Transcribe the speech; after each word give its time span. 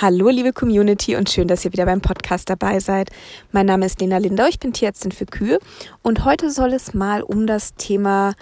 Hallo, 0.00 0.28
liebe 0.28 0.52
Community 0.52 1.16
und 1.16 1.28
schön, 1.28 1.48
dass 1.48 1.64
ihr 1.64 1.72
wieder 1.72 1.84
beim 1.84 2.00
Podcast 2.00 2.48
dabei 2.48 2.78
seid. 2.78 3.10
Mein 3.50 3.66
Name 3.66 3.84
ist 3.84 4.00
Lena 4.00 4.18
Lindau, 4.18 4.46
ich 4.46 4.60
bin 4.60 4.72
Tierärztin 4.72 5.10
für 5.10 5.26
Kühe 5.26 5.58
und 6.02 6.24
heute 6.24 6.52
soll 6.52 6.72
es 6.72 6.94
mal 6.94 7.20
um 7.20 7.48
das 7.48 7.74
Thema 7.74 8.34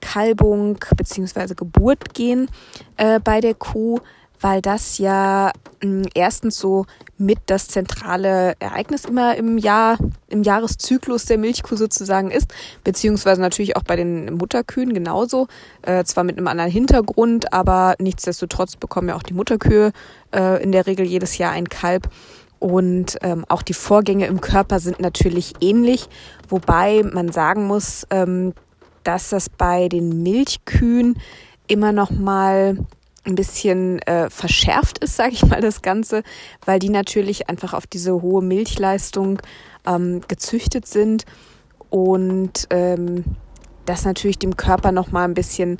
Kalbung 0.00 0.78
bzw. 0.96 1.54
Geburt 1.56 2.14
gehen 2.14 2.48
äh, 2.96 3.18
bei 3.18 3.40
der 3.40 3.54
Kuh, 3.54 3.98
weil 4.40 4.62
das 4.62 4.98
ja 4.98 5.52
mh, 5.82 6.08
erstens 6.14 6.58
so 6.58 6.86
mit 7.18 7.38
das 7.46 7.68
zentrale 7.68 8.54
Ereignis 8.58 9.04
immer 9.04 9.36
im 9.36 9.58
Jahr, 9.58 9.98
im 10.28 10.42
Jahreszyklus 10.42 11.26
der 11.26 11.38
Milchkuh 11.38 11.76
sozusagen 11.76 12.30
ist, 12.30 12.52
beziehungsweise 12.82 13.40
natürlich 13.40 13.76
auch 13.76 13.82
bei 13.82 13.96
den 13.96 14.34
Mutterkühen 14.34 14.94
genauso, 14.94 15.46
äh, 15.82 16.04
zwar 16.04 16.24
mit 16.24 16.38
einem 16.38 16.48
anderen 16.48 16.70
Hintergrund, 16.70 17.52
aber 17.52 17.94
nichtsdestotrotz 17.98 18.76
bekommen 18.76 19.08
ja 19.08 19.16
auch 19.16 19.22
die 19.22 19.34
Mutterkühe 19.34 19.92
äh, 20.34 20.62
in 20.62 20.72
der 20.72 20.86
Regel 20.86 21.06
jedes 21.06 21.36
Jahr 21.38 21.52
ein 21.52 21.68
Kalb. 21.68 22.08
Und 22.58 23.16
ähm, 23.22 23.46
auch 23.48 23.62
die 23.62 23.72
Vorgänge 23.72 24.26
im 24.26 24.42
Körper 24.42 24.80
sind 24.80 25.00
natürlich 25.00 25.54
ähnlich, 25.62 26.08
wobei 26.48 27.02
man 27.02 27.32
sagen 27.32 27.66
muss, 27.66 28.06
ähm, 28.10 28.52
dass 29.02 29.30
das 29.30 29.48
bei 29.48 29.88
den 29.88 30.22
Milchkühen 30.22 31.18
immer 31.68 31.92
noch 31.92 32.10
mal 32.10 32.76
ein 33.30 33.34
bisschen 33.34 34.00
äh, 34.00 34.28
verschärft 34.28 34.98
ist, 34.98 35.16
sage 35.16 35.32
ich 35.32 35.46
mal, 35.46 35.60
das 35.60 35.82
Ganze, 35.82 36.22
weil 36.64 36.78
die 36.78 36.90
natürlich 36.90 37.48
einfach 37.48 37.72
auf 37.72 37.86
diese 37.86 38.20
hohe 38.20 38.42
Milchleistung 38.42 39.40
ähm, 39.86 40.20
gezüchtet 40.28 40.86
sind 40.86 41.24
und 41.88 42.66
ähm, 42.70 43.24
das 43.86 44.04
natürlich 44.04 44.38
dem 44.38 44.56
Körper 44.56 44.92
noch 44.92 45.10
mal 45.10 45.24
ein 45.24 45.34
bisschen 45.34 45.78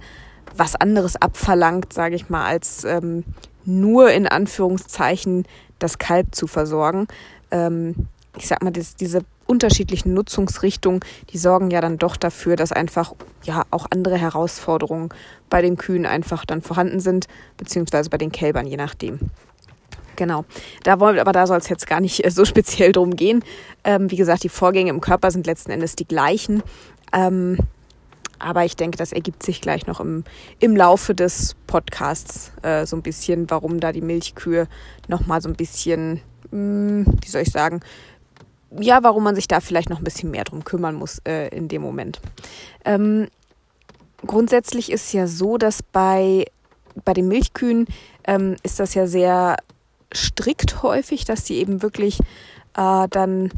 was 0.56 0.74
anderes 0.74 1.16
abverlangt, 1.16 1.92
sage 1.92 2.16
ich 2.16 2.28
mal, 2.28 2.44
als 2.44 2.84
ähm, 2.84 3.24
nur 3.64 4.10
in 4.10 4.26
Anführungszeichen 4.26 5.46
das 5.78 5.98
Kalb 5.98 6.34
zu 6.34 6.46
versorgen. 6.46 7.06
Ähm, 7.50 8.08
ich 8.36 8.46
sag 8.46 8.62
mal, 8.62 8.70
das, 8.70 8.96
diese 8.96 9.20
unterschiedlichen 9.50 10.14
Nutzungsrichtungen, 10.14 11.00
die 11.30 11.38
sorgen 11.38 11.70
ja 11.70 11.80
dann 11.80 11.98
doch 11.98 12.16
dafür, 12.16 12.54
dass 12.54 12.70
einfach 12.70 13.14
ja 13.42 13.64
auch 13.70 13.86
andere 13.90 14.16
Herausforderungen 14.16 15.08
bei 15.48 15.60
den 15.60 15.76
Kühen 15.76 16.06
einfach 16.06 16.44
dann 16.44 16.62
vorhanden 16.62 17.00
sind, 17.00 17.26
beziehungsweise 17.56 18.10
bei 18.10 18.18
den 18.18 18.30
Kälbern, 18.30 18.66
je 18.66 18.76
nachdem. 18.76 19.18
Genau. 20.14 20.44
Da 20.84 21.00
wollen, 21.00 21.18
aber 21.18 21.32
da 21.32 21.46
soll 21.46 21.58
es 21.58 21.68
jetzt 21.68 21.86
gar 21.86 22.00
nicht 22.00 22.24
äh, 22.24 22.30
so 22.30 22.44
speziell 22.46 22.92
drum 22.92 23.16
gehen. 23.16 23.42
Ähm, 23.82 24.10
wie 24.10 24.16
gesagt, 24.16 24.44
die 24.44 24.48
Vorgänge 24.48 24.90
im 24.90 25.00
Körper 25.00 25.30
sind 25.30 25.46
letzten 25.46 25.72
Endes 25.72 25.96
die 25.96 26.06
gleichen. 26.06 26.62
Ähm, 27.12 27.58
aber 28.38 28.64
ich 28.64 28.76
denke, 28.76 28.96
das 28.96 29.12
ergibt 29.12 29.42
sich 29.42 29.60
gleich 29.60 29.86
noch 29.86 29.98
im, 29.98 30.24
im 30.60 30.76
Laufe 30.76 31.14
des 31.14 31.56
Podcasts 31.66 32.52
äh, 32.62 32.86
so 32.86 32.96
ein 32.96 33.02
bisschen, 33.02 33.50
warum 33.50 33.80
da 33.80 33.92
die 33.92 34.00
Milchkühe 34.00 34.68
nochmal 35.08 35.42
so 35.42 35.48
ein 35.48 35.56
bisschen, 35.56 36.20
mh, 36.50 37.06
hm, 37.06 37.06
wie 37.20 37.28
soll 37.28 37.42
ich 37.42 37.50
sagen, 37.50 37.80
ja, 38.78 39.02
warum 39.02 39.24
man 39.24 39.34
sich 39.34 39.48
da 39.48 39.60
vielleicht 39.60 39.90
noch 39.90 39.98
ein 39.98 40.04
bisschen 40.04 40.30
mehr 40.30 40.44
drum 40.44 40.64
kümmern 40.64 40.94
muss 40.94 41.20
äh, 41.26 41.48
in 41.48 41.68
dem 41.68 41.82
Moment. 41.82 42.20
Ähm, 42.84 43.28
grundsätzlich 44.26 44.92
ist 44.92 45.12
ja 45.12 45.26
so, 45.26 45.58
dass 45.58 45.82
bei, 45.82 46.46
bei 47.04 47.12
den 47.12 47.28
Milchkühen 47.28 47.86
ähm, 48.24 48.56
ist 48.62 48.80
das 48.80 48.94
ja 48.94 49.06
sehr 49.06 49.56
strikt 50.14 50.82
häufig, 50.82 51.24
dass 51.24 51.46
sie 51.46 51.56
eben 51.56 51.82
wirklich 51.82 52.20
äh, 52.76 53.08
dann 53.08 53.50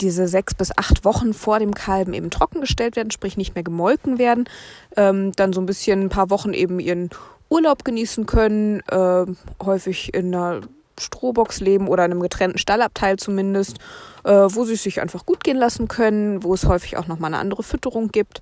diese 0.00 0.28
sechs 0.28 0.54
bis 0.54 0.70
acht 0.76 1.04
Wochen 1.04 1.34
vor 1.34 1.58
dem 1.58 1.74
Kalben 1.74 2.14
eben 2.14 2.30
trockengestellt 2.30 2.96
werden, 2.96 3.10
sprich 3.10 3.36
nicht 3.36 3.54
mehr 3.54 3.64
gemolken 3.64 4.18
werden, 4.18 4.48
ähm, 4.96 5.32
dann 5.32 5.52
so 5.52 5.60
ein 5.60 5.66
bisschen 5.66 6.02
ein 6.02 6.08
paar 6.08 6.30
Wochen 6.30 6.52
eben 6.52 6.78
ihren 6.78 7.10
Urlaub 7.48 7.84
genießen 7.84 8.26
können, 8.26 8.80
äh, 8.88 9.26
häufig 9.64 10.14
in 10.14 10.34
einer 10.34 10.60
Strohbox 11.00 11.60
leben 11.60 11.88
oder 11.88 12.04
in 12.04 12.12
einem 12.12 12.20
getrennten 12.20 12.58
Stallabteil 12.58 13.16
zumindest, 13.16 13.78
äh, 14.24 14.30
wo 14.32 14.64
sie 14.64 14.76
sich 14.76 15.00
einfach 15.00 15.26
gut 15.26 15.44
gehen 15.44 15.56
lassen 15.56 15.88
können, 15.88 16.42
wo 16.42 16.54
es 16.54 16.66
häufig 16.66 16.96
auch 16.96 17.06
nochmal 17.06 17.32
eine 17.32 17.40
andere 17.40 17.62
Fütterung 17.62 18.08
gibt 18.08 18.40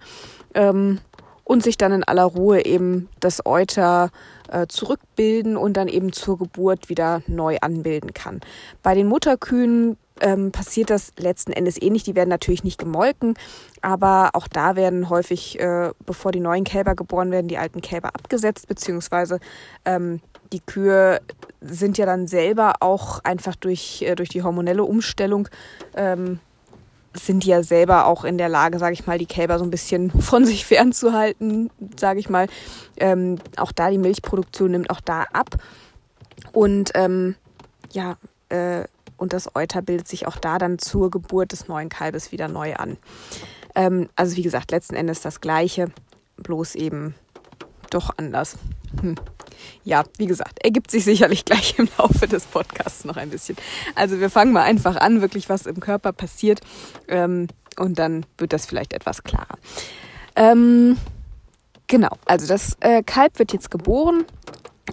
ähm, 0.54 1.00
und 1.44 1.62
sich 1.62 1.78
dann 1.78 1.92
in 1.92 2.04
aller 2.04 2.24
Ruhe 2.24 2.64
eben 2.64 3.08
das 3.20 3.44
Euter 3.46 4.10
äh, 4.50 4.66
zurückbilden 4.66 5.56
und 5.56 5.76
dann 5.76 5.88
eben 5.88 6.12
zur 6.12 6.38
Geburt 6.38 6.88
wieder 6.88 7.22
neu 7.26 7.58
anbilden 7.60 8.14
kann. 8.14 8.40
Bei 8.82 8.94
den 8.94 9.06
Mutterkühen 9.06 9.96
ähm, 10.20 10.52
passiert 10.52 10.90
das 10.90 11.12
letzten 11.18 11.52
Endes 11.52 11.80
ähnlich. 11.80 12.04
Die 12.04 12.14
werden 12.14 12.28
natürlich 12.28 12.64
nicht 12.64 12.78
gemolken, 12.78 13.34
aber 13.82 14.30
auch 14.32 14.48
da 14.48 14.76
werden 14.76 15.10
häufig, 15.10 15.60
äh, 15.60 15.90
bevor 16.04 16.32
die 16.32 16.40
neuen 16.40 16.64
Kälber 16.64 16.94
geboren 16.94 17.30
werden, 17.30 17.48
die 17.48 17.58
alten 17.58 17.80
Kälber 17.80 18.08
abgesetzt, 18.08 18.66
beziehungsweise 18.68 19.40
ähm, 19.84 20.20
die 20.52 20.60
Kühe 20.60 21.20
sind 21.60 21.98
ja 21.98 22.06
dann 22.06 22.26
selber 22.26 22.74
auch 22.80 23.20
einfach 23.24 23.56
durch, 23.56 24.02
äh, 24.02 24.14
durch 24.14 24.28
die 24.28 24.42
hormonelle 24.42 24.84
Umstellung 24.84 25.48
ähm, 25.94 26.40
sind 27.14 27.44
die 27.44 27.48
ja 27.48 27.62
selber 27.62 28.06
auch 28.06 28.24
in 28.24 28.38
der 28.38 28.48
Lage, 28.48 28.78
sage 28.78 28.92
ich 28.92 29.06
mal, 29.06 29.18
die 29.18 29.26
Kälber 29.26 29.58
so 29.58 29.64
ein 29.64 29.70
bisschen 29.70 30.10
von 30.20 30.44
sich 30.44 30.66
fernzuhalten, 30.66 31.70
sage 31.98 32.20
ich 32.20 32.28
mal. 32.28 32.46
Ähm, 32.96 33.38
auch 33.56 33.72
da 33.72 33.90
die 33.90 33.98
Milchproduktion 33.98 34.70
nimmt 34.70 34.90
auch 34.90 35.00
da 35.00 35.24
ab. 35.32 35.56
Und 36.52 36.92
ähm, 36.94 37.36
ja, 37.92 38.16
äh, 38.48 38.84
und 39.16 39.32
das 39.32 39.54
Euter 39.54 39.82
bildet 39.82 40.08
sich 40.08 40.26
auch 40.26 40.36
da 40.36 40.58
dann 40.58 40.78
zur 40.78 41.10
Geburt 41.10 41.52
des 41.52 41.68
neuen 41.68 41.88
Kalbes 41.88 42.32
wieder 42.32 42.48
neu 42.48 42.74
an. 42.74 42.98
Ähm, 43.74 44.08
also 44.14 44.36
wie 44.36 44.42
gesagt, 44.42 44.70
letzten 44.70 44.94
Endes 44.94 45.22
das 45.22 45.40
gleiche, 45.40 45.90
bloß 46.36 46.74
eben 46.74 47.14
doch 47.90 48.10
anders. 48.16 48.56
Hm. 49.00 49.16
Ja, 49.84 50.04
wie 50.18 50.26
gesagt, 50.26 50.58
ergibt 50.64 50.90
sich 50.90 51.04
sicherlich 51.04 51.44
gleich 51.44 51.78
im 51.78 51.88
Laufe 51.98 52.26
des 52.26 52.44
Podcasts 52.44 53.04
noch 53.04 53.16
ein 53.16 53.30
bisschen. 53.30 53.56
Also 53.94 54.20
wir 54.20 54.30
fangen 54.30 54.52
mal 54.52 54.62
einfach 54.62 54.96
an, 54.96 55.20
wirklich 55.20 55.48
was 55.48 55.66
im 55.66 55.80
Körper 55.80 56.12
passiert 56.12 56.60
ähm, 57.08 57.48
und 57.78 57.98
dann 57.98 58.26
wird 58.38 58.52
das 58.52 58.66
vielleicht 58.66 58.92
etwas 58.92 59.22
klarer. 59.22 59.58
Ähm, 60.34 60.96
genau, 61.86 62.10
also 62.26 62.46
das 62.46 62.76
äh, 62.80 63.02
Kalb 63.02 63.38
wird 63.38 63.52
jetzt 63.52 63.70
geboren 63.70 64.24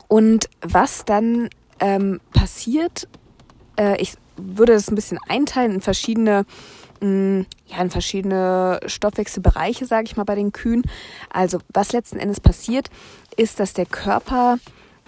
und 0.08 0.50
was 0.62 1.06
dann 1.06 1.50
ähm, 1.80 2.22
passiert, 2.34 3.08
äh, 3.78 4.02
ich 4.02 4.16
würde 4.38 4.74
das 4.74 4.90
ein 4.90 4.96
bisschen 4.96 5.20
einteilen 5.28 5.74
in 5.74 5.82
verschiedene 5.82 6.46
mm, 7.04 7.46
ja, 7.68 7.82
in 7.82 7.90
verschiedene 7.90 8.80
Stoffwechselbereiche, 8.86 9.86
sage 9.86 10.06
ich 10.06 10.18
mal, 10.18 10.24
bei 10.24 10.36
den 10.36 10.52
Kühen. 10.52 10.84
Also 11.30 11.60
was 11.74 11.92
letzten 11.92 12.20
Endes 12.20 12.40
passiert, 12.40 12.90
ist, 13.38 13.60
dass 13.60 13.74
der 13.74 13.86
Körper 13.86 14.58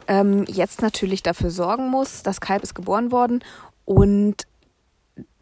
ähm, 0.07 0.45
jetzt 0.47 0.81
natürlich 0.81 1.23
dafür 1.23 1.51
sorgen 1.51 1.89
muss, 1.89 2.23
das 2.23 2.41
Kalb 2.41 2.63
ist 2.63 2.75
geboren 2.75 3.11
worden 3.11 3.43
und 3.85 4.45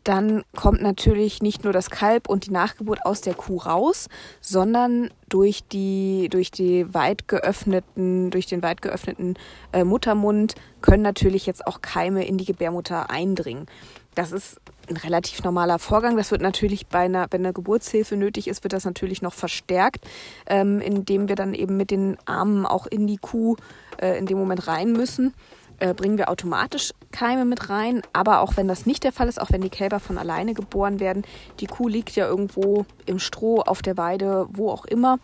dann 0.04 0.44
kommt 0.56 0.82
natürlich 0.82 1.42
nicht 1.42 1.64
nur 1.64 1.72
das 1.72 1.90
Kalb 1.90 2.28
und 2.28 2.46
die 2.46 2.52
Nachgeburt 2.52 3.06
aus 3.06 3.22
der 3.22 3.36
Kuh 3.36 3.58
raus, 3.58 4.10
sondern 4.42 5.10
durch 5.30 5.64
die 5.66 6.28
durch 6.30 6.52
die 6.52 6.94
weit 6.94 7.28
geöffneten 7.30 8.30
durch 8.30 8.46
den 8.46 8.62
weit 8.62 8.82
geöffneten 8.82 9.36
äh, 9.72 9.86
Muttermund 9.86 10.56
können 10.82 11.04
natürlich 11.04 11.46
jetzt 11.46 11.66
auch 11.66 11.82
Keime 11.82 12.26
in 12.26 12.38
die 12.38 12.46
Gebärmutter 12.46 13.10
eindringen. 13.10 13.68
Das 14.16 14.32
ist 14.32 14.60
ein 14.90 14.98
relativ 14.98 15.44
normaler 15.44 15.80
Vorgang. 15.80 16.18
Das 16.18 16.32
wird 16.32 16.42
natürlich 16.42 16.88
bei 16.88 17.00
einer, 17.00 17.28
wenn 17.32 17.42
eine 17.42 17.54
Geburtshilfe 17.54 18.16
nötig 18.16 18.48
ist, 18.48 18.64
wird 18.64 18.74
das 18.74 18.86
natürlich 18.86 19.22
noch 19.22 19.34
verstärkt, 19.34 20.06
ähm, 20.46 20.82
indem 20.82 21.30
wir 21.30 21.36
dann 21.36 21.54
eben 21.54 21.78
mit 21.78 21.92
den 21.92 22.18
Armen 22.26 22.66
auch 22.66 22.86
in 22.88 23.08
die 23.08 23.18
Kuh 23.18 23.56
äh, 24.02 24.18
in 24.18 24.26
dem 24.26 24.38
Moment 24.38 24.68
rein 24.68 24.92
müssen 24.92 25.34
äh, 25.80 25.94
bringen 25.94 26.18
wir 26.18 26.30
automatisch 26.30 26.94
Keime 27.12 27.46
mit 27.46 27.70
rein. 27.70 28.02
Aber 28.14 28.40
auch 28.40 28.56
wenn 28.56 28.68
das 28.68 28.86
nicht 28.86 29.04
der 29.04 29.12
Fall 29.12 29.28
ist, 29.28 29.40
auch 29.40 29.52
wenn 29.52 29.62
die 29.62 29.70
Kälber 29.70 30.00
von 30.00 30.18
alleine 30.18 30.54
geboren 30.54 31.00
werden, 31.00 31.24
die 31.60 31.68
Kuh 31.68 31.88
liegt 31.88 32.16
ja 32.16 32.26
irgendwo 32.26 32.86
im 33.06 33.20
Stroh, 33.20 33.62
auf 33.62 33.82
der 33.82 33.98
Weide, 33.98 34.48
wo 34.52 34.70
auch 34.70 34.86
immer. 34.86 35.20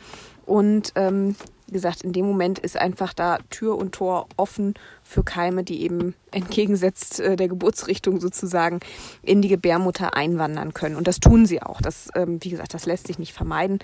Und 0.46 0.92
ähm, 0.96 1.36
wie 1.70 1.74
gesagt, 1.74 2.02
in 2.02 2.14
dem 2.14 2.26
Moment 2.26 2.58
ist 2.58 2.78
einfach 2.78 3.14
da 3.14 3.38
Tür 3.52 3.78
und 3.78 3.94
Tor 3.94 4.28
offen 4.38 4.74
für 5.04 5.24
Keime, 5.24 5.64
die 5.64 5.84
eben 5.84 6.16
entgegensetzt 6.32 7.20
äh, 7.20 7.36
der 7.36 7.48
Geburtsrichtung 7.48 8.20
sozusagen 8.20 8.80
in 9.22 9.44
die 9.44 9.50
Gebärmutter 9.50 10.16
einwandern 10.16 10.74
können. 10.74 10.96
Und 10.96 11.08
das 11.08 11.20
tun 11.20 11.46
sie 11.46 11.62
auch. 11.62 11.80
Das, 11.80 12.10
ähm, 12.16 12.40
wie 12.42 12.50
gesagt, 12.50 12.74
das 12.74 12.88
lässt 12.88 13.06
sich 13.06 13.20
nicht 13.20 13.34
vermeiden. 13.34 13.78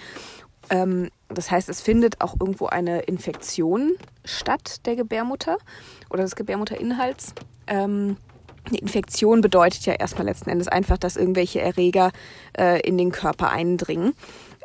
Ähm, 0.72 1.12
das 1.30 1.52
heißt, 1.52 1.70
es 1.70 1.80
findet 1.80 2.22
auch 2.22 2.34
irgendwo 2.40 2.66
eine 2.66 3.02
Infektion 3.02 3.94
statt 4.24 4.84
der 4.88 4.96
Gebärmutter 4.96 5.60
oder 6.10 6.24
des 6.24 6.36
Gebärmutterinhalts. 6.36 7.36
Ähm, 7.68 8.18
eine 8.68 8.80
Infektion 8.80 9.42
bedeutet 9.42 9.86
ja 9.86 9.94
erstmal 9.94 10.26
letzten 10.26 10.50
Endes 10.50 10.68
einfach, 10.68 10.98
dass 10.98 11.18
irgendwelche 11.18 11.62
Erreger 11.62 12.12
äh, 12.58 12.82
in 12.82 12.98
den 12.98 13.12
Körper 13.12 13.52
eindringen. 13.52 14.14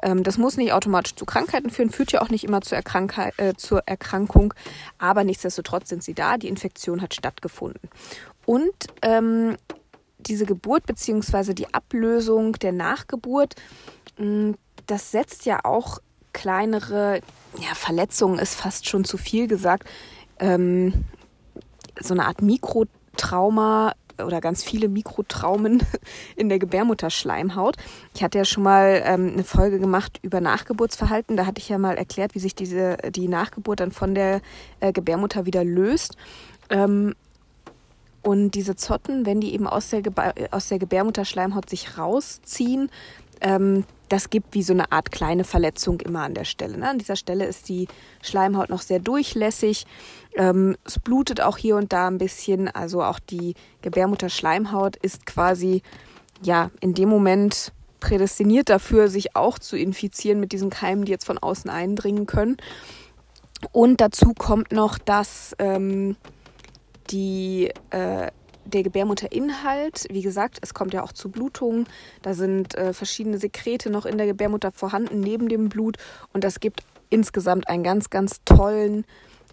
Ähm, 0.02 0.22
das 0.22 0.38
muss 0.38 0.56
nicht 0.56 0.72
automatisch 0.72 1.14
zu 1.14 1.24
Krankheiten 1.24 1.70
führen, 1.70 1.90
führt 1.90 2.12
ja 2.12 2.22
auch 2.22 2.30
nicht 2.30 2.44
immer 2.44 2.60
zur, 2.60 2.76
Erkrankheit, 2.76 3.34
äh, 3.38 3.54
zur 3.54 3.82
Erkrankung, 3.86 4.54
aber 4.98 5.24
nichtsdestotrotz 5.24 5.88
sind 5.88 6.02
sie 6.02 6.14
da. 6.14 6.36
Die 6.36 6.48
Infektion 6.48 7.02
hat 7.02 7.14
stattgefunden. 7.14 7.88
Und 8.46 8.74
ähm, 9.02 9.56
diese 10.18 10.46
Geburt 10.46 10.86
bzw. 10.86 11.54
die 11.54 11.72
Ablösung 11.72 12.52
der 12.54 12.72
Nachgeburt, 12.72 13.54
mh, 14.18 14.54
das 14.86 15.10
setzt 15.10 15.46
ja 15.46 15.64
auch 15.64 15.98
kleinere 16.32 17.20
ja, 17.58 17.74
Verletzungen, 17.74 18.38
ist 18.38 18.54
fast 18.54 18.88
schon 18.88 19.04
zu 19.04 19.16
viel 19.16 19.48
gesagt, 19.48 19.88
ähm, 20.38 21.04
so 22.00 22.14
eine 22.14 22.26
Art 22.26 22.40
Mikro 22.42 22.86
Mikrotrauma 23.20 23.94
oder 24.26 24.40
ganz 24.40 24.62
viele 24.62 24.88
Mikrotraumen 24.88 25.82
in 26.36 26.48
der 26.48 26.58
Gebärmutterschleimhaut. 26.58 27.76
Ich 28.14 28.22
hatte 28.22 28.38
ja 28.38 28.44
schon 28.44 28.62
mal 28.62 29.02
ähm, 29.04 29.30
eine 29.32 29.44
Folge 29.44 29.78
gemacht 29.78 30.18
über 30.22 30.40
Nachgeburtsverhalten. 30.40 31.36
Da 31.36 31.46
hatte 31.46 31.60
ich 31.60 31.68
ja 31.68 31.78
mal 31.78 31.96
erklärt, 31.96 32.34
wie 32.34 32.40
sich 32.40 32.54
diese, 32.54 32.96
die 33.10 33.28
Nachgeburt 33.28 33.80
dann 33.80 33.92
von 33.92 34.14
der 34.14 34.40
äh, 34.80 34.92
Gebärmutter 34.92 35.46
wieder 35.46 35.64
löst. 35.64 36.16
Ähm, 36.70 37.14
und 38.22 38.50
diese 38.50 38.76
Zotten, 38.76 39.24
wenn 39.24 39.40
die 39.40 39.54
eben 39.54 39.66
aus 39.66 39.90
der, 39.90 40.02
aus 40.50 40.68
der 40.68 40.78
Gebärmutterschleimhaut 40.78 41.70
sich 41.70 41.96
rausziehen, 41.96 42.90
ähm, 43.40 43.84
das 44.10 44.28
gibt 44.28 44.54
wie 44.54 44.62
so 44.62 44.72
eine 44.72 44.92
Art 44.92 45.12
kleine 45.12 45.44
Verletzung 45.44 46.00
immer 46.00 46.22
an 46.22 46.34
der 46.34 46.44
Stelle. 46.44 46.76
Ne? 46.76 46.88
An 46.88 46.98
dieser 46.98 47.16
Stelle 47.16 47.46
ist 47.46 47.68
die 47.68 47.86
Schleimhaut 48.22 48.68
noch 48.68 48.82
sehr 48.82 48.98
durchlässig. 48.98 49.86
Ähm, 50.36 50.76
es 50.84 50.98
blutet 50.98 51.40
auch 51.40 51.56
hier 51.56 51.76
und 51.76 51.92
da 51.92 52.08
ein 52.08 52.18
bisschen. 52.18 52.68
Also 52.68 53.02
auch 53.02 53.20
die 53.20 53.54
Gebärmutterschleimhaut 53.82 54.96
ist 54.96 55.26
quasi 55.26 55.82
ja 56.42 56.70
in 56.80 56.94
dem 56.94 57.08
Moment 57.08 57.72
prädestiniert 58.00 58.68
dafür, 58.68 59.08
sich 59.08 59.36
auch 59.36 59.58
zu 59.58 59.76
infizieren 59.76 60.40
mit 60.40 60.52
diesen 60.52 60.70
Keimen, 60.70 61.04
die 61.04 61.12
jetzt 61.12 61.26
von 61.26 61.38
außen 61.38 61.70
eindringen 61.70 62.26
können. 62.26 62.56
Und 63.72 64.00
dazu 64.00 64.32
kommt 64.36 64.72
noch, 64.72 64.98
dass 64.98 65.54
ähm, 65.58 66.16
die 67.10 67.70
äh, 67.90 68.30
der 68.74 68.82
Gebärmutterinhalt, 68.82 70.06
wie 70.10 70.22
gesagt, 70.22 70.58
es 70.62 70.74
kommt 70.74 70.94
ja 70.94 71.02
auch 71.02 71.12
zu 71.12 71.30
Blutungen. 71.30 71.86
Da 72.22 72.34
sind 72.34 72.74
äh, 72.76 72.92
verschiedene 72.92 73.38
Sekrete 73.38 73.90
noch 73.90 74.06
in 74.06 74.18
der 74.18 74.26
Gebärmutter 74.26 74.72
vorhanden 74.72 75.20
neben 75.20 75.48
dem 75.48 75.68
Blut 75.68 75.96
und 76.32 76.44
das 76.44 76.60
gibt 76.60 76.82
insgesamt 77.10 77.68
einen 77.68 77.82
ganz, 77.82 78.10
ganz 78.10 78.42
tollen 78.44 79.04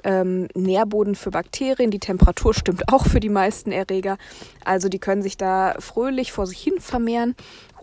ähm, 0.03 0.47
Nährboden 0.55 1.15
für 1.15 1.31
Bakterien. 1.31 1.91
Die 1.91 1.99
Temperatur 1.99 2.53
stimmt 2.53 2.87
auch 2.93 3.05
für 3.05 3.19
die 3.19 3.29
meisten 3.29 3.71
Erreger. 3.71 4.17
Also 4.63 4.89
die 4.89 4.99
können 4.99 5.21
sich 5.21 5.37
da 5.37 5.75
fröhlich 5.79 6.31
vor 6.31 6.47
sich 6.47 6.59
hin 6.59 6.79
vermehren 6.79 7.35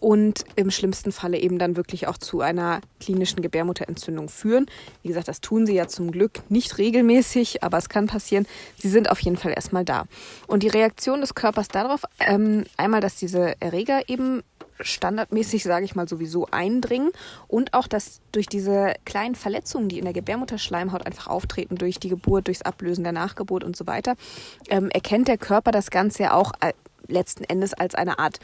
und 0.05 0.45
im 0.55 0.71
schlimmsten 0.71 1.13
Falle 1.13 1.39
eben 1.39 1.59
dann 1.59 1.77
wirklich 1.77 2.09
auch 2.09 2.19
zu 2.19 2.43
einer 2.43 2.83
klinischen 3.01 3.41
Gebärmutterentzündung 3.41 4.29
führen. 4.29 4.67
Wie 5.01 5.09
gesagt, 5.09 5.29
das 5.29 5.41
tun 5.41 5.65
sie 5.65 5.73
ja 5.73 5.89
zum 5.89 6.11
Glück 6.11 6.43
nicht 6.51 6.77
regelmäßig, 6.77 7.63
aber 7.63 7.79
es 7.79 7.89
kann 7.89 8.07
passieren. 8.07 8.47
Sie 8.77 8.91
sind 8.91 9.11
auf 9.11 9.19
jeden 9.21 9.39
Fall 9.39 9.55
erstmal 9.57 9.83
da. 9.83 10.05
Und 10.47 10.63
die 10.63 10.69
Reaktion 10.69 11.23
des 11.23 11.35
Körpers 11.35 11.69
darauf, 11.69 12.03
ähm, 12.21 12.65
einmal, 12.77 13.01
dass 13.01 13.17
diese 13.17 13.59
Erreger 13.63 14.07
eben 14.11 14.43
standardmäßig, 14.79 15.63
sage 15.63 15.87
ich 15.87 15.95
mal, 15.95 16.07
sowieso 16.07 16.49
eindringen 16.51 17.11
und 17.49 17.73
auch, 17.73 17.87
dass 17.87 18.21
durch 18.31 18.47
diese 18.47 18.93
kleinen 19.07 19.37
Verletzungen, 19.37 19.89
die 19.89 19.99
in 19.99 20.05
der 20.05 20.13
Gebärmutterschleimhaut 20.13 21.07
einfach 21.07 21.29
auftreten, 21.29 21.77
durch 21.77 21.99
die 21.99 22.11
Geburt, 22.11 22.49
durchs 22.49 22.61
Ablösen 22.61 23.05
der 23.05 23.15
Nachgeburt 23.15 23.65
und 23.65 23.75
so 23.75 23.87
weiter, 23.87 24.17
ähm, 24.69 24.91
erkennt 24.91 25.29
der 25.29 25.39
Körper 25.39 25.71
das 25.71 25.91
Ganze 25.91 26.25
ja 26.25 26.35
auch 26.35 26.53
äh, 26.61 26.75
letzten 27.07 27.45
Endes 27.45 27.73
als 27.73 27.95
eine 27.95 28.19
Art 28.19 28.39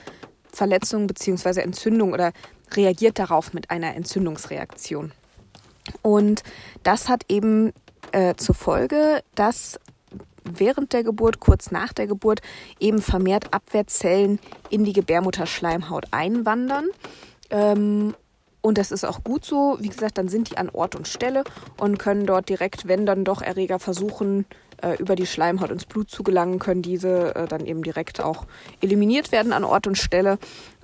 Verletzung 0.52 1.06
bzw. 1.06 1.60
Entzündung 1.60 2.12
oder 2.12 2.32
reagiert 2.72 3.18
darauf 3.18 3.52
mit 3.52 3.70
einer 3.70 3.94
Entzündungsreaktion. 3.96 5.12
Und 6.02 6.42
das 6.82 7.08
hat 7.08 7.24
eben 7.28 7.72
äh, 8.12 8.34
zur 8.36 8.54
Folge, 8.54 9.22
dass 9.34 9.78
während 10.44 10.92
der 10.92 11.04
Geburt, 11.04 11.40
kurz 11.40 11.70
nach 11.70 11.92
der 11.92 12.06
Geburt, 12.06 12.40
eben 12.78 13.02
vermehrt 13.02 13.52
Abwehrzellen 13.52 14.38
in 14.68 14.84
die 14.84 14.92
Gebärmutterschleimhaut 14.92 16.06
einwandern. 16.10 16.86
Ähm, 17.50 18.14
und 18.62 18.76
das 18.78 18.90
ist 18.90 19.04
auch 19.04 19.24
gut 19.24 19.44
so. 19.44 19.78
Wie 19.80 19.88
gesagt, 19.88 20.18
dann 20.18 20.28
sind 20.28 20.50
die 20.50 20.58
an 20.58 20.68
Ort 20.70 20.94
und 20.94 21.08
Stelle 21.08 21.44
und 21.78 21.98
können 21.98 22.26
dort 22.26 22.48
direkt, 22.48 22.88
wenn 22.88 23.06
dann 23.06 23.24
doch 23.24 23.40
Erreger 23.42 23.78
versuchen, 23.78 24.44
äh, 24.82 24.94
über 24.96 25.16
die 25.16 25.26
Schleimhaut 25.26 25.70
ins 25.70 25.86
Blut 25.86 26.10
zu 26.10 26.22
gelangen, 26.22 26.58
können 26.58 26.82
diese 26.82 27.34
äh, 27.34 27.48
dann 27.48 27.64
eben 27.64 27.82
direkt 27.82 28.20
auch 28.20 28.46
eliminiert 28.80 29.32
werden 29.32 29.52
an 29.52 29.64
Ort 29.64 29.86
und 29.86 29.98
Stelle. 29.98 30.38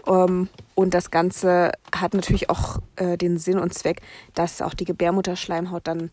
Ähm, 0.06 0.48
und 0.74 0.94
das 0.94 1.10
Ganze 1.10 1.72
hat 1.94 2.14
natürlich 2.14 2.50
auch 2.50 2.78
äh, 2.96 3.16
den 3.16 3.38
Sinn 3.38 3.58
und 3.58 3.74
Zweck, 3.74 4.00
dass 4.34 4.62
auch 4.62 4.74
die 4.74 4.84
Gebärmutterschleimhaut 4.84 5.86
dann, 5.86 6.10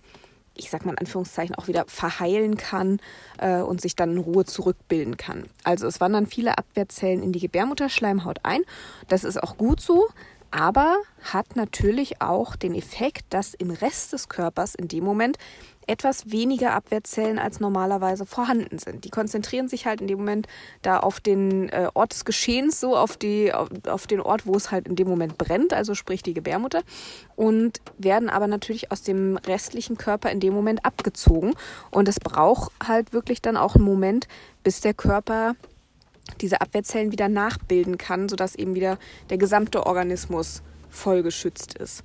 ich 0.55 0.69
sag 0.69 0.85
mal 0.85 0.91
in 0.91 0.99
Anführungszeichen, 0.99 1.55
auch 1.55 1.67
wieder 1.67 1.85
verheilen 1.87 2.57
kann 2.57 2.99
äh, 3.37 3.61
und 3.61 3.81
sich 3.81 3.95
dann 3.95 4.11
in 4.11 4.17
Ruhe 4.19 4.45
zurückbilden 4.45 5.17
kann. 5.17 5.45
Also 5.63 5.87
es 5.87 5.99
wandern 5.99 6.27
viele 6.27 6.57
Abwehrzellen 6.57 7.21
in 7.21 7.31
die 7.31 7.39
Gebärmutterschleimhaut 7.39 8.39
ein. 8.43 8.61
Das 9.07 9.23
ist 9.23 9.41
auch 9.41 9.57
gut 9.57 9.81
so 9.81 10.07
aber 10.53 10.99
hat 11.23 11.55
natürlich 11.55 12.21
auch 12.21 12.55
den 12.55 12.75
Effekt, 12.75 13.25
dass 13.31 13.55
im 13.55 13.71
Rest 13.71 14.13
des 14.13 14.29
Körpers 14.29 14.75
in 14.75 14.87
dem 14.87 15.03
Moment 15.03 15.39
etwas 15.87 16.31
weniger 16.31 16.73
Abwehrzellen 16.73 17.39
als 17.39 17.59
normalerweise 17.59 18.25
vorhanden 18.25 18.79
sind. 18.79 19.05
Die 19.05 19.09
konzentrieren 19.09 19.67
sich 19.67 19.85
halt 19.85 20.01
in 20.01 20.07
dem 20.07 20.19
Moment 20.19 20.47
da 20.81 20.99
auf 20.99 21.19
den 21.19 21.69
äh, 21.69 21.89
Ort 21.93 22.13
des 22.13 22.25
Geschehens, 22.25 22.79
so 22.79 22.95
auf, 22.95 23.17
die, 23.17 23.53
auf, 23.53 23.69
auf 23.87 24.07
den 24.07 24.21
Ort, 24.21 24.45
wo 24.45 24.55
es 24.55 24.71
halt 24.71 24.87
in 24.87 24.95
dem 24.95 25.07
Moment 25.07 25.37
brennt, 25.37 25.73
also 25.73 25.93
sprich 25.95 26.23
die 26.23 26.33
Gebärmutter, 26.33 26.81
und 27.35 27.81
werden 27.97 28.29
aber 28.29 28.47
natürlich 28.47 28.91
aus 28.91 29.01
dem 29.01 29.37
restlichen 29.37 29.97
Körper 29.97 30.31
in 30.31 30.39
dem 30.39 30.53
Moment 30.53 30.85
abgezogen. 30.85 31.53
Und 31.91 32.07
es 32.07 32.19
braucht 32.19 32.71
halt 32.85 33.13
wirklich 33.13 33.41
dann 33.41 33.57
auch 33.57 33.75
einen 33.75 33.85
Moment, 33.85 34.27
bis 34.63 34.81
der 34.81 34.93
Körper 34.93 35.55
diese 36.41 36.61
Abwehrzellen 36.61 37.11
wieder 37.11 37.29
nachbilden 37.29 37.97
kann, 37.97 38.29
sodass 38.29 38.55
eben 38.55 38.75
wieder 38.75 38.97
der 39.29 39.37
gesamte 39.37 39.85
Organismus 39.85 40.61
voll 40.89 41.23
geschützt 41.23 41.75
ist. 41.77 42.03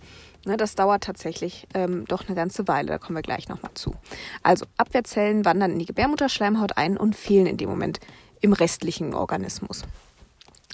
Ne, 0.48 0.56
das 0.56 0.74
dauert 0.74 1.04
tatsächlich 1.04 1.68
ähm, 1.74 2.06
doch 2.06 2.26
eine 2.26 2.34
ganze 2.34 2.66
Weile, 2.68 2.88
da 2.88 2.98
kommen 2.98 3.16
wir 3.16 3.22
gleich 3.22 3.50
nochmal 3.50 3.72
zu. 3.74 3.94
Also 4.42 4.64
Abwehrzellen 4.78 5.44
wandern 5.44 5.72
in 5.72 5.78
die 5.78 5.84
Gebärmutterschleimhaut 5.84 6.78
ein 6.78 6.96
und 6.96 7.14
fehlen 7.14 7.44
in 7.44 7.58
dem 7.58 7.68
Moment 7.68 8.00
im 8.40 8.54
restlichen 8.54 9.12
Organismus. 9.12 9.82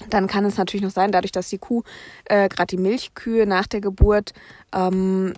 Dann 0.09 0.27
kann 0.27 0.45
es 0.45 0.57
natürlich 0.57 0.81
noch 0.81 0.91
sein, 0.91 1.11
dadurch, 1.11 1.33
dass 1.33 1.49
die 1.49 1.57
Kuh, 1.57 1.83
äh, 2.23 2.47
gerade 2.47 2.67
die 2.67 2.81
Milchkühe 2.81 3.45
nach 3.45 3.67
der 3.67 3.81
Geburt, 3.81 4.31
ähm, 4.73 5.33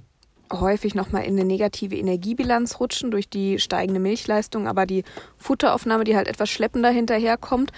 häufig 0.54 0.94
nochmal 0.94 1.24
in 1.24 1.34
eine 1.34 1.44
negative 1.44 1.96
Energiebilanz 1.96 2.80
rutschen 2.80 3.10
durch 3.10 3.30
die 3.32 3.58
steigende 3.58 4.00
Milchleistung, 4.00 4.68
aber 4.68 4.86
die 4.86 5.04
Futteraufnahme, 5.38 6.04
die 6.04 6.16
halt 6.16 6.28
etwas 6.28 6.52
schleppender 6.52 6.92
hinterherkommt, 6.92 7.72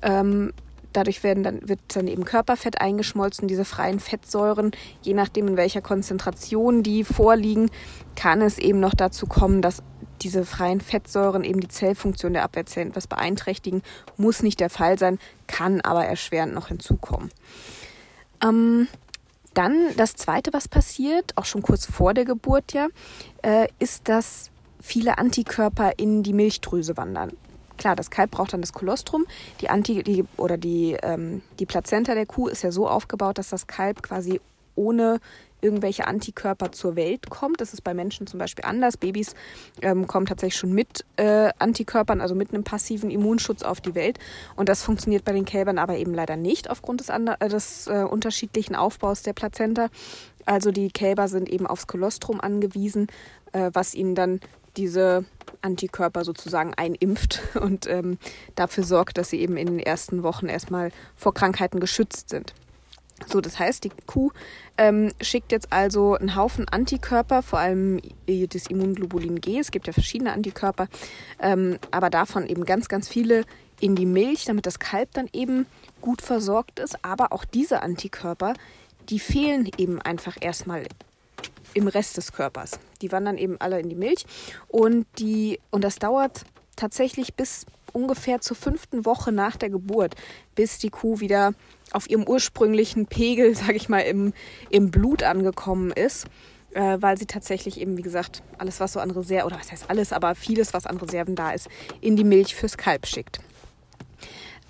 ähm, 0.00 0.54
Dadurch 0.96 1.22
werden 1.22 1.42
dann, 1.42 1.68
wird 1.68 1.80
dann 1.88 2.08
eben 2.08 2.24
Körperfett 2.24 2.80
eingeschmolzen, 2.80 3.48
diese 3.48 3.66
freien 3.66 4.00
Fettsäuren. 4.00 4.70
Je 5.02 5.12
nachdem, 5.12 5.46
in 5.46 5.58
welcher 5.58 5.82
Konzentration 5.82 6.82
die 6.82 7.04
vorliegen, 7.04 7.70
kann 8.14 8.40
es 8.40 8.56
eben 8.56 8.80
noch 8.80 8.94
dazu 8.94 9.26
kommen, 9.26 9.60
dass 9.60 9.82
diese 10.22 10.46
freien 10.46 10.80
Fettsäuren 10.80 11.44
eben 11.44 11.60
die 11.60 11.68
Zellfunktion 11.68 12.32
der 12.32 12.44
Abwehrzellen 12.44 12.88
etwas 12.88 13.08
beeinträchtigen. 13.08 13.82
Muss 14.16 14.42
nicht 14.42 14.58
der 14.58 14.70
Fall 14.70 14.98
sein, 14.98 15.18
kann 15.46 15.82
aber 15.82 16.06
erschwerend 16.06 16.54
noch 16.54 16.68
hinzukommen. 16.68 17.30
Ähm, 18.42 18.88
dann 19.52 19.94
das 19.98 20.14
Zweite, 20.14 20.54
was 20.54 20.66
passiert, 20.66 21.36
auch 21.36 21.44
schon 21.44 21.60
kurz 21.60 21.84
vor 21.84 22.14
der 22.14 22.24
Geburt 22.24 22.72
ja, 22.72 22.88
äh, 23.42 23.68
ist, 23.78 24.08
dass 24.08 24.50
viele 24.80 25.18
Antikörper 25.18 25.98
in 25.98 26.22
die 26.22 26.32
Milchdrüse 26.32 26.96
wandern. 26.96 27.32
Klar, 27.76 27.96
das 27.96 28.10
Kalb 28.10 28.30
braucht 28.30 28.52
dann 28.52 28.60
das 28.60 28.72
Kolostrum. 28.72 29.26
Die 29.60 29.70
Anti 29.70 30.02
die, 30.02 30.24
oder 30.36 30.56
die, 30.56 30.96
ähm, 31.02 31.42
die 31.58 31.66
Plazenta 31.66 32.14
der 32.14 32.26
Kuh 32.26 32.48
ist 32.48 32.62
ja 32.62 32.72
so 32.72 32.88
aufgebaut, 32.88 33.38
dass 33.38 33.50
das 33.50 33.66
Kalb 33.66 34.02
quasi 34.02 34.40
ohne 34.74 35.20
irgendwelche 35.60 36.06
Antikörper 36.06 36.70
zur 36.70 36.96
Welt 36.96 37.30
kommt. 37.30 37.60
Das 37.60 37.72
ist 37.72 37.82
bei 37.82 37.94
Menschen 37.94 38.26
zum 38.26 38.38
Beispiel 38.38 38.64
anders. 38.64 38.96
Babys 38.96 39.34
ähm, 39.82 40.06
kommen 40.06 40.26
tatsächlich 40.26 40.58
schon 40.58 40.72
mit 40.72 41.04
äh, 41.16 41.50
Antikörpern, 41.58 42.20
also 42.20 42.34
mit 42.34 42.52
einem 42.52 42.62
passiven 42.62 43.10
Immunschutz 43.10 43.62
auf 43.62 43.80
die 43.80 43.94
Welt. 43.94 44.18
Und 44.54 44.68
das 44.68 44.82
funktioniert 44.82 45.24
bei 45.24 45.32
den 45.32 45.44
Kälbern 45.44 45.78
aber 45.78 45.96
eben 45.96 46.14
leider 46.14 46.36
nicht 46.36 46.70
aufgrund 46.70 47.00
des, 47.00 47.08
äh, 47.08 47.48
des 47.48 47.86
äh, 47.88 48.04
unterschiedlichen 48.04 48.76
Aufbaus 48.76 49.22
der 49.22 49.32
Plazenta. 49.32 49.88
Also 50.44 50.70
die 50.70 50.90
Kälber 50.90 51.26
sind 51.26 51.48
eben 51.48 51.66
aufs 51.66 51.86
Kolostrum 51.86 52.40
angewiesen, 52.40 53.08
äh, 53.52 53.70
was 53.72 53.94
ihnen 53.94 54.14
dann 54.14 54.40
diese 54.76 55.24
Antikörper 55.62 56.24
sozusagen 56.24 56.74
einimpft 56.74 57.40
und 57.60 57.86
ähm, 57.86 58.18
dafür 58.54 58.84
sorgt, 58.84 59.18
dass 59.18 59.30
sie 59.30 59.40
eben 59.40 59.56
in 59.56 59.66
den 59.66 59.80
ersten 59.80 60.22
Wochen 60.22 60.46
erstmal 60.46 60.90
vor 61.16 61.34
Krankheiten 61.34 61.80
geschützt 61.80 62.30
sind. 62.30 62.54
So, 63.24 63.40
das 63.40 63.58
heißt, 63.58 63.84
die 63.84 63.92
Kuh 64.06 64.30
ähm, 64.76 65.10
schickt 65.22 65.50
jetzt 65.50 65.72
also 65.72 66.14
einen 66.14 66.36
Haufen 66.36 66.68
Antikörper, 66.68 67.42
vor 67.42 67.58
allem 67.58 68.00
das 68.26 68.66
Immunglobulin 68.66 69.40
G. 69.40 69.58
Es 69.58 69.70
gibt 69.70 69.86
ja 69.86 69.94
verschiedene 69.94 70.34
Antikörper, 70.34 70.88
ähm, 71.40 71.78
aber 71.90 72.10
davon 72.10 72.46
eben 72.46 72.66
ganz, 72.66 72.88
ganz 72.88 73.08
viele 73.08 73.44
in 73.80 73.96
die 73.96 74.06
Milch, 74.06 74.44
damit 74.44 74.66
das 74.66 74.78
Kalb 74.78 75.12
dann 75.14 75.28
eben 75.32 75.66
gut 76.02 76.20
versorgt 76.20 76.78
ist. 76.78 77.02
Aber 77.04 77.32
auch 77.32 77.46
diese 77.46 77.82
Antikörper, 77.82 78.52
die 79.08 79.18
fehlen 79.18 79.70
eben 79.78 80.00
einfach 80.02 80.36
erstmal 80.38 80.84
im 81.76 81.88
Rest 81.88 82.16
des 82.16 82.32
Körpers. 82.32 82.78
Die 83.02 83.12
wandern 83.12 83.38
eben 83.38 83.56
alle 83.60 83.78
in 83.80 83.88
die 83.88 83.94
Milch 83.94 84.24
und 84.68 85.06
die 85.18 85.60
und 85.70 85.84
das 85.84 85.96
dauert 85.96 86.44
tatsächlich 86.74 87.34
bis 87.34 87.66
ungefähr 87.92 88.40
zur 88.40 88.56
fünften 88.56 89.04
Woche 89.04 89.32
nach 89.32 89.56
der 89.56 89.70
Geburt, 89.70 90.14
bis 90.54 90.78
die 90.78 90.90
Kuh 90.90 91.20
wieder 91.20 91.54
auf 91.92 92.08
ihrem 92.10 92.24
ursprünglichen 92.24 93.06
Pegel, 93.06 93.54
sage 93.54 93.74
ich 93.74 93.88
mal, 93.88 94.00
im, 94.00 94.32
im 94.70 94.90
Blut 94.90 95.22
angekommen 95.22 95.92
ist, 95.92 96.26
äh, 96.74 96.98
weil 97.00 97.16
sie 97.16 97.26
tatsächlich 97.26 97.80
eben, 97.80 97.96
wie 97.96 98.02
gesagt, 98.02 98.42
alles, 98.58 98.80
was 98.80 98.92
so 98.92 99.00
an 99.00 99.10
Reserven, 99.10 99.46
oder 99.46 99.58
was 99.58 99.72
heißt 99.72 99.88
alles, 99.88 100.12
aber 100.12 100.34
vieles, 100.34 100.74
was 100.74 100.86
an 100.86 100.98
Reserven 100.98 101.36
da 101.36 101.52
ist, 101.52 101.68
in 102.00 102.16
die 102.16 102.24
Milch 102.24 102.54
fürs 102.54 102.76
Kalb 102.76 103.06
schickt. 103.06 103.40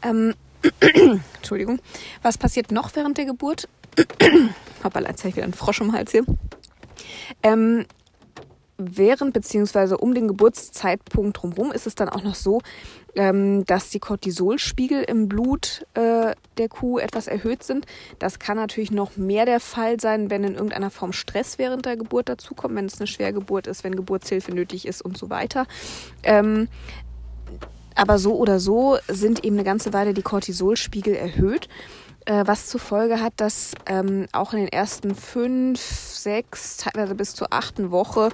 Ähm, 0.03 0.35
Entschuldigung. 1.37 1.81
Was 2.23 2.39
passiert 2.39 2.71
noch 2.71 2.95
während 2.95 3.19
der 3.19 3.25
Geburt? 3.25 3.69
Hoppala, 4.85 5.09
jetzt 5.11 5.21
habe 5.21 5.31
ich 5.31 5.37
wieder 5.37 5.45
einen 5.45 5.55
Frosch 5.55 5.81
im 5.81 5.93
Hals 5.93 6.13
hier. 6.13 6.25
Ähm, 7.43 7.87
während 8.79 9.33
beziehungsweise 9.33 9.97
um 9.97 10.15
den 10.15 10.29
Geburtszeitpunkt 10.29 11.41
drumherum 11.41 11.73
ist 11.73 11.87
es 11.87 11.95
dann 11.95 12.09
auch 12.09 12.23
noch 12.23 12.35
so, 12.35 12.61
ähm, 13.15 13.65
dass 13.65 13.89
die 13.89 13.99
Cortisolspiegel 13.99 15.03
im 15.05 15.29
Blut 15.29 15.87
äh, 15.95 16.35
der 16.59 16.69
Kuh 16.69 16.99
etwas 16.99 17.27
erhöht 17.27 17.63
sind. 17.63 17.87
Das 18.19 18.39
kann 18.39 18.59
natürlich 18.59 18.91
noch 18.91 19.17
mehr 19.17 19.47
der 19.47 19.61
Fall 19.61 19.99
sein, 19.99 20.31
wenn 20.31 20.45
in 20.45 20.55
irgendeiner 20.55 20.91
Form 20.91 21.13
Stress 21.13 21.59
während 21.59 21.87
der 21.87 21.97
Geburt 21.97 22.29
dazukommt, 22.29 22.75
wenn 22.77 22.87
es 22.87 23.01
eine 23.01 23.07
Schwergeburt 23.07 23.67
ist, 23.67 23.85
wenn 23.85 23.97
Geburtshilfe 23.97 24.53
nötig 24.53 24.87
ist 24.87 25.01
und 25.01 25.17
so 25.17 25.31
weiter. 25.31 25.67
Ähm, 26.23 26.69
aber 27.95 28.19
so 28.19 28.37
oder 28.37 28.61
so 28.61 28.99
sind 29.09 29.43
eben 29.43 29.57
eine 29.57 29.65
ganze 29.65 29.95
Weile 29.95 30.13
die 30.13 30.23
Cortisolspiegel 30.23 31.15
erhöht 31.15 31.69
was 32.27 32.67
zur 32.67 32.81
Folge 32.81 33.21
hat, 33.21 33.35
dass 33.37 33.73
ähm, 33.87 34.27
auch 34.33 34.53
in 34.53 34.61
den 34.61 34.69
ersten 34.69 35.15
fünf, 35.15 35.81
sechs, 35.81 36.77
teilweise 36.77 37.15
bis 37.15 37.35
zur 37.35 37.53
achten 37.53 37.91
Woche 37.91 38.31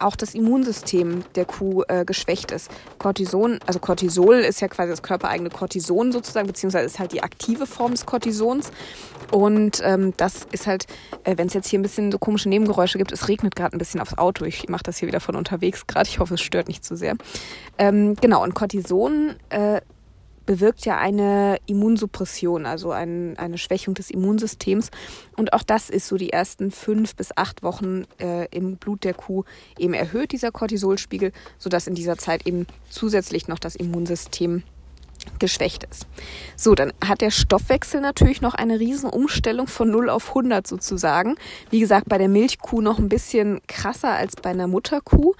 auch 0.00 0.16
das 0.16 0.34
Immunsystem 0.34 1.22
der 1.34 1.44
Kuh 1.44 1.84
äh, 1.88 2.04
geschwächt 2.04 2.50
ist. 2.50 2.70
Cortison, 2.98 3.60
also 3.66 3.78
Cortisol 3.78 4.36
ist 4.36 4.60
ja 4.60 4.68
quasi 4.68 4.90
das 4.90 5.02
körpereigene 5.02 5.50
Cortison 5.50 6.12
sozusagen, 6.12 6.46
beziehungsweise 6.46 6.86
ist 6.86 6.98
halt 6.98 7.12
die 7.12 7.22
aktive 7.22 7.66
Form 7.66 7.92
des 7.92 8.04
Cortisons. 8.04 8.70
Und 9.30 9.80
ähm, 9.84 10.12
das 10.16 10.46
ist 10.52 10.66
halt, 10.66 10.86
äh, 11.24 11.36
wenn 11.36 11.48
es 11.48 11.54
jetzt 11.54 11.68
hier 11.68 11.78
ein 11.78 11.82
bisschen 11.82 12.12
so 12.12 12.18
komische 12.18 12.48
Nebengeräusche 12.48 12.98
gibt, 12.98 13.12
es 13.12 13.28
regnet 13.28 13.56
gerade 13.56 13.76
ein 13.76 13.78
bisschen 13.78 14.00
aufs 14.00 14.18
Auto. 14.18 14.44
Ich 14.44 14.68
mache 14.68 14.82
das 14.84 14.98
hier 14.98 15.08
wieder 15.08 15.20
von 15.20 15.36
unterwegs 15.36 15.86
gerade. 15.86 16.08
Ich 16.08 16.18
hoffe, 16.18 16.34
es 16.34 16.40
stört 16.40 16.68
nicht 16.68 16.84
zu 16.84 16.96
sehr. 16.96 17.14
Ähm, 17.78 18.16
genau, 18.20 18.42
und 18.42 18.54
Cortison 18.54 19.36
äh, 19.50 19.80
bewirkt 20.46 20.86
ja 20.86 20.96
eine 20.98 21.58
Immunsuppression, 21.66 22.64
also 22.66 22.92
ein, 22.92 23.36
eine 23.36 23.58
Schwächung 23.58 23.94
des 23.94 24.10
Immunsystems. 24.10 24.90
Und 25.36 25.52
auch 25.52 25.62
das 25.62 25.90
ist 25.90 26.08
so 26.08 26.16
die 26.16 26.30
ersten 26.30 26.70
fünf 26.70 27.16
bis 27.16 27.36
acht 27.36 27.62
Wochen 27.62 28.04
äh, 28.18 28.46
im 28.56 28.76
Blut 28.76 29.04
der 29.04 29.14
Kuh 29.14 29.44
eben 29.78 29.94
erhöht, 29.94 30.32
dieser 30.32 30.52
Cortisolspiegel, 30.52 31.32
sodass 31.58 31.86
in 31.86 31.94
dieser 31.94 32.16
Zeit 32.16 32.46
eben 32.46 32.66
zusätzlich 32.88 33.48
noch 33.48 33.58
das 33.58 33.76
Immunsystem 33.76 34.62
geschwächt 35.38 35.84
ist. 35.84 36.06
So, 36.56 36.74
dann 36.74 36.92
hat 37.04 37.20
der 37.20 37.30
Stoffwechsel 37.30 38.00
natürlich 38.00 38.40
noch 38.40 38.54
eine 38.54 38.78
Riesenumstellung 38.78 39.66
von 39.66 39.90
0 39.90 40.08
auf 40.08 40.28
100 40.28 40.66
sozusagen. 40.66 41.34
Wie 41.70 41.80
gesagt, 41.80 42.08
bei 42.08 42.18
der 42.18 42.28
Milchkuh 42.28 42.80
noch 42.80 42.98
ein 42.98 43.08
bisschen 43.08 43.60
krasser 43.66 44.10
als 44.10 44.36
bei 44.36 44.50
einer 44.50 44.68
Mutterkuh, 44.68 45.34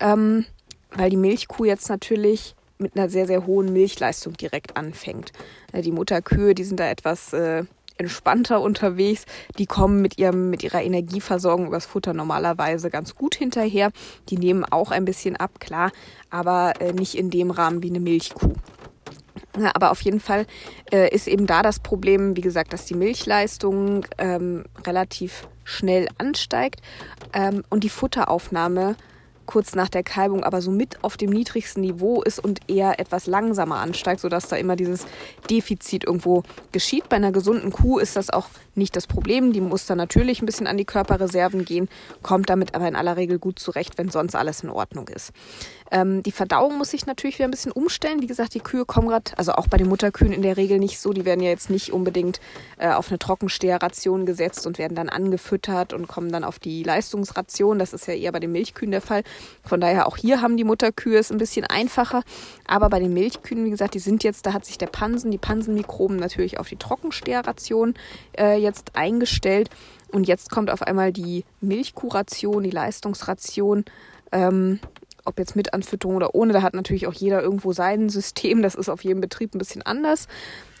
ähm, 0.00 0.46
weil 0.90 1.10
die 1.10 1.16
Milchkuh 1.16 1.64
jetzt 1.64 1.88
natürlich 1.88 2.54
mit 2.78 2.96
einer 2.96 3.08
sehr, 3.08 3.26
sehr 3.26 3.46
hohen 3.46 3.72
Milchleistung 3.72 4.34
direkt 4.34 4.76
anfängt. 4.76 5.32
Äh, 5.72 5.82
die 5.82 5.92
Mutterkühe, 5.92 6.54
die 6.54 6.64
sind 6.64 6.80
da 6.80 6.88
etwas 6.88 7.32
äh, 7.32 7.64
entspannter 7.98 8.60
unterwegs. 8.60 9.24
Die 9.58 9.66
kommen 9.66 10.02
mit 10.02 10.18
ihrem, 10.18 10.50
mit 10.50 10.62
ihrer 10.62 10.82
Energieversorgung 10.82 11.66
übers 11.66 11.86
Futter 11.86 12.12
normalerweise 12.12 12.90
ganz 12.90 13.14
gut 13.14 13.34
hinterher. 13.34 13.90
Die 14.28 14.38
nehmen 14.38 14.64
auch 14.64 14.90
ein 14.90 15.04
bisschen 15.04 15.36
ab, 15.36 15.60
klar, 15.60 15.92
aber 16.30 16.74
äh, 16.80 16.92
nicht 16.92 17.14
in 17.14 17.30
dem 17.30 17.50
Rahmen 17.50 17.82
wie 17.82 17.90
eine 17.90 18.00
Milchkuh. 18.00 18.54
Ja, 19.58 19.70
aber 19.74 19.90
auf 19.90 20.02
jeden 20.02 20.20
Fall 20.20 20.46
äh, 20.92 21.08
ist 21.14 21.26
eben 21.26 21.46
da 21.46 21.62
das 21.62 21.80
Problem, 21.80 22.36
wie 22.36 22.42
gesagt, 22.42 22.74
dass 22.74 22.84
die 22.84 22.94
Milchleistung 22.94 24.04
ähm, 24.18 24.64
relativ 24.86 25.48
schnell 25.64 26.08
ansteigt 26.18 26.82
ähm, 27.32 27.64
und 27.70 27.82
die 27.82 27.88
Futteraufnahme 27.88 28.96
kurz 29.46 29.74
nach 29.74 29.88
der 29.88 30.02
Kalbung 30.02 30.44
aber 30.44 30.60
so 30.60 30.70
mit 30.70 31.02
auf 31.02 31.16
dem 31.16 31.30
niedrigsten 31.30 31.80
Niveau 31.80 32.22
ist 32.22 32.38
und 32.38 32.60
eher 32.68 33.00
etwas 33.00 33.26
langsamer 33.26 33.76
ansteigt, 33.76 34.20
sodass 34.20 34.48
da 34.48 34.56
immer 34.56 34.76
dieses 34.76 35.06
Defizit 35.50 36.04
irgendwo 36.04 36.42
geschieht. 36.72 37.08
Bei 37.08 37.16
einer 37.16 37.32
gesunden 37.32 37.72
Kuh 37.72 37.98
ist 37.98 38.16
das 38.16 38.30
auch 38.30 38.46
nicht 38.74 38.94
das 38.94 39.06
Problem. 39.06 39.52
Die 39.52 39.60
muss 39.60 39.86
dann 39.86 39.98
natürlich 39.98 40.42
ein 40.42 40.46
bisschen 40.46 40.66
an 40.66 40.76
die 40.76 40.84
Körperreserven 40.84 41.64
gehen, 41.64 41.88
kommt 42.22 42.50
damit 42.50 42.74
aber 42.74 42.86
in 42.88 42.96
aller 42.96 43.16
Regel 43.16 43.38
gut 43.38 43.58
zurecht, 43.58 43.98
wenn 43.98 44.10
sonst 44.10 44.34
alles 44.34 44.62
in 44.62 44.70
Ordnung 44.70 45.08
ist. 45.08 45.32
Ähm, 45.90 46.22
die 46.22 46.32
Verdauung 46.32 46.78
muss 46.78 46.90
sich 46.90 47.06
natürlich 47.06 47.38
wieder 47.38 47.48
ein 47.48 47.52
bisschen 47.52 47.72
umstellen. 47.72 48.20
Wie 48.20 48.26
gesagt, 48.26 48.54
die 48.54 48.60
Kühe 48.60 48.84
kommen 48.84 49.08
gerade, 49.08 49.32
also 49.36 49.52
auch 49.52 49.68
bei 49.68 49.76
den 49.76 49.88
Mutterkühen 49.88 50.32
in 50.32 50.42
der 50.42 50.56
Regel 50.56 50.78
nicht 50.78 50.98
so. 50.98 51.12
Die 51.12 51.24
werden 51.24 51.40
ja 51.40 51.50
jetzt 51.50 51.70
nicht 51.70 51.92
unbedingt 51.92 52.40
äh, 52.78 52.90
auf 52.90 53.08
eine 53.08 53.18
Trockensteherration 53.18 54.26
gesetzt 54.26 54.66
und 54.66 54.78
werden 54.78 54.94
dann 54.94 55.08
angefüttert 55.08 55.92
und 55.92 56.08
kommen 56.08 56.32
dann 56.32 56.44
auf 56.44 56.58
die 56.58 56.82
Leistungsration. 56.82 57.78
Das 57.78 57.92
ist 57.92 58.06
ja 58.06 58.14
eher 58.14 58.32
bei 58.32 58.40
den 58.40 58.52
Milchkühen 58.52 58.90
der 58.90 59.00
Fall. 59.00 59.22
Von 59.62 59.80
daher 59.80 60.06
auch 60.06 60.16
hier 60.16 60.40
haben 60.42 60.56
die 60.56 60.64
Mutterkühe 60.64 61.18
es 61.18 61.30
ein 61.30 61.38
bisschen 61.38 61.66
einfacher. 61.66 62.22
Aber 62.66 62.88
bei 62.88 62.98
den 62.98 63.12
Milchkühen, 63.12 63.64
wie 63.64 63.70
gesagt, 63.70 63.94
die 63.94 63.98
sind 63.98 64.24
jetzt, 64.24 64.46
da 64.46 64.52
hat 64.52 64.64
sich 64.64 64.78
der 64.78 64.86
Pansen, 64.86 65.30
die 65.30 65.38
Pansenmikroben 65.38 66.16
natürlich 66.16 66.58
auf 66.58 66.68
die 66.68 66.76
Trockensteherration 66.76 67.94
äh, 68.38 68.58
jetzt 68.58 68.96
eingestellt. 68.96 69.70
Und 70.12 70.28
jetzt 70.28 70.50
kommt 70.50 70.70
auf 70.70 70.82
einmal 70.82 71.12
die 71.12 71.44
Milchkuration, 71.60 72.62
die 72.62 72.70
Leistungsration. 72.70 73.84
Ähm, 74.32 74.80
ob 75.26 75.38
jetzt 75.38 75.56
mit 75.56 75.74
Anfütterung 75.74 76.16
oder 76.16 76.34
ohne, 76.34 76.52
da 76.52 76.62
hat 76.62 76.74
natürlich 76.74 77.06
auch 77.06 77.12
jeder 77.12 77.42
irgendwo 77.42 77.72
sein 77.72 78.08
System. 78.08 78.62
Das 78.62 78.74
ist 78.74 78.88
auf 78.88 79.02
jedem 79.02 79.20
Betrieb 79.20 79.54
ein 79.54 79.58
bisschen 79.58 79.82
anders. 79.82 80.28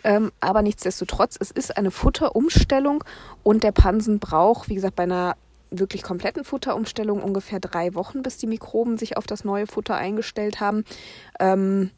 Ähm, 0.04 0.30
aber 0.40 0.62
nichtsdestotrotz, 0.62 1.36
es 1.38 1.50
ist 1.50 1.76
eine 1.76 1.90
Futterumstellung 1.90 3.02
und 3.42 3.64
der 3.64 3.72
Pansen 3.72 4.20
braucht, 4.20 4.68
wie 4.68 4.76
gesagt, 4.76 4.94
bei 4.94 5.02
einer 5.02 5.36
wirklich 5.70 6.02
kompletten 6.02 6.44
Futterumstellung 6.44 7.22
ungefähr 7.22 7.60
drei 7.60 7.94
Wochen, 7.94 8.22
bis 8.22 8.38
die 8.38 8.46
Mikroben 8.46 8.98
sich 8.98 9.16
auf 9.16 9.26
das 9.26 9.44
neue 9.44 9.66
Futter 9.66 9.96
eingestellt 9.96 10.60
haben. 10.60 10.84
Ähm, 11.40 11.90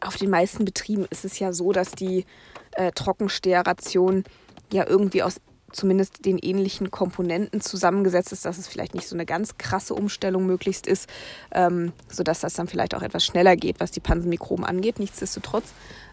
auf 0.00 0.16
den 0.16 0.30
meisten 0.30 0.64
Betrieben 0.64 1.06
ist 1.10 1.24
es 1.24 1.38
ja 1.38 1.52
so, 1.52 1.72
dass 1.72 1.92
die 1.92 2.24
äh, 2.72 2.92
Trockensteherration 2.92 4.24
ja 4.72 4.86
irgendwie 4.86 5.22
aus 5.22 5.40
zumindest 5.74 6.24
den 6.24 6.38
ähnlichen 6.38 6.90
Komponenten 6.90 7.60
zusammengesetzt 7.60 8.32
ist, 8.32 8.44
dass 8.44 8.58
es 8.58 8.68
vielleicht 8.68 8.94
nicht 8.94 9.08
so 9.08 9.16
eine 9.16 9.26
ganz 9.26 9.58
krasse 9.58 9.94
Umstellung 9.94 10.46
möglichst 10.46 10.86
ist, 10.86 11.08
ähm, 11.50 11.92
sodass 12.08 12.40
das 12.40 12.54
dann 12.54 12.68
vielleicht 12.68 12.94
auch 12.94 13.02
etwas 13.02 13.24
schneller 13.24 13.56
geht, 13.56 13.80
was 13.80 13.90
die 13.90 14.00
Pansenmikroben 14.00 14.64
angeht. 14.64 14.98
Nichtsdestotrotz 15.00 15.72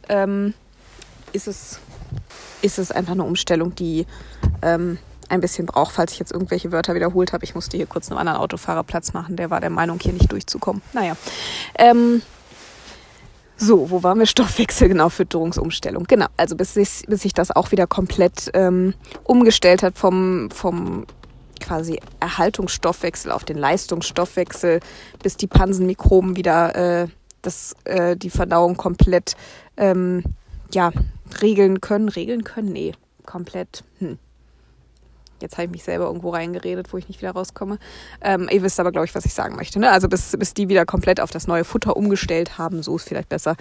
ähm, 0.10 0.54
ist, 1.32 1.48
es, 1.48 1.80
ist 2.62 2.80
es 2.80 2.92
einfach 2.92 3.14
eine 3.14 3.24
Umstellung, 3.24 3.76
die 3.76 4.08
ähm, 4.64 4.98
ein 5.32 5.42
bisschen 5.42 5.66
braucht, 5.66 5.94
falls 5.94 6.12
ich 6.14 6.20
jetzt 6.20 6.32
irgendwelche 6.32 6.72
Wörter 6.72 6.94
wiederholt 6.94 7.34
habe. 7.34 7.44
Ich 7.44 7.56
musste 7.56 7.78
hier 7.78 7.86
kurz 7.86 8.10
einem 8.10 8.20
anderen 8.20 8.40
Autofahrer 8.40 8.84
Platz 8.84 9.14
machen, 9.14 9.36
der 9.36 9.50
war 9.50 9.62
der 9.62 9.70
Meinung, 9.70 10.00
hier 10.00 10.14
nicht 10.14 10.32
durchzukommen. 10.32 10.82
Naja. 10.94 11.16
Ähm, 11.76 12.22
so, 13.58 13.92
wo 13.92 14.02
waren 14.04 14.18
wir? 14.18 14.26
Stoffwechsel, 14.26 14.90
genau, 14.90 15.10
Fütterungsumstellung. 15.10 16.06
Genau, 16.08 16.26
also 16.36 16.56
bis 16.56 16.74
sich, 16.74 17.04
bis 17.08 17.22
sich 17.22 17.34
das 17.34 17.52
auch 17.52 17.72
wieder 17.72 17.88
komplett 17.88 18.50
ähm, 18.54 18.96
umgestellt 19.24 19.84
hat 19.84 19.98
vom, 19.98 20.50
vom 20.52 21.06
quasi 21.62 22.00
Erhaltungsstoffwechsel 22.20 23.32
auf 23.32 23.44
den 23.44 23.58
Leistungsstoffwechsel, 23.58 24.80
bis 25.22 25.38
die 25.38 25.48
Pansenmikroben 25.48 26.36
wieder 26.36 27.04
äh, 27.04 27.08
das, 27.44 27.76
äh, 27.86 28.18
die 28.18 28.32
Verdauung 28.32 28.78
komplett 28.78 29.36
ähm, 29.78 30.24
ja, 30.74 30.92
regeln 31.42 31.82
können. 31.82 32.10
Regeln 32.10 32.44
können? 32.44 32.72
Nee, 32.74 32.94
komplett. 33.26 33.84
Hm. 34.00 34.18
Jetzt 35.42 35.58
habe 35.58 35.66
ich 35.66 35.72
mich 35.72 35.84
selber 35.84 36.06
irgendwo 36.06 36.30
reingeredet, 36.30 36.92
wo 36.94 36.98
ich 36.98 37.08
nicht 37.08 37.22
wieder 37.22 37.32
rauskomme. 37.32 37.78
Ähm, 38.22 38.48
ihr 38.52 38.62
wisst 38.64 38.80
aber, 38.80 38.92
glaube 38.92 39.06
ich, 39.06 39.16
was 39.16 39.26
ich 39.26 39.34
sagen 39.34 39.56
möchte. 39.56 39.80
Ne? 39.80 39.92
Also 39.92 40.08
bis, 40.08 40.36
bis 40.38 40.54
die 40.54 40.70
wieder 40.70 40.86
komplett 40.86 41.20
auf 41.20 41.32
das 41.32 41.48
neue 41.48 41.64
Futter 41.64 41.96
umgestellt 41.98 42.58
haben, 42.58 42.84
so 42.84 42.96
ist 42.96 43.08
vielleicht 43.08 43.30
besser. 43.30 43.56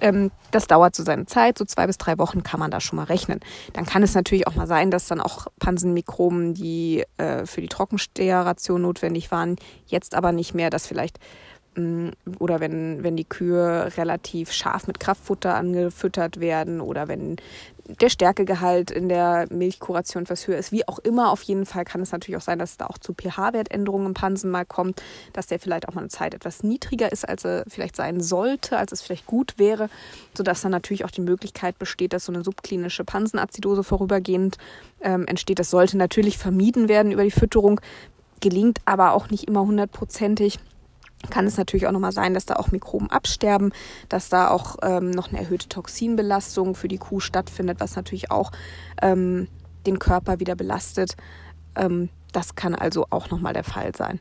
Ähm, 0.00 0.30
das 0.50 0.66
dauert 0.66 0.94
so 0.94 1.02
seine 1.02 1.26
Zeit, 1.26 1.58
so 1.58 1.64
zwei 1.64 1.86
bis 1.86 1.98
drei 1.98 2.18
Wochen 2.18 2.42
kann 2.42 2.60
man 2.60 2.70
da 2.70 2.80
schon 2.80 2.96
mal 2.96 3.04
rechnen. 3.04 3.40
Dann 3.72 3.86
kann 3.86 4.02
es 4.02 4.14
natürlich 4.14 4.46
auch 4.46 4.54
mal 4.54 4.66
sein, 4.66 4.90
dass 4.90 5.06
dann 5.06 5.20
auch 5.20 5.46
Pansenmikroben, 5.58 6.54
die 6.54 7.04
äh, 7.16 7.46
für 7.46 7.60
die 7.60 7.68
Trockensteheration 7.68 8.82
notwendig 8.82 9.30
waren, 9.30 9.56
jetzt 9.86 10.14
aber 10.14 10.32
nicht 10.32 10.54
mehr, 10.54 10.70
dass 10.70 10.86
vielleicht 10.86 11.18
mm, 11.76 12.08
oder 12.38 12.60
wenn, 12.60 13.02
wenn 13.02 13.16
die 13.16 13.24
Kühe 13.24 13.92
relativ 13.96 14.52
scharf 14.52 14.86
mit 14.86 15.00
Kraftfutter 15.00 15.54
angefüttert 15.54 16.40
werden 16.40 16.80
oder 16.80 17.08
wenn 17.08 17.36
der 17.88 18.08
Stärkegehalt 18.08 18.90
in 18.90 19.08
der 19.08 19.46
Milchkuration 19.50 20.22
etwas 20.22 20.46
höher 20.46 20.58
ist. 20.58 20.72
Wie 20.72 20.86
auch 20.88 20.98
immer, 20.98 21.30
auf 21.30 21.42
jeden 21.42 21.66
Fall 21.66 21.84
kann 21.84 22.00
es 22.00 22.12
natürlich 22.12 22.36
auch 22.38 22.44
sein, 22.44 22.58
dass 22.58 22.72
es 22.72 22.76
da 22.78 22.86
auch 22.86 22.98
zu 22.98 23.12
pH-Wertänderungen 23.12 24.06
im 24.06 24.14
Pansen 24.14 24.50
mal 24.50 24.64
kommt, 24.64 25.02
dass 25.32 25.46
der 25.46 25.58
vielleicht 25.58 25.88
auch 25.88 25.94
mal 25.94 26.00
eine 26.00 26.08
Zeit 26.08 26.34
etwas 26.34 26.62
niedriger 26.62 27.12
ist, 27.12 27.28
als 27.28 27.44
er 27.44 27.64
vielleicht 27.68 27.96
sein 27.96 28.20
sollte, 28.20 28.78
als 28.78 28.92
es 28.92 29.02
vielleicht 29.02 29.26
gut 29.26 29.54
wäre, 29.58 29.90
sodass 30.34 30.62
dann 30.62 30.72
natürlich 30.72 31.04
auch 31.04 31.10
die 31.10 31.20
Möglichkeit 31.20 31.78
besteht, 31.78 32.12
dass 32.12 32.24
so 32.24 32.32
eine 32.32 32.42
subklinische 32.42 33.04
Pansenazidose 33.04 33.84
vorübergehend 33.84 34.56
ähm, 35.00 35.26
entsteht. 35.26 35.58
Das 35.58 35.70
sollte 35.70 35.98
natürlich 35.98 36.38
vermieden 36.38 36.88
werden 36.88 37.12
über 37.12 37.24
die 37.24 37.30
Fütterung, 37.30 37.80
gelingt 38.40 38.80
aber 38.84 39.12
auch 39.12 39.30
nicht 39.30 39.44
immer 39.44 39.60
hundertprozentig 39.62 40.58
kann 41.30 41.46
es 41.46 41.56
natürlich 41.56 41.86
auch 41.86 41.92
nochmal 41.92 42.12
sein, 42.12 42.34
dass 42.34 42.46
da 42.46 42.56
auch 42.56 42.70
Mikroben 42.70 43.10
absterben, 43.10 43.72
dass 44.08 44.28
da 44.28 44.50
auch 44.50 44.76
ähm, 44.82 45.10
noch 45.10 45.28
eine 45.28 45.38
erhöhte 45.38 45.68
Toxinbelastung 45.68 46.74
für 46.74 46.88
die 46.88 46.98
Kuh 46.98 47.20
stattfindet, 47.20 47.80
was 47.80 47.96
natürlich 47.96 48.30
auch 48.30 48.52
ähm, 49.02 49.48
den 49.86 49.98
Körper 49.98 50.40
wieder 50.40 50.54
belastet. 50.54 51.16
Ähm, 51.76 52.08
das 52.32 52.54
kann 52.54 52.74
also 52.74 53.06
auch 53.10 53.30
nochmal 53.30 53.52
der 53.52 53.64
Fall 53.64 53.94
sein. 53.94 54.20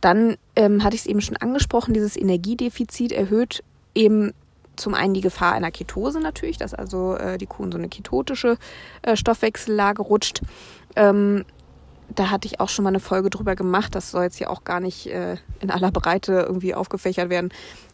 Dann 0.00 0.36
ähm, 0.56 0.84
hatte 0.84 0.94
ich 0.94 1.02
es 1.02 1.06
eben 1.06 1.20
schon 1.20 1.36
angesprochen, 1.36 1.94
dieses 1.94 2.16
Energiedefizit 2.16 3.12
erhöht 3.12 3.62
eben 3.94 4.32
zum 4.76 4.94
einen 4.94 5.14
die 5.14 5.22
Gefahr 5.22 5.54
einer 5.54 5.70
Ketose 5.70 6.20
natürlich, 6.20 6.58
dass 6.58 6.74
also 6.74 7.16
äh, 7.16 7.38
die 7.38 7.46
Kuh 7.46 7.64
in 7.64 7.72
so 7.72 7.78
eine 7.78 7.88
ketotische 7.88 8.58
äh, 9.02 9.16
Stoffwechsellage 9.16 10.02
rutscht. 10.02 10.42
Ähm, 10.94 11.44
da 12.14 12.30
hatte 12.30 12.46
ich 12.46 12.60
auch 12.60 12.68
schon 12.68 12.82
mal 12.82 12.90
eine 12.90 13.00
Folge 13.00 13.30
drüber 13.30 13.56
gemacht. 13.56 13.94
Das 13.94 14.10
soll 14.10 14.24
jetzt 14.24 14.36
hier 14.36 14.50
auch 14.50 14.64
gar 14.64 14.80
nicht 14.80 15.06
äh, 15.06 15.36
in 15.60 15.70
aller 15.70 15.90
Breite 15.90 16.44
irgendwie 16.46 16.74
aufgefächert 16.74 17.30
werden. 17.30 17.50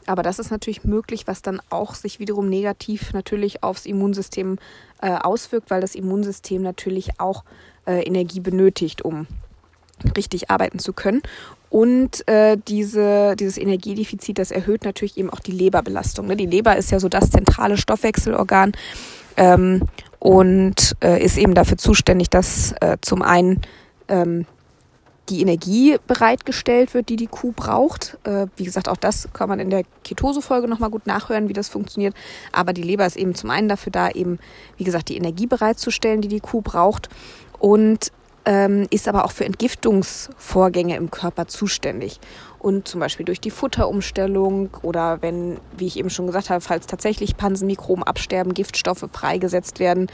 Aber 0.06 0.22
das 0.22 0.38
ist 0.38 0.50
natürlich 0.50 0.84
möglich, 0.84 1.26
was 1.26 1.42
dann 1.42 1.60
auch 1.70 1.94
sich 1.94 2.18
wiederum 2.18 2.48
negativ 2.48 3.12
natürlich 3.12 3.62
aufs 3.62 3.86
Immunsystem 3.86 4.58
äh, 5.00 5.12
auswirkt, 5.12 5.70
weil 5.70 5.80
das 5.80 5.94
Immunsystem 5.94 6.62
natürlich 6.62 7.20
auch 7.20 7.44
äh, 7.86 8.02
Energie 8.02 8.40
benötigt, 8.40 9.02
um 9.02 9.26
richtig 10.16 10.50
arbeiten 10.50 10.78
zu 10.78 10.92
können. 10.92 11.22
Und 11.70 12.26
äh, 12.28 12.58
diese, 12.68 13.34
dieses 13.36 13.56
Energiedefizit, 13.56 14.38
das 14.38 14.50
erhöht 14.50 14.84
natürlich 14.84 15.16
eben 15.16 15.30
auch 15.30 15.40
die 15.40 15.52
Leberbelastung. 15.52 16.26
Ne? 16.26 16.36
Die 16.36 16.46
Leber 16.46 16.76
ist 16.76 16.90
ja 16.90 17.00
so 17.00 17.08
das 17.08 17.30
zentrale 17.30 17.76
Stoffwechselorgan 17.76 18.72
ähm, 19.36 19.82
und 20.18 20.96
äh, 21.02 21.24
ist 21.24 21.38
eben 21.38 21.54
dafür 21.54 21.78
zuständig, 21.78 22.28
dass 22.28 22.74
äh, 22.80 22.98
zum 23.00 23.22
einen 23.22 23.62
ähm, 24.08 24.46
die 25.28 25.40
Energie 25.40 25.96
bereitgestellt 26.06 26.94
wird, 26.94 27.08
die 27.08 27.16
die 27.16 27.26
Kuh 27.26 27.52
braucht. 27.52 28.18
Äh, 28.24 28.46
wie 28.56 28.64
gesagt, 28.64 28.88
auch 28.88 28.96
das 28.96 29.28
kann 29.32 29.48
man 29.48 29.60
in 29.60 29.70
der 29.70 29.84
Ketose-Folge 30.04 30.68
nochmal 30.68 30.90
gut 30.90 31.06
nachhören, 31.06 31.48
wie 31.48 31.52
das 31.52 31.68
funktioniert. 31.68 32.14
Aber 32.50 32.72
die 32.72 32.82
Leber 32.82 33.06
ist 33.06 33.16
eben 33.16 33.34
zum 33.34 33.50
einen 33.50 33.68
dafür 33.68 33.92
da, 33.92 34.10
eben, 34.10 34.38
wie 34.76 34.84
gesagt, 34.84 35.08
die 35.08 35.16
Energie 35.16 35.46
bereitzustellen, 35.46 36.20
die 36.20 36.28
die 36.28 36.40
Kuh 36.40 36.60
braucht. 36.60 37.08
Und 37.58 38.10
ähm, 38.44 38.86
ist 38.90 39.06
aber 39.06 39.24
auch 39.24 39.30
für 39.30 39.44
Entgiftungsvorgänge 39.44 40.96
im 40.96 41.10
Körper 41.10 41.46
zuständig. 41.46 42.18
Und 42.58 42.88
zum 42.88 43.00
Beispiel 43.00 43.24
durch 43.24 43.40
die 43.40 43.50
Futterumstellung 43.50 44.70
oder 44.82 45.22
wenn, 45.22 45.58
wie 45.76 45.86
ich 45.86 45.96
eben 45.96 46.10
schon 46.10 46.26
gesagt 46.26 46.50
habe, 46.50 46.60
falls 46.60 46.86
tatsächlich 46.86 47.36
Pansenmikroben 47.36 48.02
absterben, 48.04 48.54
Giftstoffe 48.54 49.06
freigesetzt 49.12 49.78
werden, 49.78 50.08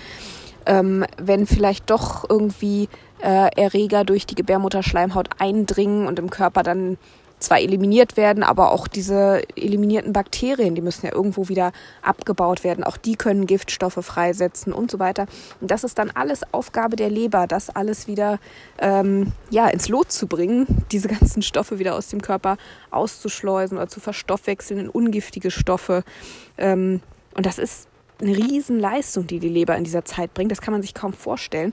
ähm, 0.66 1.04
wenn 1.16 1.46
vielleicht 1.46 1.88
doch 1.90 2.28
irgendwie 2.28 2.88
äh, 3.22 3.48
Erreger 3.56 4.04
durch 4.04 4.26
die 4.26 4.34
Gebärmutterschleimhaut 4.34 5.28
eindringen 5.38 6.06
und 6.06 6.18
im 6.18 6.30
Körper 6.30 6.62
dann 6.62 6.98
zwar 7.38 7.60
eliminiert 7.60 8.16
werden, 8.16 8.42
aber 8.42 8.72
auch 8.72 8.88
diese 8.88 9.42
eliminierten 9.56 10.12
Bakterien, 10.12 10.74
die 10.74 10.80
müssen 10.80 11.06
ja 11.06 11.12
irgendwo 11.12 11.48
wieder 11.48 11.72
abgebaut 12.02 12.64
werden. 12.64 12.84
Auch 12.84 12.96
die 12.96 13.16
können 13.16 13.46
Giftstoffe 13.46 14.04
freisetzen 14.04 14.72
und 14.72 14.90
so 14.90 14.98
weiter. 14.98 15.26
Und 15.60 15.70
das 15.70 15.84
ist 15.84 15.98
dann 15.98 16.10
alles 16.10 16.42
Aufgabe 16.52 16.96
der 16.96 17.10
Leber, 17.10 17.46
das 17.46 17.70
alles 17.70 18.06
wieder 18.06 18.38
ähm, 18.78 19.32
ja, 19.50 19.68
ins 19.68 19.88
Lot 19.88 20.10
zu 20.10 20.26
bringen, 20.26 20.66
diese 20.90 21.08
ganzen 21.08 21.42
Stoffe 21.42 21.78
wieder 21.78 21.94
aus 21.94 22.08
dem 22.08 22.22
Körper 22.22 22.56
auszuschleusen 22.90 23.78
oder 23.78 23.88
zu 23.88 24.00
verstoffwechseln 24.00 24.80
in 24.80 24.88
ungiftige 24.88 25.50
Stoffe. 25.50 26.04
Ähm, 26.56 27.00
und 27.34 27.46
das 27.46 27.58
ist 27.58 27.88
eine 28.20 28.36
Riesenleistung, 28.36 29.28
die 29.28 29.38
die 29.38 29.48
Leber 29.48 29.76
in 29.76 29.84
dieser 29.84 30.04
Zeit 30.04 30.34
bringt. 30.34 30.50
Das 30.50 30.60
kann 30.60 30.72
man 30.72 30.82
sich 30.82 30.92
kaum 30.92 31.12
vorstellen 31.12 31.72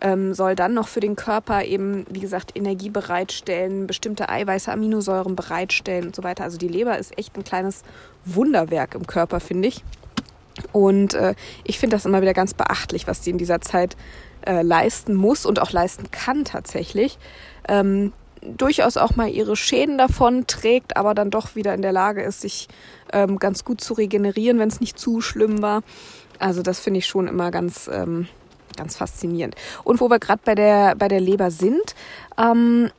ähm, 0.00 0.34
soll 0.34 0.54
dann 0.54 0.74
noch 0.74 0.88
für 0.88 1.00
den 1.00 1.16
Körper 1.16 1.64
eben, 1.64 2.06
wie 2.10 2.20
gesagt, 2.20 2.56
Energie 2.56 2.90
bereitstellen, 2.90 3.86
bestimmte 3.86 4.28
Eiweiße, 4.28 4.70
Aminosäuren 4.70 5.36
bereitstellen 5.36 6.06
und 6.06 6.16
so 6.16 6.22
weiter. 6.22 6.44
Also 6.44 6.58
die 6.58 6.68
Leber 6.68 6.98
ist 6.98 7.16
echt 7.18 7.36
ein 7.36 7.44
kleines 7.44 7.82
Wunderwerk 8.24 8.94
im 8.94 9.06
Körper, 9.06 9.40
finde 9.40 9.68
ich. 9.68 9.82
Und 10.72 11.14
äh, 11.14 11.34
ich 11.64 11.78
finde 11.78 11.96
das 11.96 12.04
immer 12.04 12.22
wieder 12.22 12.34
ganz 12.34 12.54
beachtlich, 12.54 13.06
was 13.06 13.20
die 13.20 13.30
in 13.30 13.38
dieser 13.38 13.60
Zeit 13.60 13.96
äh, 14.46 14.62
leisten 14.62 15.14
muss 15.14 15.46
und 15.46 15.60
auch 15.60 15.72
leisten 15.72 16.10
kann 16.10 16.44
tatsächlich. 16.44 17.18
Ähm, 17.68 18.12
durchaus 18.42 18.96
auch 18.96 19.16
mal 19.16 19.28
ihre 19.28 19.56
Schäden 19.56 19.98
davon 19.98 20.46
trägt, 20.46 20.96
aber 20.96 21.14
dann 21.14 21.30
doch 21.30 21.54
wieder 21.54 21.74
in 21.74 21.82
der 21.82 21.92
Lage 21.92 22.22
ist, 22.22 22.40
sich 22.40 22.68
ähm, 23.12 23.38
ganz 23.38 23.64
gut 23.64 23.80
zu 23.80 23.94
regenerieren, 23.94 24.58
wenn 24.58 24.68
es 24.68 24.80
nicht 24.80 24.98
zu 24.98 25.20
schlimm 25.20 25.62
war. 25.62 25.82
Also 26.38 26.62
das 26.62 26.78
finde 26.80 26.98
ich 26.98 27.06
schon 27.06 27.26
immer 27.26 27.50
ganz, 27.50 27.90
ähm, 27.92 28.28
ganz 28.78 28.96
faszinierend. 28.96 29.54
Und 29.84 30.00
wo 30.00 30.08
wir 30.08 30.18
gerade 30.18 30.40
bei 30.44 30.54
der, 30.54 30.94
bei 30.96 31.08
der 31.08 31.20
Leber 31.20 31.50
sind, 31.50 31.94
ähm, 32.38 32.90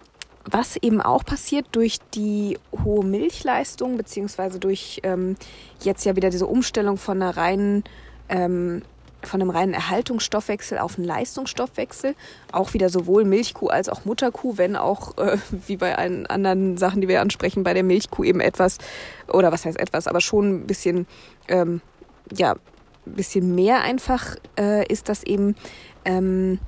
was 0.45 0.77
eben 0.77 1.01
auch 1.01 1.25
passiert 1.25 1.65
durch 1.71 1.97
die 2.13 2.57
hohe 2.83 3.03
Milchleistung, 3.03 3.97
beziehungsweise 3.97 4.59
durch 4.59 4.99
ähm, 5.03 5.35
jetzt 5.81 6.05
ja 6.05 6.15
wieder 6.15 6.29
diese 6.29 6.47
Umstellung 6.47 6.97
von 6.97 7.21
einer 7.21 7.35
reinen 7.35 7.83
ähm, 8.29 8.81
von 9.21 9.41
einem 9.41 9.49
reinen 9.49 9.73
Erhaltungsstoffwechsel 9.73 10.77
auf 10.77 10.97
einen 10.97 11.05
Leistungsstoffwechsel. 11.05 12.15
Auch 12.51 12.73
wieder 12.73 12.89
sowohl 12.89 13.25
Milchkuh 13.25 13.67
als 13.67 13.89
auch 13.89 14.05
Mutterkuh, 14.05 14.57
wenn 14.57 14.75
auch, 14.75 15.17
äh, 15.17 15.37
wie 15.67 15.77
bei 15.77 15.97
allen 15.97 16.25
anderen 16.27 16.77
Sachen, 16.77 17.01
die 17.01 17.07
wir 17.07 17.21
ansprechen, 17.21 17.63
bei 17.63 17.73
der 17.73 17.83
Milchkuh 17.83 18.23
eben 18.23 18.39
etwas, 18.39 18.77
oder 19.27 19.51
was 19.51 19.65
heißt 19.65 19.79
etwas, 19.79 20.07
aber 20.07 20.21
schon 20.21 20.61
ein 20.61 20.67
bisschen, 20.67 21.05
ähm, 21.47 21.81
ja, 22.31 22.55
bisschen 23.13 23.55
mehr 23.55 23.81
einfach 23.81 24.35
äh, 24.57 24.85
ist, 24.87 25.09
dass 25.09 25.23
eben 25.23 25.55
ähm, 26.05 26.59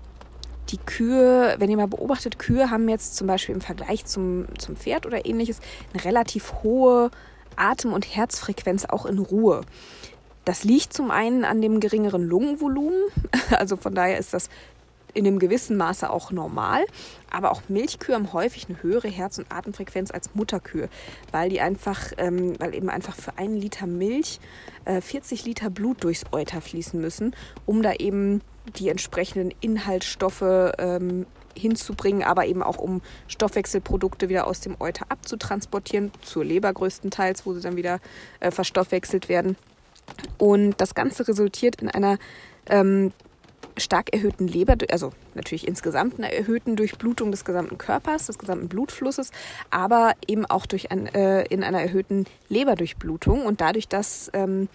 die 0.70 0.78
Kühe, 0.78 1.56
wenn 1.58 1.70
ihr 1.70 1.78
mal 1.78 1.88
beobachtet, 1.88 2.40
Kühe 2.40 2.70
haben 2.70 2.88
jetzt 2.90 3.16
zum 3.16 3.28
Beispiel 3.28 3.56
im 3.56 3.62
Vergleich 3.62 4.06
zum, 4.06 4.46
zum 4.58 4.76
Pferd 4.76 5.06
oder 5.06 5.26
ähnliches 5.26 5.60
eine 5.94 6.04
relativ 6.06 6.54
hohe 6.64 7.12
Atem- 7.56 7.94
und 7.94 8.16
Herzfrequenz 8.16 8.86
auch 8.86 9.06
in 9.06 9.20
Ruhe. 9.20 9.62
Das 10.46 10.64
liegt 10.64 10.94
zum 10.94 11.12
einen 11.12 11.46
an 11.46 11.62
dem 11.62 11.80
geringeren 11.80 12.24
Lungenvolumen, 12.24 13.04
also 13.52 13.76
von 13.76 13.94
daher 13.94 14.18
ist 14.18 14.34
das 14.34 14.50
in 15.14 15.28
einem 15.28 15.40
gewissen 15.40 15.78
Maße 15.78 16.10
auch 16.10 16.32
normal. 16.32 16.86
Aber 17.30 17.52
auch 17.52 17.62
Milchkühe 17.70 18.16
haben 18.16 18.34
häufig 18.34 18.68
eine 18.68 18.82
höhere 18.84 19.08
Herz- 19.08 19.38
und 19.38 19.52
Atemfrequenz 19.52 20.12
als 20.12 20.36
Mutterkühe, 20.36 20.90
weil 21.32 21.50
die 21.50 21.62
einfach, 21.62 22.12
ähm, 22.18 22.60
weil 22.60 22.76
eben 22.76 22.90
einfach 22.90 23.16
für 23.16 23.38
einen 23.38 23.56
Liter 23.56 23.88
Milch 23.88 24.40
äh, 24.86 25.02
40 25.02 25.46
Liter 25.46 25.70
Blut 25.70 26.04
durchs 26.04 26.26
Euter 26.32 26.62
fließen 26.62 27.00
müssen, 27.00 27.36
um 27.66 27.82
da 27.82 27.94
eben 27.94 28.42
die 28.78 28.90
entsprechenden 28.90 29.54
Inhaltsstoffe 29.62 30.74
ähm, 30.78 31.26
hinzubringen, 31.56 32.24
aber 32.24 32.46
eben 32.46 32.64
auch 32.64 32.78
um 32.78 33.02
Stoffwechselprodukte 33.28 34.30
wieder 34.30 34.48
aus 34.48 34.60
dem 34.62 34.76
Euter 34.80 35.06
abzutransportieren, 35.10 36.12
zur 36.22 36.46
Leber 36.46 36.72
größtenteils, 36.72 37.46
wo 37.46 37.54
sie 37.54 37.62
dann 37.62 37.76
wieder 37.76 38.00
äh, 38.40 38.52
verstoffwechselt 38.52 39.30
werden. 39.30 39.58
Und 40.38 40.80
das 40.80 40.96
Ganze 40.96 41.28
resultiert 41.28 41.82
in 41.82 41.90
einer 41.90 42.18
ähm, 42.70 43.12
stark 43.78 44.14
erhöhten 44.14 44.48
Leber, 44.48 44.76
also 44.92 45.12
natürlich 45.34 45.68
insgesamt 45.68 46.18
einer 46.18 46.32
erhöhten 46.32 46.76
Durchblutung 46.76 47.32
des 47.32 47.46
gesamten 47.46 47.78
Körpers, 47.78 48.28
des 48.28 48.38
gesamten 48.38 48.68
Blutflusses, 48.68 49.32
aber 49.70 50.14
eben 50.28 50.46
auch 50.46 50.66
durch 50.66 50.92
ein, 50.92 51.08
äh, 51.08 51.44
in 51.46 51.64
einer 51.64 51.82
erhöhten 51.82 52.26
Leberdurchblutung. 52.50 53.46
Und 53.46 53.62
dadurch, 53.62 53.88
dass 53.88 54.30
ähm, 54.34 54.68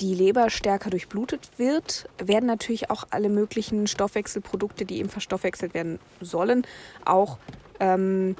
die 0.00 0.14
Leber 0.14 0.50
stärker 0.50 0.90
durchblutet 0.90 1.50
wird, 1.56 2.08
werden 2.18 2.46
natürlich 2.46 2.90
auch 2.90 3.04
alle 3.10 3.28
möglichen 3.28 3.86
Stoffwechselprodukte, 3.86 4.84
die 4.84 4.98
eben 4.98 5.08
verstoffwechselt 5.08 5.74
werden 5.74 5.98
sollen, 6.20 6.66
auch 7.04 7.38
ähm, 7.80 8.36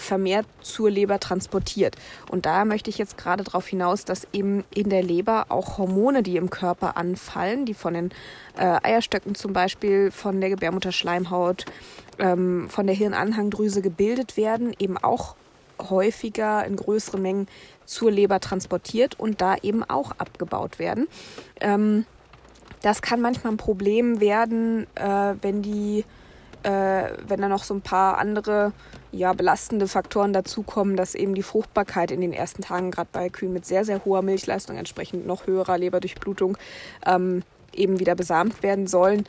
vermehrt 0.00 0.46
zur 0.62 0.90
Leber 0.90 1.20
transportiert. 1.20 1.96
Und 2.30 2.46
da 2.46 2.64
möchte 2.64 2.90
ich 2.90 2.98
jetzt 2.98 3.18
gerade 3.18 3.44
darauf 3.44 3.66
hinaus, 3.66 4.04
dass 4.04 4.26
eben 4.32 4.64
in 4.74 4.88
der 4.88 5.02
Leber 5.02 5.46
auch 5.50 5.78
Hormone, 5.78 6.22
die 6.22 6.36
im 6.36 6.50
Körper 6.50 6.96
anfallen, 6.96 7.66
die 7.66 7.74
von 7.74 7.94
den 7.94 8.10
äh, 8.56 8.78
Eierstöcken 8.82 9.34
zum 9.34 9.52
Beispiel, 9.52 10.10
von 10.10 10.40
der 10.40 10.50
Gebärmutterschleimhaut, 10.50 11.66
ähm, 12.18 12.68
von 12.68 12.86
der 12.86 12.96
Hirnanhangdrüse 12.96 13.82
gebildet 13.82 14.36
werden, 14.36 14.74
eben 14.78 14.96
auch 14.98 15.36
häufiger 15.78 16.64
in 16.64 16.76
größeren 16.76 17.22
Mengen 17.22 17.46
zur 17.84 18.10
Leber 18.10 18.40
transportiert 18.40 19.18
und 19.18 19.40
da 19.40 19.56
eben 19.62 19.82
auch 19.84 20.12
abgebaut 20.12 20.78
werden. 20.78 21.08
Ähm, 21.60 22.06
das 22.82 23.02
kann 23.02 23.20
manchmal 23.20 23.52
ein 23.52 23.58
Problem 23.58 24.20
werden, 24.20 24.86
äh, 24.94 25.34
wenn 25.42 25.62
die 25.62 26.04
äh, 26.62 27.10
wenn 27.26 27.40
da 27.40 27.48
noch 27.48 27.64
so 27.64 27.74
ein 27.74 27.80
paar 27.80 28.18
andere 28.18 28.72
ja, 29.12 29.32
belastende 29.32 29.88
Faktoren 29.88 30.32
dazukommen, 30.32 30.96
dass 30.96 31.14
eben 31.14 31.34
die 31.34 31.42
Fruchtbarkeit 31.42 32.10
in 32.10 32.20
den 32.20 32.32
ersten 32.32 32.62
Tagen, 32.62 32.90
gerade 32.90 33.08
bei 33.12 33.28
Kühen 33.28 33.52
mit 33.52 33.64
sehr, 33.64 33.84
sehr 33.84 34.04
hoher 34.04 34.22
Milchleistung, 34.22 34.76
entsprechend 34.76 35.26
noch 35.26 35.46
höherer 35.46 35.78
Leberdurchblutung, 35.78 36.58
ähm, 37.06 37.42
eben 37.72 37.98
wieder 37.98 38.14
besamt 38.14 38.62
werden 38.62 38.86
sollen. 38.86 39.24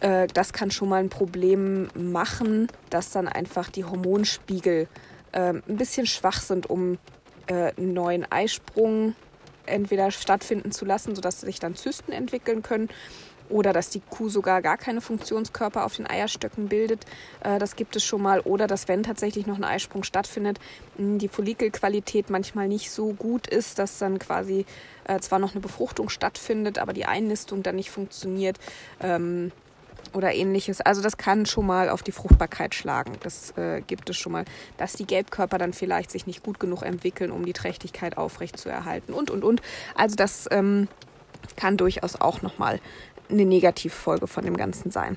Äh, 0.00 0.26
das 0.28 0.52
kann 0.52 0.70
schon 0.70 0.88
mal 0.88 1.00
ein 1.00 1.10
Problem 1.10 1.88
machen, 1.94 2.68
dass 2.90 3.10
dann 3.10 3.28
einfach 3.28 3.70
die 3.70 3.84
Hormonspiegel 3.84 4.88
äh, 5.32 5.38
ein 5.38 5.76
bisschen 5.76 6.06
schwach 6.06 6.40
sind, 6.40 6.68
um 6.68 6.98
äh, 7.46 7.72
einen 7.76 7.92
neuen 7.92 8.30
Eisprung 8.30 9.14
entweder 9.66 10.10
stattfinden 10.10 10.72
zu 10.72 10.84
lassen, 10.84 11.14
sodass 11.14 11.40
sich 11.40 11.60
dann 11.60 11.76
Zysten 11.76 12.12
entwickeln 12.12 12.62
können 12.62 12.88
oder 13.52 13.72
dass 13.72 13.90
die 13.90 14.00
Kuh 14.00 14.28
sogar 14.28 14.62
gar 14.62 14.76
keine 14.76 15.00
Funktionskörper 15.00 15.84
auf 15.84 15.96
den 15.96 16.06
Eierstöcken 16.06 16.68
bildet. 16.68 17.04
Äh, 17.40 17.58
das 17.58 17.76
gibt 17.76 17.94
es 17.96 18.04
schon 18.04 18.22
mal. 18.22 18.40
Oder 18.40 18.66
dass, 18.66 18.88
wenn 18.88 19.02
tatsächlich 19.02 19.46
noch 19.46 19.56
ein 19.56 19.64
Eisprung 19.64 20.02
stattfindet, 20.02 20.58
die 20.96 21.28
Follikelqualität 21.28 22.30
manchmal 22.30 22.68
nicht 22.68 22.90
so 22.90 23.12
gut 23.12 23.46
ist, 23.46 23.78
dass 23.78 23.98
dann 23.98 24.18
quasi 24.18 24.64
äh, 25.04 25.20
zwar 25.20 25.38
noch 25.38 25.52
eine 25.52 25.60
Befruchtung 25.60 26.08
stattfindet, 26.08 26.78
aber 26.78 26.92
die 26.92 27.04
Einnistung 27.04 27.62
dann 27.62 27.76
nicht 27.76 27.90
funktioniert. 27.90 28.58
Ähm, 29.00 29.52
oder 30.14 30.34
ähnliches. 30.34 30.80
Also 30.80 31.00
das 31.00 31.16
kann 31.16 31.46
schon 31.46 31.66
mal 31.66 31.88
auf 31.88 32.02
die 32.02 32.12
Fruchtbarkeit 32.12 32.74
schlagen. 32.74 33.12
Das 33.22 33.56
äh, 33.56 33.80
gibt 33.80 34.10
es 34.10 34.16
schon 34.16 34.32
mal, 34.32 34.44
dass 34.76 34.94
die 34.94 35.06
Gelbkörper 35.06 35.58
dann 35.58 35.72
vielleicht 35.72 36.10
sich 36.10 36.26
nicht 36.26 36.42
gut 36.42 36.60
genug 36.60 36.82
entwickeln, 36.82 37.30
um 37.30 37.46
die 37.46 37.52
Trächtigkeit 37.52 38.18
aufrechtzuerhalten 38.18 39.14
und 39.14 39.30
und 39.30 39.44
und. 39.44 39.62
Also 39.94 40.16
das 40.16 40.48
ähm, 40.50 40.88
kann 41.56 41.76
durchaus 41.76 42.20
auch 42.20 42.42
nochmal 42.42 42.80
eine 43.32 43.44
Negativfolge 43.44 44.26
von 44.26 44.44
dem 44.44 44.56
Ganzen 44.56 44.90
sein. 44.90 45.16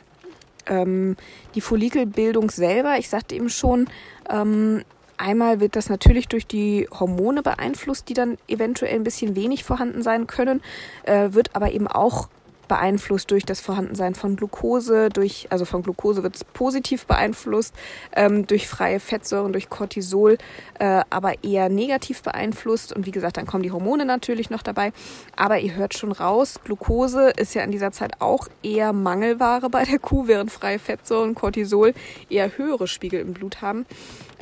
Ähm, 0.68 1.16
die 1.54 1.62
Follikelbildung 1.62 2.50
selber, 2.50 2.98
ich 2.98 3.10
sagte 3.10 3.36
eben 3.36 3.50
schon, 3.50 3.88
ähm, 4.30 4.84
einmal 5.18 5.60
wird 5.60 5.76
das 5.76 5.90
natürlich 5.90 6.28
durch 6.28 6.48
die 6.48 6.88
Hormone 6.92 7.44
beeinflusst, 7.44 8.10
die 8.10 8.14
dann 8.14 8.38
eventuell 8.48 8.96
ein 8.96 9.04
bisschen 9.04 9.36
wenig 9.36 9.64
vorhanden 9.64 10.02
sein 10.02 10.28
können, 10.28 10.62
äh, 11.04 11.30
wird 11.32 11.56
aber 11.56 11.72
eben 11.72 11.88
auch 11.88 12.30
beeinflusst 12.68 13.32
durch 13.32 13.46
das 13.46 13.60
Vorhandensein 13.62 14.16
von 14.16 14.36
Glucose, 14.36 15.10
durch, 15.10 15.48
also 15.50 15.66
von 15.66 15.84
Glucose 15.84 16.24
wird 16.24 16.36
es 16.36 16.44
positiv 16.44 17.06
beeinflusst, 17.06 17.74
ähm, 18.16 18.48
durch 18.48 18.68
freie 18.68 19.00
Fettsäuren, 19.00 19.52
durch 19.52 19.70
Cortisol, 19.70 20.38
äh, 20.80 21.02
aber 21.10 21.44
eher 21.44 21.70
negativ 21.70 22.24
beeinflusst. 22.24 22.94
Und 22.94 23.06
wie 23.06 23.12
gesagt, 23.12 23.38
dann 23.38 23.46
kommen 23.46 23.64
die 23.64 23.72
Hormone 23.72 24.06
natürlich 24.06 24.50
noch 24.50 24.64
dabei. 24.64 24.92
Aber 25.36 25.60
ihr 25.60 25.76
hört 25.76 25.98
schon 25.98 26.12
raus, 26.12 26.60
Glucose 26.64 27.30
ist 27.38 27.56
ja 27.56 27.64
in 27.64 27.72
dieser 27.72 27.92
Zeit 27.92 28.22
auch 28.22 28.48
eher 28.64 28.94
Mangelware 28.94 29.70
bei 29.70 29.84
der 29.84 30.00
Kuh, 30.00 30.28
während 30.28 30.52
freie 30.52 30.80
Fettsäuren, 30.80 31.36
Cortisol 31.36 31.94
eher 32.30 32.58
höhere 32.58 32.88
Spiegel 32.88 33.22
im 33.22 33.34
Blut 33.34 33.62
haben. 33.62 33.86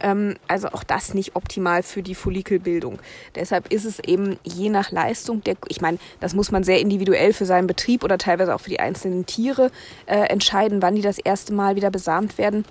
Ähm, 0.03 0.35
also 0.47 0.67
auch 0.67 0.83
das 0.83 1.13
nicht 1.15 1.35
optimal 1.35 1.81
für 1.81 2.03
die 2.03 2.13
Follikelbildung. 2.13 2.99
Deshalb 3.33 3.71
ist 3.71 3.85
es 3.85 3.99
eben 3.99 4.37
je 4.43 4.69
nach 4.69 4.91
Leistung 4.91 5.43
der, 5.43 5.55
ich 5.69 5.81
meine, 5.81 5.97
das 6.19 6.35
muss 6.35 6.51
man 6.51 6.63
sehr 6.63 6.79
individuell 6.79 7.33
für 7.33 7.45
seinen 7.45 7.65
Betrieb 7.65 8.03
oder 8.03 8.17
teilweise 8.17 8.53
auch 8.53 8.61
für 8.61 8.69
die 8.69 8.79
einzelnen 8.79 9.25
Tiere 9.25 9.71
äh, 10.05 10.27
entscheiden, 10.27 10.81
wann 10.81 10.95
die 10.95 11.01
das 11.01 11.17
erste 11.17 11.53
Mal 11.53 11.75
wieder 11.75 11.89
besamt 11.89 12.37
werden. 12.37 12.65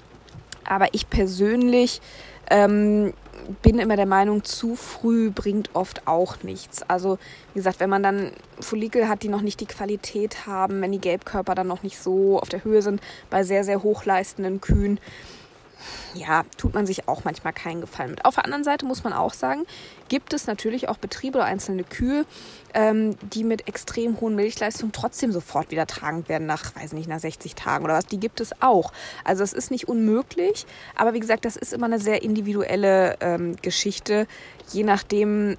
Aber 0.65 0.89
ich 0.93 1.11
persönlich 1.11 2.01
ähm, 2.51 3.15
bin 3.63 3.79
immer 3.79 3.97
der 3.97 4.07
Meinung, 4.07 4.45
zu 4.45 4.77
früh 4.77 5.31
bringt 5.31 5.71
oft 5.75 6.07
auch 6.07 6.43
nichts. 6.43 6.83
Also 6.89 7.19
wie 7.53 7.59
gesagt, 7.59 7.81
wenn 7.81 7.91
man 7.91 8.03
dann 8.03 8.33
Follikel 8.61 9.09
hat, 9.09 9.23
die 9.23 9.29
noch 9.29 9.41
nicht 9.41 9.61
die 9.61 9.67
Qualität 9.67 10.47
haben, 10.47 10.81
wenn 10.83 10.93
die 10.93 11.01
Gelbkörper 11.01 11.55
dann 11.55 11.67
noch 11.67 11.83
nicht 11.83 11.99
so 11.99 12.39
auf 12.39 12.49
der 12.49 12.63
Höhe 12.63 12.83
sind, 12.83 13.01
bei 13.31 13.43
sehr, 13.43 13.65
sehr 13.65 13.83
hochleistenden 13.83 14.61
Kühen, 14.61 15.01
ja, 16.15 16.45
tut 16.57 16.75
man 16.75 16.87
sich 16.87 17.09
auch 17.09 17.25
manchmal 17.25 17.53
keinen 17.53 17.81
Gefallen 17.81 18.11
mit. 18.11 18.25
Auf 18.25 18.35
der 18.37 18.45
anderen 18.45 18.65
Seite 18.65 18.87
muss 18.87 19.05
man 19.05 19.13
auch 19.13 19.35
sagen, 19.35 19.65
gibt 20.09 20.33
es 20.33 20.47
natürlich 20.47 20.89
auch 20.89 20.99
Betriebe 20.99 21.39
oder 21.39 21.47
einzelne 21.47 21.85
Kühe, 21.85 22.27
ähm, 22.75 23.17
die 23.33 23.45
mit 23.45 23.69
extrem 23.69 24.21
hohen 24.21 24.35
Milchleistungen 24.35 24.93
trotzdem 24.93 25.33
sofort 25.33 25.71
wieder 25.71 25.87
tragend 25.87 26.29
werden 26.29 26.47
nach, 26.47 26.75
weiß 26.77 26.93
nicht, 26.93 27.09
nach 27.09 27.21
60 27.21 27.55
Tagen 27.55 27.85
oder 27.85 27.95
was. 27.95 28.07
Die 28.07 28.21
gibt 28.21 28.41
es 28.41 28.51
auch. 28.61 28.93
Also 29.25 29.43
es 29.43 29.53
ist 29.53 29.71
nicht 29.71 29.89
unmöglich, 29.89 30.67
aber 30.97 31.15
wie 31.15 31.21
gesagt, 31.21 31.45
das 31.45 31.57
ist 31.57 31.73
immer 31.73 31.87
eine 31.87 31.99
sehr 31.99 32.23
individuelle 32.23 33.17
ähm, 33.21 33.57
Geschichte, 33.63 34.27
je 34.73 34.85
nachdem, 34.85 35.57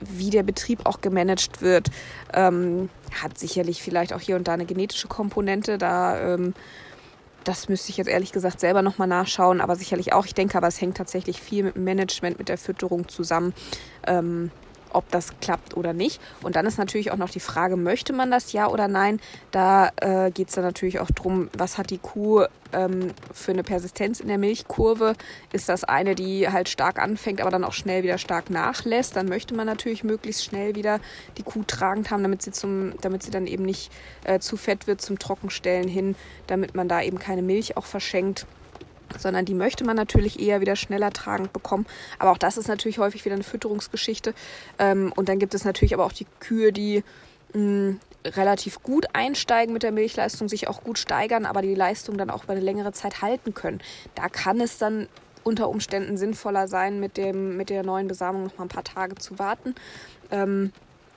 wie 0.00 0.30
der 0.30 0.42
Betrieb 0.42 0.86
auch 0.86 1.00
gemanagt 1.00 1.60
wird, 1.60 1.90
ähm, 2.32 2.88
hat 3.22 3.38
sicherlich 3.38 3.82
vielleicht 3.82 4.12
auch 4.12 4.20
hier 4.20 4.36
und 4.36 4.48
da 4.48 4.54
eine 4.54 4.64
genetische 4.64 5.08
Komponente. 5.08 5.78
Da 5.78 6.34
ähm, 6.34 6.54
das 7.44 7.68
müsste 7.68 7.90
ich 7.90 7.96
jetzt 7.96 8.08
ehrlich 8.08 8.32
gesagt 8.32 8.60
selber 8.60 8.82
nochmal 8.82 9.08
nachschauen, 9.08 9.60
aber 9.60 9.76
sicherlich 9.76 10.12
auch. 10.12 10.26
Ich 10.26 10.34
denke 10.34 10.56
aber, 10.56 10.68
es 10.68 10.80
hängt 10.80 10.96
tatsächlich 10.96 11.40
viel 11.40 11.64
mit 11.64 11.76
dem 11.76 11.84
Management, 11.84 12.38
mit 12.38 12.48
der 12.48 12.58
Fütterung 12.58 13.08
zusammen. 13.08 13.54
Ähm, 14.06 14.50
ob 14.92 15.10
das 15.10 15.38
klappt 15.40 15.76
oder 15.76 15.92
nicht. 15.92 16.20
Und 16.42 16.56
dann 16.56 16.66
ist 16.66 16.78
natürlich 16.78 17.10
auch 17.10 17.16
noch 17.16 17.30
die 17.30 17.40
Frage, 17.40 17.76
möchte 17.76 18.12
man 18.12 18.30
das 18.30 18.52
ja 18.52 18.68
oder 18.68 18.88
nein? 18.88 19.20
Da 19.50 19.90
äh, 19.96 20.30
geht 20.30 20.48
es 20.48 20.54
dann 20.54 20.64
natürlich 20.64 21.00
auch 21.00 21.10
darum, 21.10 21.48
was 21.56 21.78
hat 21.78 21.90
die 21.90 21.98
Kuh 21.98 22.44
ähm, 22.72 23.12
für 23.32 23.52
eine 23.52 23.62
Persistenz 23.62 24.20
in 24.20 24.28
der 24.28 24.38
Milchkurve? 24.38 25.14
Ist 25.52 25.68
das 25.68 25.84
eine, 25.84 26.14
die 26.14 26.48
halt 26.48 26.68
stark 26.68 26.98
anfängt, 26.98 27.40
aber 27.40 27.50
dann 27.50 27.64
auch 27.64 27.72
schnell 27.72 28.02
wieder 28.02 28.18
stark 28.18 28.50
nachlässt? 28.50 29.16
Dann 29.16 29.26
möchte 29.26 29.54
man 29.54 29.66
natürlich 29.66 30.04
möglichst 30.04 30.44
schnell 30.44 30.74
wieder 30.74 31.00
die 31.38 31.42
Kuh 31.42 31.62
tragend 31.66 32.10
haben, 32.10 32.22
damit 32.22 32.42
sie, 32.42 32.52
zum, 32.52 32.94
damit 33.00 33.22
sie 33.22 33.30
dann 33.30 33.46
eben 33.46 33.64
nicht 33.64 33.92
äh, 34.24 34.38
zu 34.38 34.56
fett 34.56 34.86
wird 34.86 35.00
zum 35.00 35.18
Trockenstellen 35.18 35.88
hin, 35.88 36.16
damit 36.46 36.74
man 36.74 36.88
da 36.88 37.02
eben 37.02 37.18
keine 37.18 37.42
Milch 37.42 37.76
auch 37.76 37.86
verschenkt 37.86 38.46
sondern 39.18 39.44
die 39.44 39.54
möchte 39.54 39.84
man 39.84 39.96
natürlich 39.96 40.40
eher 40.40 40.60
wieder 40.60 40.76
schneller 40.76 41.10
tragend 41.10 41.52
bekommen. 41.52 41.86
Aber 42.18 42.30
auch 42.30 42.38
das 42.38 42.56
ist 42.56 42.68
natürlich 42.68 42.98
häufig 42.98 43.24
wieder 43.24 43.34
eine 43.34 43.44
Fütterungsgeschichte. 43.44 44.34
Ähm, 44.78 45.12
und 45.16 45.28
dann 45.28 45.38
gibt 45.38 45.54
es 45.54 45.64
natürlich 45.64 45.94
aber 45.94 46.04
auch 46.04 46.12
die 46.12 46.26
Kühe, 46.40 46.72
die 46.72 47.02
mh, 47.54 47.96
relativ 48.24 48.82
gut 48.82 49.06
einsteigen 49.12 49.72
mit 49.72 49.82
der 49.82 49.92
Milchleistung, 49.92 50.48
sich 50.48 50.68
auch 50.68 50.82
gut 50.82 50.98
steigern, 50.98 51.46
aber 51.46 51.62
die 51.62 51.74
Leistung 51.74 52.18
dann 52.18 52.30
auch 52.30 52.44
über 52.44 52.52
eine 52.52 52.62
längere 52.62 52.92
Zeit 52.92 53.22
halten 53.22 53.54
können. 53.54 53.80
Da 54.14 54.28
kann 54.28 54.60
es 54.60 54.78
dann 54.78 55.08
unter 55.42 55.68
Umständen 55.68 56.16
sinnvoller 56.16 56.68
sein, 56.68 57.00
mit, 57.00 57.16
dem, 57.16 57.56
mit 57.56 57.70
der 57.70 57.82
neuen 57.82 58.08
Besamung 58.08 58.44
noch 58.44 58.58
mal 58.58 58.64
ein 58.64 58.68
paar 58.68 58.84
Tage 58.84 59.14
zu 59.14 59.38
warten. 59.38 59.74
Ähm, 60.30 60.72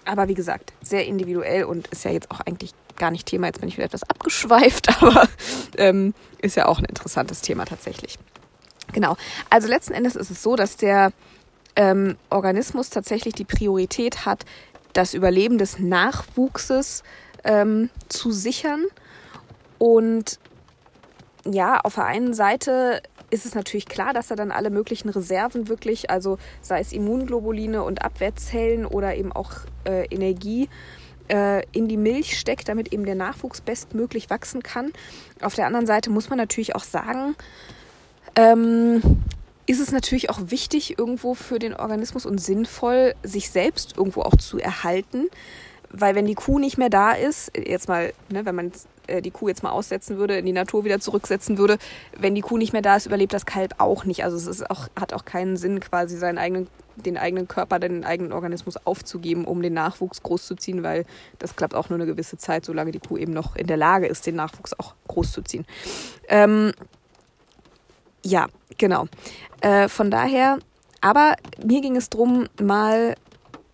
aber 0.06 0.27
wie 0.27 0.34
gesagt, 0.34 0.73
sehr 0.82 1.06
individuell 1.06 1.65
und 1.65 1.88
ist 1.88 2.06
ja 2.06 2.12
jetzt 2.12 2.32
auch 2.32 2.41
eigentlich 2.41 2.73
gar 2.97 3.12
nicht 3.12 3.25
Thema. 3.25 3.47
Jetzt 3.47 3.60
bin 3.60 3.69
ich 3.69 3.77
wieder 3.77 3.86
etwas 3.86 4.03
abgeschweift, 4.03 4.89
aber 5.01 5.27
ähm, 5.77 6.13
ist 6.39 6.56
ja 6.56 6.67
auch 6.67 6.79
ein 6.79 6.86
interessantes 6.86 7.41
Thema 7.41 7.65
tatsächlich. 7.65 8.17
Genau. 8.91 9.15
Also 9.49 9.67
letzten 9.67 9.93
Endes 9.93 10.15
ist 10.15 10.29
es 10.29 10.43
so, 10.43 10.56
dass 10.56 10.77
der 10.77 11.12
ähm, 11.75 12.17
Organismus 12.29 12.89
tatsächlich 12.89 13.34
die 13.34 13.45
Priorität 13.45 14.25
hat, 14.25 14.45
das 14.93 15.13
Überleben 15.13 15.58
des 15.58 15.79
Nachwuchses 15.79 17.03
ähm, 17.43 17.89
zu 18.10 18.32
sichern. 18.32 18.86
Und 19.79 20.39
ja, 21.45 21.79
auf 21.79 21.95
der 21.95 22.06
einen 22.06 22.34
Seite 22.34 23.01
ist 23.29 23.45
es 23.45 23.56
natürlich 23.56 23.88
klar, 23.88 24.13
dass 24.13 24.29
er 24.29 24.38
dann 24.38 24.51
alle 24.51 24.69
möglichen 24.69 25.10
Reserven 25.10 25.67
wirklich, 25.67 26.12
also 26.12 26.38
sei 26.62 26.79
es 26.79 26.93
Immunglobuline 26.93 27.84
und 27.84 28.03
Abwehrzellen 28.06 28.86
oder 28.86 29.15
eben 29.15 29.32
auch 29.32 29.51
äh, 29.86 30.06
Energie, 30.06 30.69
äh, 31.29 31.63
in 31.71 31.88
die 31.88 31.97
Milch 31.97 32.39
steckt, 32.39 32.67
damit 32.69 32.93
eben 32.93 33.05
der 33.05 33.15
Nachwuchs 33.15 33.62
bestmöglich 33.62 34.29
wachsen 34.29 34.63
kann. 34.63 34.91
Auf 35.41 35.55
der 35.55 35.67
anderen 35.67 35.88
Seite 35.88 36.09
muss 36.09 36.29
man 36.29 36.38
natürlich 36.38 36.75
auch 36.75 36.83
sagen, 36.83 37.36
ähm, 38.36 39.01
ist 39.65 39.79
es 39.79 39.91
natürlich 39.91 40.29
auch 40.29 40.39
wichtig 40.47 40.97
irgendwo 40.97 41.36
für 41.36 41.59
den 41.59 41.73
Organismus 41.73 42.25
und 42.25 42.39
sinnvoll, 42.39 43.15
sich 43.23 43.49
selbst 43.49 43.97
irgendwo 43.97 44.21
auch 44.21 44.36
zu 44.36 44.59
erhalten. 44.59 45.27
Weil 45.93 46.15
wenn 46.15 46.25
die 46.25 46.34
Kuh 46.34 46.58
nicht 46.60 46.77
mehr 46.77 46.89
da 46.89 47.12
ist, 47.12 47.56
jetzt 47.56 47.88
mal, 47.88 48.13
ne, 48.29 48.45
wenn 48.45 48.56
man 48.56 48.71
äh, 49.08 49.21
die 49.21 49.32
Kuh 49.32 49.47
jetzt 49.47 49.62
mal 49.62 49.71
aussetzen 49.71 50.17
würde, 50.17 50.38
in 50.38 50.45
die 50.45 50.51
Natur 50.51 50.86
wieder 50.86 50.99
zurücksetzen 50.99 51.58
würde, 51.58 51.77
wenn 52.17 52.34
die 52.34 52.41
Kuh 52.41 52.58
nicht 52.58 52.73
mehr 52.73 52.82
da 52.82 52.95
ist, 52.95 53.06
überlebt 53.06 53.32
das 53.32 53.45
Kalb 53.45 53.75
auch 53.77 54.03
nicht. 54.03 54.23
Also 54.23 54.36
es 54.36 54.47
ist 54.47 54.69
auch, 54.69 54.88
hat 54.99 55.13
auch 55.13 55.23
keinen 55.23 55.56
Sinn, 55.56 55.79
quasi 55.79 56.17
seinen 56.17 56.39
eigenen, 56.39 56.67
den 56.95 57.17
eigenen 57.17 57.47
Körper, 57.47 57.77
den 57.77 58.06
eigenen 58.06 58.32
Organismus 58.32 58.77
aufzugeben, 58.86 59.45
um 59.45 59.62
den 59.62 59.73
Nachwuchs 59.73 60.23
großzuziehen, 60.23 60.82
weil 60.82 61.06
das 61.38 61.56
klappt 61.56 61.75
auch 61.75 61.89
nur 61.89 61.99
eine 61.99 62.08
gewisse 62.08 62.38
Zeit, 62.38 62.65
solange 62.65 62.91
die 62.91 62.99
Kuh 62.99 63.17
eben 63.17 63.34
noch 63.34 63.56
in 63.56 63.67
der 63.67 63.77
Lage 63.77 64.08
ist, 64.08 64.25
den 64.25 64.36
Nachwuchs 64.36 64.73
auch 64.79 64.95
großzuziehen. 65.08 65.65
Ähm, 66.27 66.71
ja, 68.25 68.47
genau. 68.77 69.08
Äh, 69.62 69.89
von 69.89 70.10
daher, 70.10 70.58
aber 71.01 71.36
mir 71.63 71.82
ging 71.82 71.97
es 71.97 72.10
darum, 72.10 72.47
mal 72.60 73.15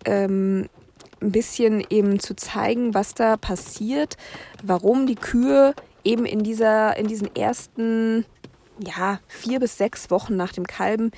ähm, 0.04 0.68
ein 1.20 1.32
bisschen 1.32 1.84
eben 1.90 2.18
zu 2.20 2.34
zeigen, 2.34 2.94
was 2.94 3.14
da 3.14 3.36
passiert, 3.36 4.16
warum 4.62 5.06
die 5.06 5.16
Kühe 5.16 5.74
eben 6.04 6.24
in 6.24 6.42
dieser, 6.42 6.96
in 6.96 7.06
diesen 7.06 7.34
ersten, 7.36 8.24
ja, 8.78 9.20
vier 9.28 9.60
bis 9.60 9.76
sechs 9.76 10.10
Wochen 10.10 10.36
nach 10.36 10.52
dem 10.52 10.66
Kalben 10.66 11.10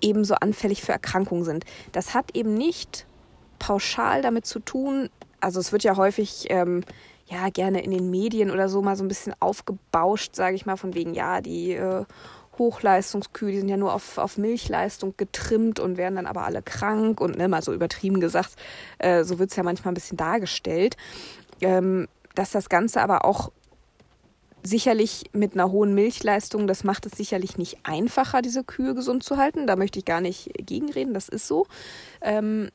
eben 0.00 0.24
so 0.24 0.34
anfällig 0.34 0.82
für 0.82 0.92
Erkrankungen 0.92 1.44
sind. 1.44 1.64
Das 1.92 2.14
hat 2.14 2.36
eben 2.36 2.54
nicht 2.54 3.06
pauschal 3.58 4.20
damit 4.20 4.44
zu 4.44 4.60
tun, 4.60 5.08
also 5.40 5.60
es 5.60 5.72
wird 5.72 5.84
ja 5.84 5.96
häufig 5.96 6.46
ähm, 6.50 6.82
ja 7.26 7.48
gerne 7.50 7.82
in 7.82 7.90
den 7.90 8.10
Medien 8.10 8.50
oder 8.50 8.68
so 8.68 8.82
mal 8.82 8.96
so 8.96 9.04
ein 9.04 9.08
bisschen 9.08 9.34
aufgebauscht, 9.40 10.34
sage 10.34 10.56
ich 10.56 10.66
mal, 10.66 10.76
von 10.76 10.94
wegen, 10.94 11.14
ja, 11.14 11.40
die 11.40 11.72
äh, 11.72 12.04
Hochleistungskühe, 12.58 13.52
die 13.52 13.58
sind 13.58 13.68
ja 13.68 13.76
nur 13.76 13.92
auf, 13.92 14.18
auf 14.18 14.38
Milchleistung 14.38 15.14
getrimmt 15.16 15.80
und 15.80 15.96
werden 15.96 16.16
dann 16.16 16.26
aber 16.26 16.44
alle 16.44 16.62
krank 16.62 17.20
und 17.20 17.36
ne, 17.36 17.48
mal 17.48 17.62
so 17.62 17.72
übertrieben 17.72 18.20
gesagt, 18.20 18.56
äh, 18.98 19.24
so 19.24 19.38
wird 19.38 19.50
es 19.50 19.56
ja 19.56 19.62
manchmal 19.62 19.92
ein 19.92 19.94
bisschen 19.94 20.16
dargestellt, 20.16 20.96
ähm, 21.60 22.08
dass 22.34 22.50
das 22.50 22.68
Ganze 22.68 23.00
aber 23.00 23.24
auch 23.24 23.50
sicherlich 24.62 25.24
mit 25.32 25.54
einer 25.54 25.70
hohen 25.70 25.94
Milchleistung, 25.94 26.66
das 26.66 26.84
macht 26.84 27.06
es 27.06 27.12
sicherlich 27.12 27.56
nicht 27.56 27.78
einfacher, 27.84 28.42
diese 28.42 28.64
Kühe 28.64 28.94
gesund 28.94 29.22
zu 29.22 29.36
halten. 29.36 29.66
Da 29.66 29.76
möchte 29.76 29.98
ich 29.98 30.04
gar 30.04 30.20
nicht 30.20 30.50
gegenreden, 30.54 31.14
das 31.14 31.28
ist 31.28 31.46
so. 31.46 31.66
Ähm, 32.20 32.70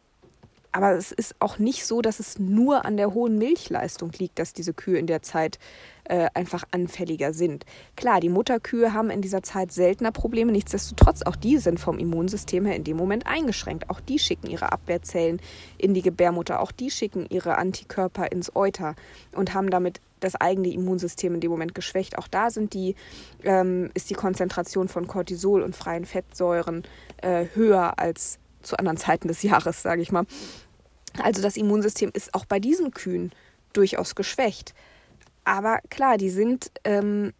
aber 0.71 0.93
es 0.93 1.11
ist 1.11 1.35
auch 1.39 1.59
nicht 1.59 1.85
so, 1.85 2.01
dass 2.01 2.19
es 2.19 2.39
nur 2.39 2.85
an 2.85 2.97
der 2.97 3.13
hohen 3.13 3.37
Milchleistung 3.37 4.11
liegt, 4.17 4.39
dass 4.39 4.53
diese 4.53 4.73
Kühe 4.73 4.97
in 4.97 5.07
der 5.07 5.21
Zeit 5.21 5.59
äh, 6.05 6.27
einfach 6.33 6.63
anfälliger 6.71 7.33
sind. 7.33 7.65
Klar, 7.95 8.19
die 8.19 8.29
Mutterkühe 8.29 8.93
haben 8.93 9.09
in 9.09 9.21
dieser 9.21 9.43
Zeit 9.43 9.71
seltener 9.71 10.11
Probleme, 10.11 10.51
nichtsdestotrotz, 10.51 11.23
auch 11.23 11.35
die 11.35 11.57
sind 11.57 11.79
vom 11.79 11.99
Immunsystem 11.99 12.65
her 12.65 12.75
in 12.75 12.83
dem 12.83 12.97
Moment 12.97 13.27
eingeschränkt. 13.27 13.89
Auch 13.89 13.99
die 13.99 14.19
schicken 14.19 14.47
ihre 14.47 14.71
Abwehrzellen 14.71 15.41
in 15.77 15.93
die 15.93 16.01
Gebärmutter, 16.01 16.61
auch 16.61 16.71
die 16.71 16.89
schicken 16.91 17.25
ihre 17.29 17.57
Antikörper 17.57 18.31
ins 18.31 18.55
Euter 18.55 18.95
und 19.33 19.53
haben 19.53 19.69
damit 19.69 20.01
das 20.19 20.35
eigene 20.35 20.71
Immunsystem 20.71 21.33
in 21.33 21.41
dem 21.41 21.51
Moment 21.51 21.75
geschwächt. 21.75 22.17
Auch 22.17 22.27
da 22.27 22.49
sind 22.49 22.73
die, 22.73 22.95
ähm, 23.43 23.89
ist 23.93 24.09
die 24.09 24.13
Konzentration 24.13 24.87
von 24.87 25.07
Cortisol 25.07 25.61
und 25.61 25.75
freien 25.75 26.05
Fettsäuren 26.05 26.83
äh, 27.21 27.45
höher 27.55 27.99
als 27.99 28.39
zu 28.63 28.77
anderen 28.77 28.97
Zeiten 28.97 29.27
des 29.27 29.43
Jahres, 29.43 29.81
sage 29.81 30.01
ich 30.01 30.11
mal. 30.11 30.25
Also 31.21 31.41
das 31.41 31.57
Immunsystem 31.57 32.11
ist 32.13 32.33
auch 32.33 32.45
bei 32.45 32.59
diesen 32.59 32.91
Kühen 32.91 33.31
durchaus 33.73 34.15
geschwächt. 34.15 34.73
Aber 35.43 35.79
klar, 35.89 36.17
die 36.17 36.29
sind, 36.29 36.71
ähm, 36.83 37.33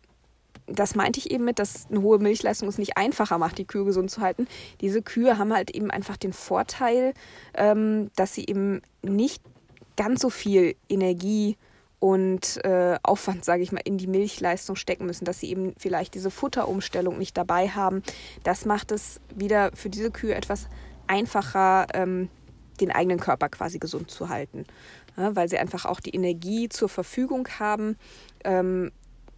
das 0.67 0.95
meinte 0.95 1.19
ich 1.19 1.31
eben 1.31 1.45
mit, 1.45 1.59
dass 1.59 1.87
eine 1.89 2.01
hohe 2.01 2.19
Milchleistung 2.19 2.67
es 2.67 2.77
nicht 2.77 2.97
einfacher 2.97 3.37
macht, 3.37 3.57
die 3.57 3.65
Kühe 3.65 3.85
gesund 3.85 4.09
zu 4.09 4.21
halten. 4.21 4.47
Diese 4.81 5.01
Kühe 5.01 5.37
haben 5.37 5.53
halt 5.53 5.71
eben 5.71 5.91
einfach 5.91 6.17
den 6.17 6.33
Vorteil, 6.33 7.13
ähm, 7.53 8.09
dass 8.15 8.33
sie 8.33 8.45
eben 8.45 8.81
nicht 9.01 9.41
ganz 9.95 10.21
so 10.21 10.29
viel 10.29 10.75
Energie 10.89 11.57
und 11.99 12.65
äh, 12.65 12.97
Aufwand, 13.03 13.45
sage 13.45 13.61
ich 13.61 13.71
mal, 13.71 13.81
in 13.83 13.99
die 13.99 14.07
Milchleistung 14.07 14.75
stecken 14.75 15.05
müssen, 15.05 15.25
dass 15.25 15.39
sie 15.39 15.51
eben 15.51 15.75
vielleicht 15.77 16.15
diese 16.15 16.31
Futterumstellung 16.31 17.19
nicht 17.19 17.37
dabei 17.37 17.69
haben. 17.69 18.01
Das 18.43 18.65
macht 18.65 18.91
es 18.91 19.21
wieder 19.35 19.71
für 19.75 19.91
diese 19.91 20.09
Kühe 20.09 20.33
etwas 20.33 20.67
einfacher, 21.11 21.87
ähm, 21.93 22.29
den 22.79 22.91
eigenen 22.91 23.19
Körper 23.19 23.49
quasi 23.49 23.77
gesund 23.77 24.09
zu 24.09 24.29
halten. 24.29 24.65
Ja, 25.17 25.35
weil 25.35 25.49
sie 25.49 25.57
einfach 25.57 25.85
auch 25.85 25.99
die 25.99 26.15
Energie 26.15 26.69
zur 26.69 26.87
Verfügung 26.87 27.47
haben, 27.59 27.97
ähm, 28.45 28.91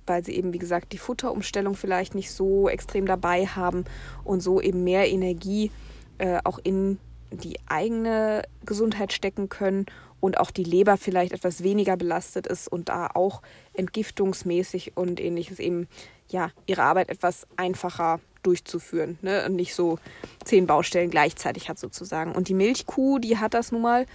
weil 0.05 0.23
sie 0.23 0.35
eben, 0.35 0.53
wie 0.53 0.59
gesagt, 0.59 0.93
die 0.93 0.99
Futterumstellung 0.99 1.75
vielleicht 1.75 2.13
nicht 2.13 2.31
so 2.31 2.69
extrem 2.69 3.07
dabei 3.07 3.47
haben 3.47 3.85
und 4.23 4.41
so 4.41 4.61
eben 4.61 4.83
mehr 4.83 5.09
Energie 5.09 5.71
äh, 6.19 6.39
auch 6.43 6.59
in 6.63 6.99
die 7.31 7.59
eigene 7.65 8.43
Gesundheit 8.65 9.11
stecken 9.11 9.49
können 9.49 9.87
und 10.19 10.39
auch 10.39 10.51
die 10.51 10.63
Leber 10.63 10.97
vielleicht 10.97 11.31
etwas 11.31 11.63
weniger 11.63 11.97
belastet 11.97 12.45
ist 12.45 12.67
und 12.67 12.89
da 12.89 13.07
auch 13.07 13.41
entgiftungsmäßig 13.73 14.95
und 14.95 15.19
ähnliches 15.19 15.57
eben 15.59 15.87
ja 16.29 16.51
ihre 16.67 16.83
Arbeit 16.83 17.09
etwas 17.09 17.47
einfacher 17.57 18.19
durchzuführen 18.43 19.17
ne? 19.21 19.45
und 19.45 19.55
nicht 19.55 19.73
so 19.73 19.99
zehn 20.43 20.67
Baustellen 20.67 21.09
gleichzeitig 21.09 21.69
hat 21.69 21.79
sozusagen. 21.79 22.33
Und 22.33 22.49
die 22.49 22.53
Milchkuh, 22.53 23.19
die 23.19 23.37
hat 23.37 23.53
das 23.53 23.71
nun 23.71 23.81
mal 23.81 24.05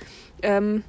ähm, 0.43 0.85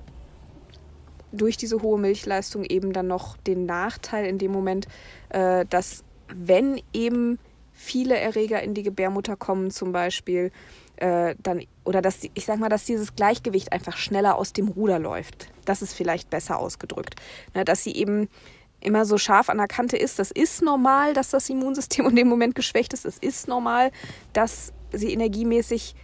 durch 1.32 1.58
diese 1.58 1.82
hohe 1.82 2.00
Milchleistung 2.00 2.64
eben 2.64 2.94
dann 2.94 3.08
noch 3.08 3.38
den 3.38 3.66
Nachteil 3.66 4.26
in 4.26 4.38
dem 4.38 4.52
Moment, 4.52 4.88
äh, 5.30 5.66
dass 5.70 6.04
wenn 6.28 6.82
eben 6.94 7.40
viele 7.74 8.18
Erreger 8.18 8.62
in 8.62 8.74
die 8.74 8.84
Gebärmutter 8.84 9.36
kommen 9.36 9.72
zum 9.72 9.92
Beispiel, 9.92 10.52
äh, 10.98 11.36
dann 11.42 11.64
oder 11.86 12.02
dass 12.02 12.20
ich 12.34 12.46
sag 12.46 12.60
mal, 12.60 12.70
dass 12.70 12.86
dieses 12.86 13.16
Gleichgewicht 13.16 13.72
einfach 13.72 13.98
schneller 13.98 14.36
aus 14.36 14.54
dem 14.54 14.68
Ruder 14.68 15.00
läuft. 15.00 15.50
Das 15.66 15.82
ist 15.82 15.94
vielleicht 15.94 16.30
besser 16.30 16.60
ausgedrückt, 16.60 17.16
ne, 17.56 17.64
dass 17.64 17.84
sie 17.84 17.96
eben 17.96 18.28
immer 18.82 19.06
so 19.06 19.18
scharf 19.18 19.50
an 19.50 19.58
der 19.58 19.68
Kante 19.68 19.98
ist. 19.98 20.20
Das 20.20 20.32
ist 20.32 20.62
normal, 20.62 21.14
dass 21.14 21.30
das 21.30 21.50
Immunsystem 21.50 22.06
in 22.08 22.16
dem 22.16 22.28
Moment 22.28 22.56
geschwächt 22.56 22.94
ist. 22.94 23.06
Es 23.06 23.18
ist 23.18 23.48
normal, 23.48 23.92
dass 24.34 24.74
sie 24.92 25.14
energiemäßig 25.14 25.96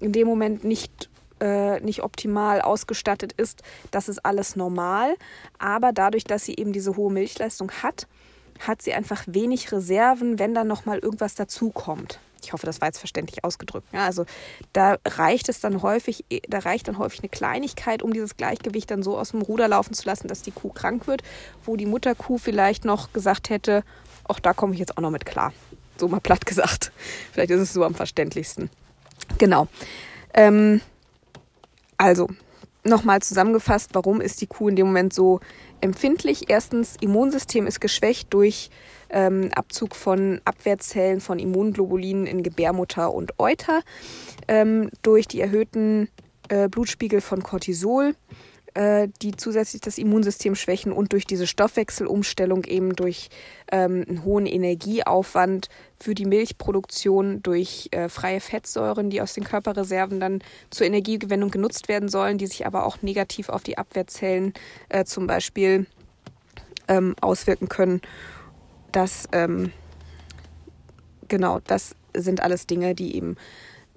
in 0.00 0.12
dem 0.12 0.26
Moment 0.26 0.64
nicht 0.64 1.08
äh, 1.40 1.80
nicht 1.80 2.02
optimal 2.02 2.60
ausgestattet 2.60 3.32
ist, 3.32 3.62
das 3.90 4.08
ist 4.08 4.24
alles 4.24 4.56
normal. 4.56 5.16
Aber 5.58 5.92
dadurch, 5.92 6.24
dass 6.24 6.44
sie 6.44 6.54
eben 6.54 6.72
diese 6.72 6.96
hohe 6.96 7.12
Milchleistung 7.12 7.70
hat, 7.82 8.06
hat 8.60 8.82
sie 8.82 8.94
einfach 8.94 9.24
wenig 9.26 9.72
Reserven, 9.72 10.38
wenn 10.38 10.54
dann 10.54 10.68
nochmal 10.68 10.98
irgendwas 10.98 11.34
dazukommt. 11.34 12.20
Ich 12.44 12.52
hoffe, 12.52 12.66
das 12.66 12.80
war 12.80 12.88
jetzt 12.88 12.98
verständlich 12.98 13.42
ausgedrückt. 13.44 13.88
Ja, 13.92 14.04
also 14.04 14.26
da 14.72 14.98
reicht 15.06 15.48
es 15.48 15.60
dann 15.60 15.82
häufig, 15.82 16.24
da 16.48 16.58
reicht 16.60 16.88
dann 16.88 16.98
häufig 16.98 17.20
eine 17.20 17.28
Kleinigkeit, 17.28 18.02
um 18.02 18.12
dieses 18.12 18.36
Gleichgewicht 18.36 18.90
dann 18.90 19.02
so 19.02 19.18
aus 19.18 19.30
dem 19.30 19.42
Ruder 19.42 19.68
laufen 19.68 19.94
zu 19.94 20.06
lassen, 20.06 20.28
dass 20.28 20.42
die 20.42 20.50
Kuh 20.50 20.70
krank 20.70 21.06
wird, 21.06 21.22
wo 21.64 21.76
die 21.76 21.86
Mutterkuh 21.86 22.38
vielleicht 22.38 22.84
noch 22.84 23.12
gesagt 23.12 23.50
hätte, 23.50 23.82
ach, 24.28 24.40
da 24.40 24.52
komme 24.52 24.74
ich 24.74 24.78
jetzt 24.78 24.96
auch 24.96 25.02
noch 25.02 25.10
mit 25.10 25.24
klar. 25.26 25.52
So 25.96 26.08
mal 26.08 26.20
platt 26.20 26.46
gesagt. 26.46 26.92
Vielleicht 27.32 27.50
ist 27.50 27.60
es 27.60 27.72
so 27.72 27.84
am 27.84 27.94
verständlichsten. 27.94 28.70
Genau. 29.38 29.68
Ähm, 30.34 30.80
also, 31.96 32.28
nochmal 32.84 33.20
zusammengefasst, 33.22 33.90
warum 33.94 34.20
ist 34.20 34.40
die 34.40 34.46
Kuh 34.46 34.68
in 34.68 34.76
dem 34.76 34.86
Moment 34.86 35.12
so 35.12 35.40
empfindlich? 35.80 36.48
Erstens, 36.48 36.96
Immunsystem 37.00 37.66
ist 37.66 37.80
geschwächt 37.80 38.32
durch 38.32 38.70
ähm, 39.10 39.50
Abzug 39.54 39.94
von 39.94 40.40
Abwehrzellen 40.44 41.20
von 41.20 41.38
Immunglobulinen 41.38 42.26
in 42.26 42.42
Gebärmutter 42.42 43.12
und 43.12 43.38
Euter, 43.38 43.82
ähm, 44.48 44.90
durch 45.02 45.26
die 45.26 45.40
erhöhten 45.40 46.08
äh, 46.48 46.68
Blutspiegel 46.68 47.20
von 47.20 47.42
Cortisol 47.42 48.14
äh, 48.74 49.08
die 49.22 49.36
zusätzlich 49.36 49.80
das 49.80 49.98
Immunsystem 49.98 50.54
schwächen 50.54 50.92
und 50.92 51.12
durch 51.12 51.26
diese 51.26 51.46
Stoffwechselumstellung 51.46 52.64
eben 52.64 52.94
durch 52.94 53.28
ähm, 53.70 54.04
einen 54.08 54.24
hohen 54.24 54.46
Energieaufwand 54.46 55.68
für 55.98 56.14
die 56.14 56.26
Milchproduktion 56.26 57.42
durch 57.42 57.88
äh, 57.92 58.08
freie 58.08 58.40
Fettsäuren, 58.40 59.10
die 59.10 59.20
aus 59.20 59.34
den 59.34 59.44
Körperreserven 59.44 60.20
dann 60.20 60.42
zur 60.70 60.86
Energiegewinnung 60.86 61.50
genutzt 61.50 61.88
werden 61.88 62.08
sollen, 62.08 62.38
die 62.38 62.46
sich 62.46 62.66
aber 62.66 62.84
auch 62.84 63.00
negativ 63.02 63.48
auf 63.48 63.62
die 63.62 63.78
Abwehrzellen 63.78 64.52
äh, 64.88 65.04
zum 65.04 65.26
Beispiel 65.26 65.86
ähm, 66.88 67.14
auswirken 67.20 67.68
können. 67.68 68.00
Das 68.92 69.28
ähm, 69.32 69.72
genau, 71.28 71.60
das 71.66 71.94
sind 72.14 72.42
alles 72.42 72.66
Dinge, 72.66 72.94
die 72.94 73.16
eben 73.16 73.36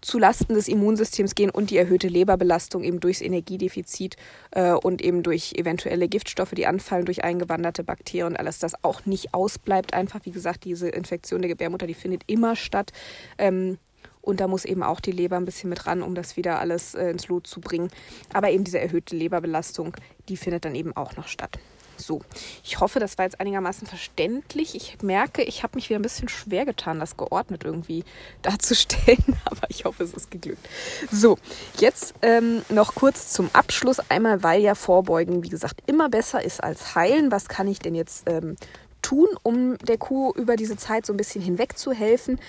zu 0.02 0.20
Lasten 0.20 0.54
des 0.54 0.68
Immunsystems 0.68 1.36
gehen 1.36 1.50
und 1.50 1.70
die 1.70 1.78
erhöhte 1.78 2.08
Leberbelastung 2.08 2.84
eben 2.84 3.00
durchs 3.00 3.22
Energiedefizit 3.22 4.16
äh, 4.52 4.72
und 4.72 5.02
eben 5.02 5.24
durch 5.24 5.54
eventuelle 5.56 6.08
Giftstoffe, 6.08 6.52
die 6.52 6.68
anfallen 6.68 7.06
durch 7.06 7.24
eingewanderte 7.24 7.84
Bakterien 7.84 8.28
und 8.28 8.40
alles, 8.40 8.60
das 8.60 8.84
auch 8.84 9.06
nicht 9.06 9.34
ausbleibt. 9.34 9.94
Einfach, 9.94 10.22
wie 10.24 10.32
gesagt, 10.32 10.66
diese 10.66 10.90
Infektion 10.90 11.42
der 11.42 11.50
Gebärmutter, 11.50 11.88
die 11.88 11.94
findet 11.94 12.24
immer 12.28 12.56
statt. 12.56 12.92
Ähm, 13.38 13.78
und 14.22 14.42
da 14.42 14.48
muss 14.48 14.66
eben 14.66 14.84
auch 14.84 15.00
die 15.00 15.12
Leber 15.12 15.38
ein 15.38 15.46
bisschen 15.46 15.70
mit 15.70 15.88
ran, 15.88 16.02
um 16.02 16.14
das 16.14 16.36
wieder 16.36 16.60
alles 16.60 16.96
äh, 16.96 17.10
ins 17.10 17.30
Lot 17.30 17.48
zu 17.48 17.62
bringen. 17.62 17.90
Aber 18.34 18.52
eben 18.52 18.66
diese 18.66 18.80
erhöhte 18.80 19.16
Leberbelastung, 19.16 19.96
die 20.28 20.36
findet 20.38 20.66
dann 20.66 20.76
eben 20.76 20.96
auch 20.96 21.16
noch 21.16 21.28
statt. 21.28 21.60
So, 21.98 22.22
ich 22.64 22.80
hoffe, 22.80 23.00
das 23.00 23.18
war 23.18 23.26
jetzt 23.26 23.40
einigermaßen 23.40 23.88
verständlich. 23.88 24.76
Ich 24.76 25.02
merke, 25.02 25.44
ich 25.44 25.64
habe 25.64 25.76
mich 25.76 25.90
wieder 25.90 26.00
ein 26.00 26.04
bisschen 26.04 26.30
schwer 26.30 26.66
getan, 26.66 27.00
das 27.00 27.18
geordnet 27.18 27.64
irgendwie 27.64 28.04
darzustellen, 28.42 29.36
aber 29.46 29.70
ich 29.70 29.86
hoffe, 29.86 30.04
es 30.04 30.14
ist 30.14 30.32
geglückt. 30.32 30.68
So, 31.12 31.38
jetzt 31.80 32.14
ähm, 32.22 32.62
noch 32.70 32.96
kurz 32.96 33.34
zum 33.34 33.50
Abschluss. 33.54 34.00
Einmal, 34.10 34.44
weil 34.44 34.62
ja 34.62 34.76
Vorbeugen, 34.76 35.44
wie 35.44 35.50
gesagt, 35.50 35.82
immer 35.88 36.10
besser 36.10 36.44
ist 36.44 36.64
als 36.64 36.96
heilen. 36.96 37.32
Was 37.32 37.48
kann 37.48 37.68
ich 37.68 37.80
denn 37.80 37.96
jetzt 37.96 38.30
ähm, 38.30 38.56
tun, 39.02 39.28
um 39.44 39.78
der 39.80 39.98
Kuh 39.98 40.34
über 40.34 40.56
diese 40.56 40.78
Zeit 40.78 41.06
so 41.06 41.14
ein 41.14 41.18
bisschen 41.18 41.42
hinweg 41.42 41.78
zu 41.78 41.92
helfen? 41.92 42.40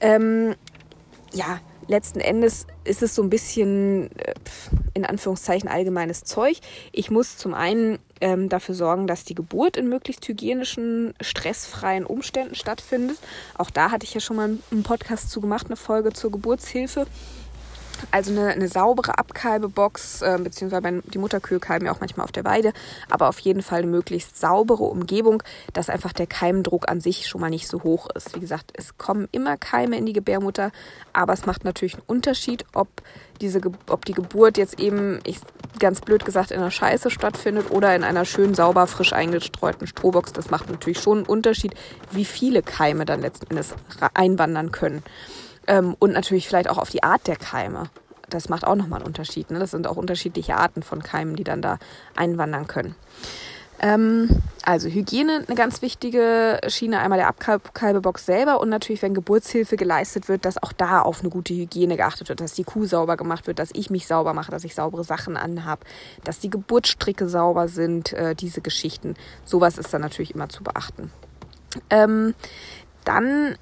Ähm, 0.00 0.54
ja, 1.32 1.60
letzten 1.88 2.20
Endes 2.20 2.66
ist 2.84 3.02
es 3.02 3.14
so 3.14 3.22
ein 3.22 3.30
bisschen 3.30 4.10
äh, 4.18 4.34
in 4.94 5.04
Anführungszeichen 5.04 5.68
allgemeines 5.68 6.24
Zeug. 6.24 6.58
Ich 6.92 7.10
muss 7.10 7.36
zum 7.36 7.54
einen 7.54 7.98
ähm, 8.20 8.48
dafür 8.48 8.74
sorgen, 8.74 9.06
dass 9.06 9.24
die 9.24 9.34
Geburt 9.34 9.76
in 9.76 9.88
möglichst 9.88 10.26
hygienischen, 10.28 11.14
stressfreien 11.20 12.04
Umständen 12.06 12.54
stattfindet. 12.54 13.18
Auch 13.56 13.70
da 13.70 13.90
hatte 13.90 14.04
ich 14.04 14.14
ja 14.14 14.20
schon 14.20 14.36
mal 14.36 14.58
einen 14.70 14.82
Podcast 14.82 15.30
zu 15.30 15.40
gemacht, 15.40 15.66
eine 15.66 15.76
Folge 15.76 16.12
zur 16.12 16.30
Geburtshilfe. 16.30 17.06
Also 18.10 18.30
eine, 18.32 18.48
eine 18.48 18.68
saubere 18.68 19.18
Abkalbebox, 19.18 20.22
äh, 20.22 20.38
beziehungsweise 20.42 21.02
die 21.12 21.18
Mutterkühe 21.18 21.60
kalben 21.60 21.86
ja 21.86 21.92
auch 21.92 22.00
manchmal 22.00 22.24
auf 22.24 22.32
der 22.32 22.44
Weide, 22.44 22.72
aber 23.10 23.28
auf 23.28 23.38
jeden 23.40 23.62
Fall 23.62 23.78
eine 23.78 23.86
möglichst 23.88 24.38
saubere 24.38 24.84
Umgebung, 24.84 25.42
dass 25.72 25.90
einfach 25.90 26.12
der 26.12 26.26
Keimdruck 26.26 26.88
an 26.88 27.00
sich 27.00 27.26
schon 27.26 27.40
mal 27.40 27.50
nicht 27.50 27.68
so 27.68 27.82
hoch 27.82 28.08
ist. 28.14 28.34
Wie 28.34 28.40
gesagt, 28.40 28.72
es 28.74 28.96
kommen 28.98 29.28
immer 29.32 29.56
Keime 29.56 29.96
in 29.98 30.06
die 30.06 30.12
Gebärmutter, 30.12 30.70
aber 31.12 31.32
es 31.32 31.46
macht 31.46 31.64
natürlich 31.64 31.94
einen 31.94 32.04
Unterschied, 32.06 32.64
ob 32.72 32.88
diese, 33.40 33.60
ob 33.88 34.04
die 34.04 34.14
Geburt 34.14 34.58
jetzt 34.58 34.80
eben, 34.80 35.20
ich, 35.24 35.38
ganz 35.78 36.00
blöd 36.00 36.24
gesagt, 36.24 36.50
in 36.50 36.58
einer 36.58 36.70
Scheiße 36.70 37.10
stattfindet 37.10 37.70
oder 37.70 37.94
in 37.94 38.04
einer 38.04 38.24
schön 38.24 38.54
sauber, 38.54 38.86
frisch 38.86 39.12
eingestreuten 39.12 39.86
Strohbox. 39.86 40.32
Das 40.32 40.50
macht 40.50 40.70
natürlich 40.70 41.00
schon 41.00 41.18
einen 41.18 41.26
Unterschied, 41.26 41.74
wie 42.10 42.24
viele 42.24 42.62
Keime 42.62 43.04
dann 43.04 43.20
letzten 43.20 43.50
Endes 43.50 43.74
einwandern 44.14 44.72
können. 44.72 45.02
Ähm, 45.68 45.94
und 45.98 46.12
natürlich 46.12 46.48
vielleicht 46.48 46.68
auch 46.68 46.78
auf 46.78 46.90
die 46.90 47.04
Art 47.04 47.26
der 47.28 47.36
Keime. 47.36 47.90
Das 48.30 48.48
macht 48.48 48.66
auch 48.66 48.74
nochmal 48.74 48.98
einen 48.98 49.06
Unterschied. 49.06 49.50
Ne? 49.50 49.58
Das 49.58 49.70
sind 49.70 49.86
auch 49.86 49.96
unterschiedliche 49.96 50.56
Arten 50.56 50.82
von 50.82 51.02
Keimen, 51.02 51.36
die 51.36 51.44
dann 51.44 51.62
da 51.62 51.78
einwandern 52.16 52.66
können. 52.66 52.94
Ähm, 53.80 54.28
also 54.64 54.88
Hygiene 54.88 55.44
eine 55.46 55.54
ganz 55.54 55.82
wichtige 55.82 56.58
Schiene, 56.66 56.98
einmal 56.98 57.18
der 57.18 57.28
Abkalbebox 57.28 58.26
selber 58.26 58.60
und 58.60 58.70
natürlich, 58.70 59.02
wenn 59.02 59.14
Geburtshilfe 59.14 59.76
geleistet 59.76 60.28
wird, 60.28 60.44
dass 60.44 60.60
auch 60.60 60.72
da 60.72 61.00
auf 61.02 61.20
eine 61.20 61.30
gute 61.30 61.54
Hygiene 61.54 61.96
geachtet 61.96 62.28
wird, 62.28 62.40
dass 62.40 62.54
die 62.54 62.64
Kuh 62.64 62.86
sauber 62.86 63.16
gemacht 63.16 63.46
wird, 63.46 63.60
dass 63.60 63.70
ich 63.74 63.88
mich 63.88 64.08
sauber 64.08 64.34
mache, 64.34 64.50
dass 64.50 64.64
ich 64.64 64.74
saubere 64.74 65.04
Sachen 65.04 65.36
anhab, 65.36 65.84
dass 66.24 66.40
die 66.40 66.50
Geburtsstricke 66.50 67.28
sauber 67.28 67.68
sind, 67.68 68.12
äh, 68.14 68.34
diese 68.34 68.62
Geschichten. 68.62 69.14
Sowas 69.44 69.78
ist 69.78 69.94
dann 69.94 70.00
natürlich 70.00 70.34
immer 70.34 70.48
zu 70.48 70.64
beachten. 70.64 71.12
Ähm, 71.88 72.34
dann 73.04 73.56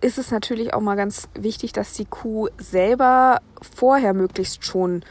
ist 0.00 0.18
es 0.18 0.30
natürlich 0.30 0.74
auch 0.74 0.80
mal 0.80 0.96
ganz 0.96 1.28
wichtig, 1.34 1.72
dass 1.72 1.94
die 1.94 2.04
Kuh 2.04 2.48
selber 2.58 3.40
vorher 3.62 4.14
möglichst 4.14 4.64
schon 4.64 5.02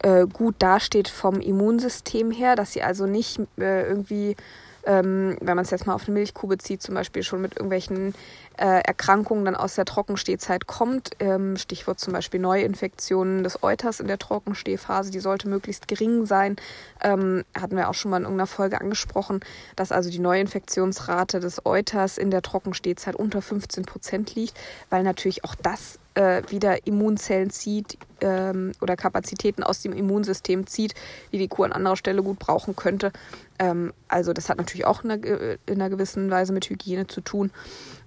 äh, 0.00 0.26
gut 0.26 0.56
dasteht 0.58 1.08
vom 1.08 1.40
Immunsystem 1.40 2.30
her, 2.30 2.56
dass 2.56 2.72
sie 2.72 2.82
also 2.82 3.06
nicht 3.06 3.40
äh, 3.58 3.82
irgendwie, 3.82 4.36
ähm, 4.84 5.36
wenn 5.40 5.56
man 5.56 5.64
es 5.64 5.70
jetzt 5.70 5.86
mal 5.86 5.94
auf 5.94 6.06
eine 6.06 6.14
Milchkuh 6.14 6.46
bezieht, 6.46 6.82
zum 6.82 6.94
Beispiel 6.94 7.22
schon 7.22 7.40
mit 7.40 7.56
irgendwelchen 7.56 8.14
äh, 8.58 8.80
Erkrankungen 8.80 9.44
dann 9.44 9.54
aus 9.54 9.76
der 9.76 9.84
Trockenstehzeit 9.84 10.66
kommt. 10.66 11.10
Ähm, 11.20 11.56
Stichwort 11.56 12.00
zum 12.00 12.12
Beispiel 12.12 12.40
Neuinfektionen 12.40 13.44
des 13.44 13.62
Euters 13.62 14.00
in 14.00 14.08
der 14.08 14.18
Trockenstehphase, 14.18 15.10
die 15.10 15.20
sollte 15.20 15.48
möglichst 15.48 15.88
gering 15.88 16.26
sein. 16.26 16.56
Ähm, 17.02 17.44
hatten 17.58 17.76
wir 17.76 17.88
auch 17.88 17.94
schon 17.94 18.10
mal 18.10 18.18
in 18.18 18.24
irgendeiner 18.24 18.46
Folge 18.46 18.80
angesprochen, 18.80 19.40
dass 19.76 19.92
also 19.92 20.10
die 20.10 20.18
Neuinfektionsrate 20.18 21.40
des 21.40 21.64
Euters 21.64 22.18
in 22.18 22.30
der 22.30 22.42
Trockenstehzeit 22.42 23.14
unter 23.14 23.42
15 23.42 23.84
Prozent 23.84 24.34
liegt, 24.34 24.58
weil 24.90 25.04
natürlich 25.04 25.44
auch 25.44 25.54
das 25.54 25.98
äh, 26.14 26.42
wieder 26.48 26.86
Immunzellen 26.86 27.50
zieht 27.50 27.96
ähm, 28.20 28.72
oder 28.80 28.96
Kapazitäten 28.96 29.62
aus 29.62 29.82
dem 29.82 29.92
Immunsystem 29.92 30.66
zieht, 30.66 30.94
die 31.30 31.38
die 31.38 31.46
Kuh 31.48 31.62
an 31.62 31.72
anderer 31.72 31.96
Stelle 31.96 32.24
gut 32.24 32.40
brauchen 32.40 32.74
könnte. 32.74 33.12
Ähm, 33.60 33.92
also 34.08 34.32
das 34.32 34.48
hat 34.48 34.58
natürlich 34.58 34.84
auch 34.84 35.04
in 35.04 35.12
einer, 35.12 35.24
in 35.24 35.58
einer 35.68 35.90
gewissen 35.90 36.28
Weise 36.30 36.52
mit 36.52 36.68
Hygiene 36.68 37.06
zu 37.06 37.20
tun. 37.20 37.52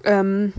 Ähm, 0.03 0.53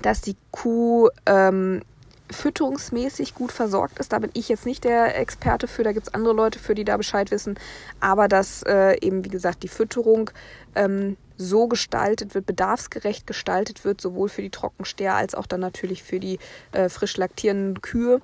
dass 0.00 0.20
die 0.22 0.36
Kuh 0.50 1.08
ähm, 1.26 1.82
fütterungsmäßig 2.30 3.34
gut 3.34 3.52
versorgt 3.52 3.98
ist. 3.98 4.12
Da 4.12 4.18
bin 4.18 4.30
ich 4.32 4.48
jetzt 4.48 4.66
nicht 4.66 4.84
der 4.84 5.18
Experte 5.18 5.68
für, 5.68 5.84
da 5.84 5.92
gibt 5.92 6.08
es 6.08 6.14
andere 6.14 6.32
Leute 6.32 6.58
für, 6.58 6.74
die 6.74 6.84
da 6.84 6.96
Bescheid 6.96 7.30
wissen. 7.30 7.58
Aber 8.00 8.26
dass 8.28 8.62
äh, 8.62 8.96
eben, 9.00 9.24
wie 9.24 9.28
gesagt, 9.28 9.62
die 9.62 9.68
Fütterung 9.68 10.30
ähm, 10.74 11.16
so 11.36 11.68
gestaltet 11.68 12.34
wird, 12.34 12.46
bedarfsgerecht 12.46 13.26
gestaltet 13.26 13.84
wird, 13.84 14.00
sowohl 14.00 14.28
für 14.28 14.42
die 14.42 14.50
Trockensteher 14.50 15.14
als 15.14 15.34
auch 15.34 15.46
dann 15.46 15.60
natürlich 15.60 16.02
für 16.02 16.20
die 16.20 16.38
äh, 16.72 16.88
frisch 16.88 17.16
laktierenden 17.16 17.80
Kühe. 17.82 18.20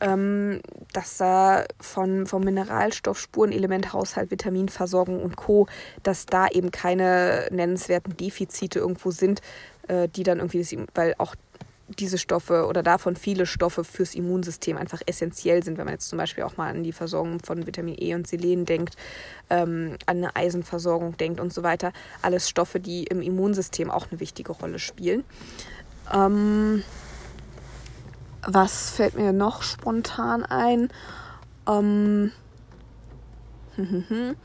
Ähm, 0.00 0.60
dass 0.92 1.18
da 1.18 1.64
von, 1.80 2.26
vom 2.26 2.42
Mineralstoff, 2.42 3.18
Spurenelementhaushalt, 3.18 4.30
Vitaminversorgung 4.30 5.22
und 5.22 5.36
Co., 5.36 5.66
dass 6.02 6.26
da 6.26 6.48
eben 6.48 6.70
keine 6.70 7.48
nennenswerten 7.50 8.16
Defizite 8.16 8.80
irgendwo 8.80 9.10
sind, 9.10 9.40
äh, 9.88 10.08
die 10.08 10.22
dann 10.22 10.38
irgendwie, 10.38 10.86
weil 10.94 11.14
auch 11.18 11.34
diese 11.88 12.18
Stoffe 12.18 12.66
oder 12.66 12.82
davon 12.82 13.16
viele 13.16 13.46
Stoffe 13.46 13.84
fürs 13.84 14.14
Immunsystem 14.14 14.76
einfach 14.76 15.02
essentiell 15.06 15.62
sind, 15.62 15.76
wenn 15.76 15.84
man 15.84 15.94
jetzt 15.94 16.08
zum 16.08 16.18
Beispiel 16.18 16.44
auch 16.44 16.56
mal 16.56 16.70
an 16.70 16.82
die 16.82 16.92
Versorgung 16.92 17.40
von 17.40 17.66
Vitamin 17.66 17.96
E 17.98 18.14
und 18.14 18.26
Selen 18.26 18.64
denkt, 18.64 18.96
ähm, 19.50 19.96
an 20.06 20.18
eine 20.18 20.34
Eisenversorgung 20.34 21.16
denkt 21.16 21.40
und 21.40 21.52
so 21.52 21.62
weiter. 21.62 21.92
Alles 22.22 22.48
Stoffe, 22.48 22.80
die 22.80 23.04
im 23.04 23.20
Immunsystem 23.20 23.90
auch 23.90 24.06
eine 24.10 24.20
wichtige 24.20 24.52
Rolle 24.52 24.78
spielen. 24.78 25.24
Ähm, 26.12 26.82
was 28.46 28.90
fällt 28.90 29.14
mir 29.14 29.32
noch 29.32 29.62
spontan 29.62 30.44
ein? 30.44 30.88
Ähm, 31.68 32.32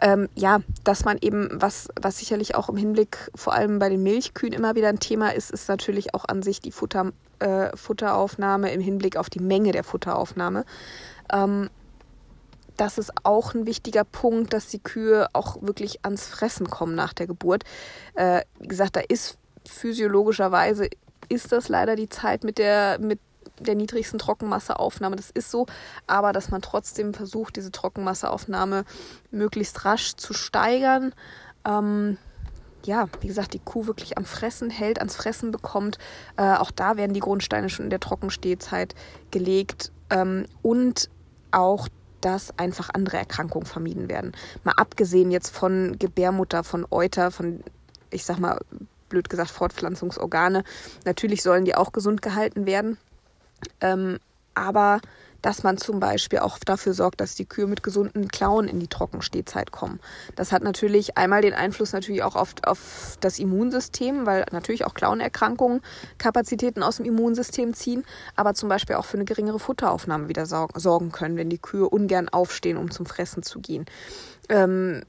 ähm, 0.00 0.28
ja, 0.34 0.60
dass 0.84 1.04
man 1.04 1.18
eben, 1.20 1.48
was, 1.52 1.88
was 2.00 2.18
sicherlich 2.18 2.54
auch 2.54 2.68
im 2.68 2.76
Hinblick 2.76 3.30
vor 3.34 3.52
allem 3.52 3.78
bei 3.78 3.88
den 3.88 4.02
Milchkühen 4.02 4.52
immer 4.52 4.74
wieder 4.74 4.88
ein 4.88 5.00
Thema 5.00 5.34
ist, 5.34 5.50
ist 5.50 5.68
natürlich 5.68 6.14
auch 6.14 6.24
an 6.26 6.42
sich 6.42 6.60
die 6.60 6.72
Futter, 6.72 7.12
äh, 7.38 7.76
Futteraufnahme 7.76 8.72
im 8.72 8.80
Hinblick 8.80 9.16
auf 9.16 9.30
die 9.30 9.40
Menge 9.40 9.72
der 9.72 9.84
Futteraufnahme. 9.84 10.64
Ähm, 11.32 11.68
das 12.76 12.96
ist 12.96 13.12
auch 13.24 13.54
ein 13.54 13.66
wichtiger 13.66 14.04
Punkt, 14.04 14.52
dass 14.52 14.68
die 14.68 14.78
Kühe 14.78 15.26
auch 15.32 15.60
wirklich 15.60 16.04
ans 16.04 16.26
Fressen 16.26 16.70
kommen 16.70 16.94
nach 16.94 17.12
der 17.12 17.26
Geburt. 17.26 17.64
Äh, 18.14 18.42
wie 18.60 18.68
gesagt, 18.68 18.96
da 18.96 19.00
ist 19.00 19.36
physiologischerweise 19.68 20.88
ist 21.28 21.52
das 21.52 21.68
leider 21.68 21.96
die 21.96 22.08
Zeit 22.08 22.44
mit 22.44 22.56
der, 22.56 22.98
mit 23.00 23.18
der 23.60 23.74
niedrigsten 23.74 24.18
Trockenmasseaufnahme. 24.18 25.16
Das 25.16 25.30
ist 25.30 25.50
so, 25.50 25.66
aber 26.06 26.32
dass 26.32 26.50
man 26.50 26.62
trotzdem 26.62 27.14
versucht, 27.14 27.56
diese 27.56 27.72
Trockenmasseaufnahme 27.72 28.84
möglichst 29.30 29.84
rasch 29.84 30.14
zu 30.16 30.32
steigern. 30.32 31.14
Ähm, 31.64 32.18
ja, 32.84 33.08
wie 33.20 33.26
gesagt, 33.26 33.54
die 33.54 33.58
Kuh 33.58 33.86
wirklich 33.86 34.16
am 34.16 34.24
Fressen 34.24 34.70
hält, 34.70 34.98
ans 34.98 35.16
Fressen 35.16 35.50
bekommt. 35.50 35.98
Äh, 36.36 36.54
auch 36.54 36.70
da 36.70 36.96
werden 36.96 37.12
die 37.12 37.20
Grundsteine 37.20 37.68
schon 37.68 37.86
in 37.86 37.90
der 37.90 38.00
Trockenstehzeit 38.00 38.94
gelegt. 39.30 39.92
Ähm, 40.10 40.46
und 40.62 41.10
auch 41.50 41.88
dass 42.20 42.58
einfach 42.58 42.90
andere 42.92 43.16
Erkrankungen 43.18 43.66
vermieden 43.66 44.08
werden. 44.08 44.32
Mal 44.64 44.74
abgesehen 44.76 45.30
jetzt 45.30 45.50
von 45.50 45.96
Gebärmutter, 45.98 46.64
von 46.64 46.86
Euter, 46.90 47.30
von, 47.30 47.62
ich 48.10 48.24
sag 48.24 48.38
mal, 48.38 48.58
blöd 49.08 49.30
gesagt, 49.30 49.50
Fortpflanzungsorgane. 49.50 50.64
Natürlich 51.04 51.42
sollen 51.42 51.64
die 51.64 51.74
auch 51.74 51.92
gesund 51.92 52.22
gehalten 52.22 52.66
werden. 52.66 52.98
Ähm, 53.80 54.18
aber 54.54 55.00
dass 55.42 55.62
man 55.62 55.78
zum 55.78 56.00
Beispiel 56.00 56.40
auch 56.40 56.58
dafür 56.58 56.94
sorgt, 56.94 57.20
dass 57.20 57.34
die 57.34 57.44
Kühe 57.44 57.66
mit 57.66 57.82
gesunden 57.82 58.28
Klauen 58.28 58.66
in 58.66 58.80
die 58.80 58.88
Trockenstehzeit 58.88 59.70
kommen. 59.70 60.00
Das 60.36 60.52
hat 60.52 60.62
natürlich 60.62 61.16
einmal 61.16 61.42
den 61.42 61.54
Einfluss 61.54 61.92
natürlich 61.92 62.22
auch 62.22 62.34
auf, 62.34 62.54
auf 62.64 63.16
das 63.20 63.38
Immunsystem, 63.38 64.26
weil 64.26 64.44
natürlich 64.50 64.84
auch 64.84 64.94
Klauenerkrankungen 64.94 65.80
Kapazitäten 66.18 66.82
aus 66.82 66.96
dem 66.96 67.06
Immunsystem 67.06 67.74
ziehen, 67.74 68.04
aber 68.34 68.54
zum 68.54 68.68
Beispiel 68.68 68.96
auch 68.96 69.04
für 69.04 69.16
eine 69.16 69.24
geringere 69.24 69.60
Futteraufnahme 69.60 70.28
wieder 70.28 70.46
sorgen 70.46 71.12
können, 71.12 71.36
wenn 71.36 71.50
die 71.50 71.58
Kühe 71.58 71.88
ungern 71.88 72.28
aufstehen, 72.28 72.76
um 72.76 72.90
zum 72.90 73.06
Fressen 73.06 73.42
zu 73.42 73.60
gehen. 73.60 73.86
Ähm, 74.48 75.02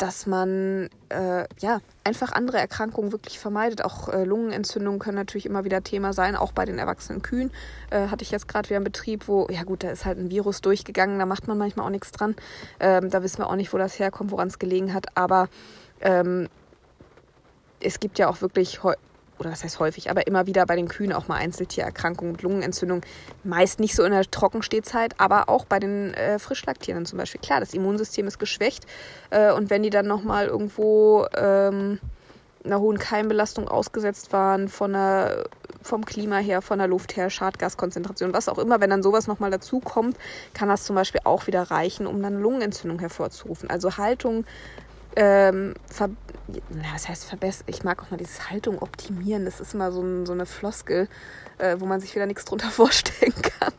dass 0.00 0.26
man 0.26 0.88
äh, 1.10 1.44
ja 1.60 1.80
einfach 2.04 2.32
andere 2.32 2.56
Erkrankungen 2.56 3.12
wirklich 3.12 3.38
vermeidet. 3.38 3.84
Auch 3.84 4.08
äh, 4.08 4.24
Lungenentzündungen 4.24 4.98
können 4.98 5.16
natürlich 5.16 5.44
immer 5.44 5.64
wieder 5.64 5.82
Thema 5.82 6.14
sein, 6.14 6.36
auch 6.36 6.52
bei 6.52 6.64
den 6.64 6.78
erwachsenen 6.78 7.20
Kühen. 7.20 7.50
Äh, 7.90 8.08
hatte 8.08 8.22
ich 8.22 8.30
jetzt 8.30 8.48
gerade 8.48 8.70
wieder 8.70 8.76
einen 8.76 8.84
Betrieb, 8.84 9.28
wo, 9.28 9.46
ja 9.50 9.62
gut, 9.62 9.84
da 9.84 9.90
ist 9.90 10.06
halt 10.06 10.18
ein 10.18 10.30
Virus 10.30 10.62
durchgegangen, 10.62 11.18
da 11.18 11.26
macht 11.26 11.48
man 11.48 11.58
manchmal 11.58 11.84
auch 11.84 11.90
nichts 11.90 12.12
dran. 12.12 12.34
Ähm, 12.80 13.10
da 13.10 13.22
wissen 13.22 13.38
wir 13.38 13.50
auch 13.50 13.56
nicht, 13.56 13.74
wo 13.74 13.78
das 13.78 13.98
herkommt, 13.98 14.30
woran 14.30 14.48
es 14.48 14.58
gelegen 14.58 14.94
hat. 14.94 15.18
Aber 15.18 15.48
ähm, 16.00 16.48
es 17.80 18.00
gibt 18.00 18.18
ja 18.18 18.28
auch 18.28 18.40
wirklich 18.40 18.82
oder 19.40 19.50
was 19.50 19.64
heißt 19.64 19.80
häufig, 19.80 20.10
aber 20.10 20.26
immer 20.26 20.46
wieder 20.46 20.66
bei 20.66 20.76
den 20.76 20.86
Kühen 20.86 21.12
auch 21.12 21.26
mal 21.26 21.36
Einzeltiererkrankungen 21.36 22.32
mit 22.32 22.42
Lungenentzündung. 22.42 23.00
Meist 23.42 23.80
nicht 23.80 23.96
so 23.96 24.04
in 24.04 24.12
der 24.12 24.30
Trockenstehzeit, 24.30 25.14
aber 25.18 25.48
auch 25.48 25.64
bei 25.64 25.80
den 25.80 26.14
äh, 26.14 26.38
Frischlaktierenden 26.38 27.06
zum 27.06 27.18
Beispiel. 27.18 27.40
Klar, 27.40 27.60
das 27.60 27.74
Immunsystem 27.74 28.26
ist 28.26 28.38
geschwächt 28.38 28.86
äh, 29.30 29.52
und 29.52 29.70
wenn 29.70 29.82
die 29.82 29.90
dann 29.90 30.06
nochmal 30.06 30.46
irgendwo 30.46 31.26
ähm, 31.34 31.98
einer 32.64 32.80
hohen 32.80 32.98
Keimbelastung 32.98 33.68
ausgesetzt 33.68 34.32
waren, 34.32 34.68
von 34.68 34.92
der, 34.92 35.44
vom 35.82 36.04
Klima 36.04 36.36
her, 36.36 36.60
von 36.60 36.78
der 36.78 36.88
Luft 36.88 37.16
her, 37.16 37.30
Schadgaskonzentration, 37.30 38.34
was 38.34 38.48
auch 38.48 38.58
immer, 38.58 38.80
wenn 38.80 38.90
dann 38.90 39.02
sowas 39.02 39.26
nochmal 39.26 39.50
dazu 39.50 39.80
kommt, 39.80 40.18
kann 40.52 40.68
das 40.68 40.84
zum 40.84 40.94
Beispiel 40.94 41.22
auch 41.24 41.46
wieder 41.46 41.62
reichen, 41.62 42.06
um 42.06 42.22
dann 42.22 42.40
Lungenentzündung 42.40 42.98
hervorzurufen. 42.98 43.70
Also 43.70 43.96
Haltung 43.96 44.44
ähm, 45.16 45.74
ver 45.86 46.10
na, 46.70 46.94
was 46.94 47.08
heißt 47.08 47.24
verbessern? 47.24 47.66
Ich 47.68 47.84
mag 47.84 48.02
auch 48.02 48.10
mal 48.10 48.16
dieses 48.16 48.50
Haltung 48.50 48.80
optimieren. 48.80 49.44
Das 49.44 49.60
ist 49.60 49.74
immer 49.74 49.92
so, 49.92 50.02
ein, 50.02 50.26
so 50.26 50.32
eine 50.32 50.46
Floskel, 50.46 51.08
äh, 51.58 51.76
wo 51.78 51.86
man 51.86 52.00
sich 52.00 52.14
wieder 52.14 52.26
nichts 52.26 52.44
drunter 52.44 52.68
vorstellen 52.70 53.34
kann. 53.34 53.72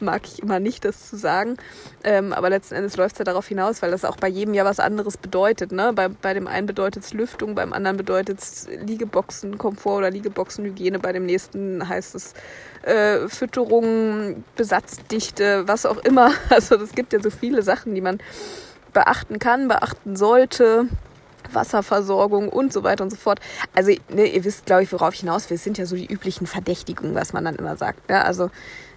Mag 0.00 0.26
ich 0.26 0.42
immer 0.42 0.60
nicht, 0.60 0.84
das 0.84 1.08
zu 1.08 1.16
sagen. 1.16 1.56
Ähm, 2.04 2.32
aber 2.32 2.50
letzten 2.50 2.74
Endes 2.74 2.96
läuft 2.96 3.14
es 3.14 3.18
ja 3.20 3.24
darauf 3.24 3.46
hinaus, 3.48 3.82
weil 3.82 3.90
das 3.90 4.04
auch 4.04 4.16
bei 4.16 4.28
jedem 4.28 4.54
ja 4.54 4.64
was 4.64 4.80
anderes 4.80 5.16
bedeutet. 5.16 5.72
Ne? 5.72 5.92
Bei, 5.94 6.08
bei 6.08 6.34
dem 6.34 6.46
einen 6.46 6.66
bedeutet 6.66 7.04
es 7.04 7.12
Lüftung, 7.12 7.54
beim 7.54 7.72
anderen 7.72 7.96
bedeutet 7.96 8.40
es 8.40 8.68
Liegeboxenkomfort 8.68 9.98
oder 9.98 10.10
Liegeboxenhygiene, 10.10 10.98
bei 10.98 11.12
dem 11.12 11.26
nächsten 11.26 11.88
heißt 11.88 12.14
es 12.14 12.34
äh, 12.82 13.28
Fütterung, 13.28 14.44
Besatzdichte, 14.56 15.66
was 15.66 15.86
auch 15.86 15.98
immer. 15.98 16.32
Also 16.50 16.76
es 16.76 16.92
gibt 16.92 17.12
ja 17.12 17.20
so 17.20 17.30
viele 17.30 17.62
Sachen, 17.62 17.94
die 17.94 18.00
man 18.00 18.18
beachten 18.98 19.38
kann, 19.38 19.68
beachten 19.68 20.16
sollte. 20.16 20.88
Wasserversorgung 21.52 22.48
und 22.48 22.72
so 22.72 22.82
weiter 22.82 23.04
und 23.04 23.10
so 23.10 23.16
fort. 23.16 23.40
Also, 23.74 23.92
ne, 24.10 24.26
ihr 24.26 24.44
wisst, 24.44 24.66
glaube 24.66 24.82
ich, 24.82 24.92
worauf 24.92 25.14
ich 25.14 25.20
hinaus 25.20 25.48
will. 25.48 25.54
Es 25.54 25.64
sind 25.64 25.78
ja 25.78 25.86
so 25.86 25.96
die 25.96 26.06
üblichen 26.06 26.46
Verdächtigungen, 26.46 27.14
was 27.14 27.32
man 27.32 27.44
dann 27.44 27.54
immer 27.54 27.76
sagt. 27.76 28.10
Ja, 28.10 28.22
also, 28.22 28.50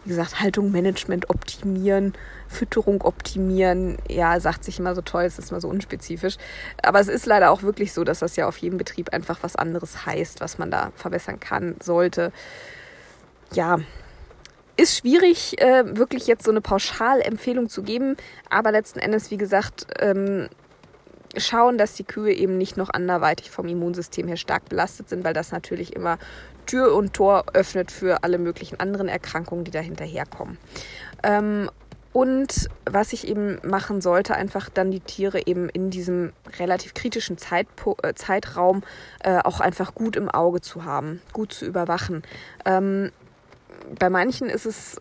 wie 0.04 0.10
gesagt, 0.10 0.42
Haltung, 0.42 0.72
Management 0.72 1.30
optimieren, 1.30 2.14
Fütterung 2.50 3.04
optimieren. 3.04 4.00
Ja, 4.10 4.38
sagt 4.40 4.66
sich 4.66 4.80
immer 4.80 4.96
so 4.96 5.02
toll, 5.02 5.24
es 5.24 5.40
ist 5.40 5.52
immer 5.52 5.62
so 5.62 5.70
unspezifisch. 5.70 6.38
Aber 6.84 7.00
es 7.00 7.08
ist 7.08 7.26
leider 7.26 7.52
auch 7.52 7.62
wirklich 7.62 7.94
so, 7.94 8.04
dass 8.04 8.20
das 8.20 8.36
ja 8.36 8.48
auf 8.48 8.58
jedem 8.58 8.80
Betrieb 8.80 9.14
einfach 9.14 9.38
was 9.44 9.56
anderes 9.56 10.06
heißt, 10.06 10.42
was 10.42 10.58
man 10.58 10.72
da 10.72 10.92
verbessern 10.96 11.40
kann, 11.40 11.76
sollte. 11.82 12.34
Ja, 13.54 13.80
ist 14.78 14.98
schwierig, 14.98 15.62
äh, 15.62 15.84
wirklich 15.98 16.28
jetzt 16.28 16.44
so 16.44 16.52
eine 16.52 16.62
Pauschalempfehlung 16.62 17.70
zu 17.70 17.84
geben, 17.84 18.16
aber 18.50 18.72
letzten 18.72 19.00
Endes, 19.00 19.32
wie 19.32 19.38
gesagt, 19.38 19.88
ähm, 20.00 20.50
schauen, 21.38 21.78
dass 21.78 21.94
die 21.94 22.04
Kühe 22.04 22.34
eben 22.34 22.58
nicht 22.58 22.78
noch 22.78 22.90
anderweitig 22.90 23.52
vom 23.52 23.68
Immunsystem 23.68 24.28
her 24.28 24.38
stark 24.38 24.68
belastet 24.70 25.10
sind, 25.10 25.24
weil 25.24 25.34
das 25.34 25.52
natürlich 25.52 25.96
immer 25.96 26.18
Tür 26.66 26.96
und 26.96 27.14
Tor 27.14 27.46
öffnet 27.54 27.92
für 27.92 28.24
alle 28.24 28.38
möglichen 28.38 28.80
anderen 28.80 29.08
Erkrankungen, 29.08 29.64
die 29.64 29.72
dahinter 29.72 30.06
herkommen. 30.06 30.58
Ähm, 31.24 31.70
und 32.14 32.70
was 32.86 33.14
ich 33.14 33.28
eben 33.28 33.60
machen 33.64 34.02
sollte, 34.02 34.36
einfach 34.36 34.70
dann 34.70 34.92
die 34.92 35.00
Tiere 35.00 35.48
eben 35.48 35.70
in 35.70 35.90
diesem 35.90 36.34
relativ 36.60 36.94
kritischen 36.94 37.38
Zeitpo 37.38 37.96
äh, 38.04 38.14
Zeitraum 38.14 38.84
äh, 39.24 39.38
auch 39.38 39.62
einfach 39.62 39.96
gut 39.96 40.18
im 40.18 40.30
Auge 40.30 40.60
zu 40.60 40.84
haben, 40.84 41.22
gut 41.32 41.54
zu 41.54 41.66
überwachen. 41.66 42.24
Ähm, 42.66 43.12
bei 44.00 44.10
manchen 44.10 44.50
ist 44.50 44.66
es 44.66 44.98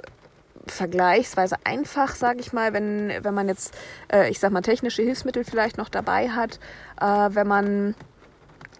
vergleichsweise 0.66 1.56
einfach, 1.64 2.14
sage 2.14 2.40
ich 2.40 2.52
mal, 2.52 2.72
wenn, 2.72 3.12
wenn 3.22 3.34
man 3.34 3.48
jetzt, 3.48 3.74
äh, 4.12 4.30
ich 4.30 4.38
sag 4.38 4.52
mal, 4.52 4.60
technische 4.62 5.02
Hilfsmittel 5.02 5.44
vielleicht 5.44 5.78
noch 5.78 5.88
dabei 5.88 6.28
hat, 6.30 6.58
äh, 7.00 7.34
wenn 7.34 7.46
man 7.46 7.94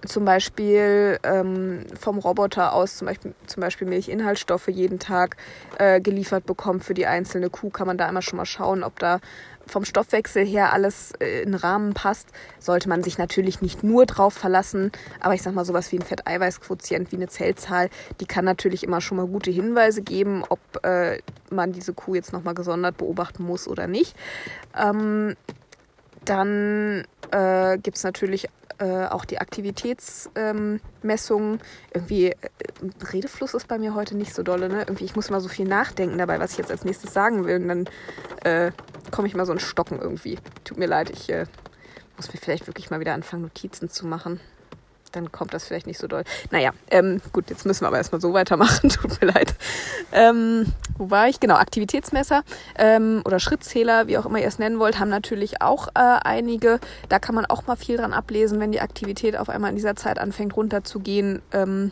zum 0.06 0.24
Beispiel 0.24 1.18
ähm, 1.22 1.84
vom 1.98 2.18
Roboter 2.18 2.72
aus 2.72 2.96
zum 2.96 3.06
Beispiel, 3.06 3.34
zum 3.46 3.60
Beispiel 3.60 3.86
Milchinhaltsstoffe 3.86 4.68
jeden 4.68 4.98
Tag 4.98 5.36
äh, 5.78 6.00
geliefert 6.00 6.46
bekommt 6.46 6.84
für 6.84 6.94
die 6.94 7.06
einzelne 7.06 7.50
Kuh, 7.50 7.70
kann 7.70 7.86
man 7.86 7.98
da 7.98 8.08
immer 8.08 8.22
schon 8.22 8.38
mal 8.38 8.46
schauen, 8.46 8.82
ob 8.82 8.98
da 8.98 9.20
vom 9.70 9.84
Stoffwechsel 9.84 10.44
her 10.44 10.72
alles 10.72 11.12
äh, 11.20 11.42
in 11.42 11.54
Rahmen 11.54 11.94
passt. 11.94 12.28
Sollte 12.58 12.88
man 12.88 13.02
sich 13.02 13.18
natürlich 13.18 13.62
nicht 13.62 13.82
nur 13.82 14.06
drauf 14.06 14.34
verlassen, 14.34 14.92
aber 15.20 15.34
ich 15.34 15.42
sag 15.42 15.54
mal 15.54 15.64
sowas 15.64 15.90
wie 15.92 15.98
ein 15.98 16.02
Fetteiweißquotient, 16.02 17.12
wie 17.12 17.16
eine 17.16 17.28
Zellzahl, 17.28 17.90
die 18.20 18.26
kann 18.26 18.44
natürlich 18.44 18.84
immer 18.84 19.00
schon 19.00 19.16
mal 19.16 19.26
gute 19.26 19.50
Hinweise 19.50 20.02
geben, 20.02 20.44
ob 20.48 20.60
äh, 20.84 21.18
man 21.50 21.72
diese 21.72 21.94
Kuh 21.94 22.14
jetzt 22.14 22.32
nochmal 22.32 22.54
gesondert 22.54 22.96
beobachten 22.96 23.44
muss 23.44 23.68
oder 23.68 23.86
nicht. 23.86 24.14
Ähm, 24.76 25.36
dann 26.24 27.04
äh, 27.30 27.78
gibt 27.78 27.96
es 27.96 28.04
natürlich 28.04 28.48
äh, 28.80 29.06
auch 29.06 29.24
die 29.24 29.38
Aktivitätsmessungen. 29.38 31.54
Ähm, 31.54 31.60
Irgendwie, 31.92 32.30
äh, 32.30 32.36
Redefluss 33.12 33.54
ist 33.54 33.68
bei 33.68 33.78
mir 33.78 33.94
heute 33.94 34.16
nicht 34.16 34.34
so 34.34 34.42
dolle, 34.42 34.68
ne? 34.68 34.80
Irgendwie, 34.80 35.04
ich 35.04 35.14
muss 35.14 35.30
mal 35.30 35.40
so 35.40 35.48
viel 35.48 35.68
nachdenken 35.68 36.18
dabei, 36.18 36.40
was 36.40 36.52
ich 36.52 36.58
jetzt 36.58 36.70
als 36.70 36.84
nächstes 36.84 37.12
sagen 37.12 37.44
will. 37.44 37.60
Und 37.60 37.68
dann 37.68 37.88
äh, 38.42 38.72
komme 39.10 39.28
ich 39.28 39.34
mal 39.34 39.46
so 39.46 39.52
ein 39.52 39.60
Stocken 39.60 40.00
irgendwie. 40.00 40.38
Tut 40.64 40.78
mir 40.78 40.86
leid, 40.86 41.10
ich 41.10 41.30
äh, 41.30 41.46
muss 42.16 42.32
mir 42.32 42.40
vielleicht 42.40 42.66
wirklich 42.66 42.90
mal 42.90 43.00
wieder 43.00 43.14
anfangen, 43.14 43.42
Notizen 43.42 43.88
zu 43.88 44.06
machen 44.06 44.40
dann 45.12 45.32
kommt 45.32 45.54
das 45.54 45.64
vielleicht 45.64 45.86
nicht 45.86 45.98
so 45.98 46.06
doll. 46.06 46.24
Naja, 46.50 46.72
ähm, 46.90 47.20
gut, 47.32 47.50
jetzt 47.50 47.66
müssen 47.66 47.82
wir 47.82 47.88
aber 47.88 47.98
erstmal 47.98 48.20
so 48.20 48.32
weitermachen. 48.32 48.88
Tut 48.88 49.20
mir 49.20 49.28
leid. 49.28 49.54
Ähm, 50.12 50.72
wo 50.98 51.10
war 51.10 51.28
ich? 51.28 51.40
Genau, 51.40 51.56
Aktivitätsmesser 51.56 52.42
ähm, 52.76 53.22
oder 53.24 53.40
Schrittzähler, 53.40 54.06
wie 54.06 54.18
auch 54.18 54.26
immer 54.26 54.38
ihr 54.38 54.48
es 54.48 54.58
nennen 54.58 54.78
wollt, 54.78 54.98
haben 54.98 55.10
natürlich 55.10 55.62
auch 55.62 55.88
äh, 55.88 55.90
einige. 55.94 56.80
Da 57.08 57.18
kann 57.18 57.34
man 57.34 57.46
auch 57.46 57.66
mal 57.66 57.76
viel 57.76 57.96
dran 57.96 58.12
ablesen, 58.12 58.60
wenn 58.60 58.72
die 58.72 58.80
Aktivität 58.80 59.36
auf 59.36 59.48
einmal 59.48 59.70
in 59.70 59.76
dieser 59.76 59.96
Zeit 59.96 60.18
anfängt 60.18 60.56
runterzugehen. 60.56 61.42
Ähm, 61.52 61.90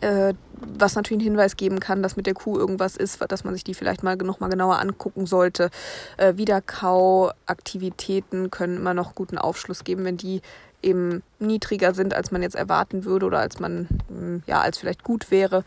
äh, 0.00 0.34
was 0.60 0.96
natürlich 0.96 1.20
einen 1.20 1.30
Hinweis 1.30 1.56
geben 1.56 1.78
kann, 1.80 2.02
dass 2.02 2.16
mit 2.16 2.26
der 2.26 2.34
Kuh 2.34 2.58
irgendwas 2.58 2.96
ist, 2.96 3.24
dass 3.28 3.44
man 3.44 3.54
sich 3.54 3.62
die 3.64 3.74
vielleicht 3.74 4.02
mal 4.02 4.16
noch 4.16 4.40
mal 4.40 4.48
genauer 4.48 4.80
angucken 4.80 5.26
sollte. 5.26 5.70
Äh, 6.16 6.36
Wiederkauaktivitäten 6.36 8.50
können 8.50 8.76
immer 8.76 8.94
noch 8.94 9.14
guten 9.14 9.36
Aufschluss 9.38 9.84
geben, 9.84 10.04
wenn 10.04 10.16
die 10.16 10.40
eben 10.82 11.22
niedriger 11.38 11.94
sind, 11.94 12.14
als 12.14 12.30
man 12.30 12.42
jetzt 12.42 12.56
erwarten 12.56 13.04
würde 13.04 13.26
oder 13.26 13.38
als 13.38 13.58
man, 13.58 13.88
hm, 14.08 14.42
ja, 14.46 14.60
als 14.60 14.78
vielleicht 14.78 15.04
gut 15.04 15.30
wäre. 15.30 15.64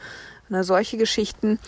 Ne, 0.51 0.65
solche 0.65 0.97
Geschichten. 0.97 1.59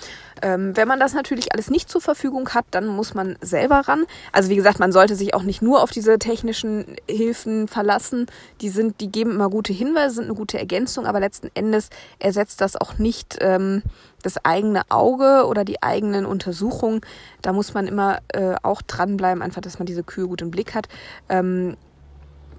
Ähm, 0.42 0.76
wenn 0.76 0.90
man 0.90 1.00
das 1.00 1.14
natürlich 1.14 1.54
alles 1.54 1.70
nicht 1.70 1.90
zur 1.90 2.02
Verfügung 2.02 2.50
hat, 2.50 2.66
dann 2.72 2.86
muss 2.86 3.14
man 3.14 3.38
selber 3.40 3.78
ran. 3.88 4.04
Also 4.34 4.50
wie 4.50 4.58
gesagt, 4.58 4.78
man 4.78 4.92
sollte 4.92 5.16
sich 5.16 5.34
auch 5.34 5.44
nicht 5.44 5.62
nur 5.62 5.82
auf 5.82 5.92
diese 5.92 6.20
technischen 6.20 6.98
Hilfen 7.10 7.70
verlassen. 7.70 8.26
Die 8.60 8.68
sind, 8.68 9.00
die 9.00 9.10
geben 9.10 9.32
immer 9.32 9.50
gute 9.50 9.72
Hinweise, 9.72 10.16
sind 10.16 10.26
eine 10.26 10.34
gute 10.34 10.60
Ergänzung, 10.60 11.06
aber 11.06 11.22
letzten 11.22 11.50
Endes 11.54 11.92
ersetzt 12.20 12.60
das 12.60 12.76
auch 12.76 12.98
nicht 12.98 13.38
ähm, 13.40 13.84
das 14.22 14.44
eigene 14.44 14.82
Auge 14.90 15.46
oder 15.48 15.64
die 15.64 15.82
eigenen 15.82 16.26
Untersuchungen. 16.26 17.00
Da 17.42 17.54
muss 17.54 17.74
man 17.74 17.88
immer 17.88 18.20
äh, 18.34 18.56
auch 18.64 18.82
dranbleiben, 18.82 19.42
einfach, 19.42 19.62
dass 19.62 19.80
man 19.80 19.86
diese 19.86 20.04
Kühe 20.04 20.28
gut 20.28 20.42
im 20.42 20.52
Blick 20.52 20.76
hat. 20.76 20.90
Ähm, 21.30 21.78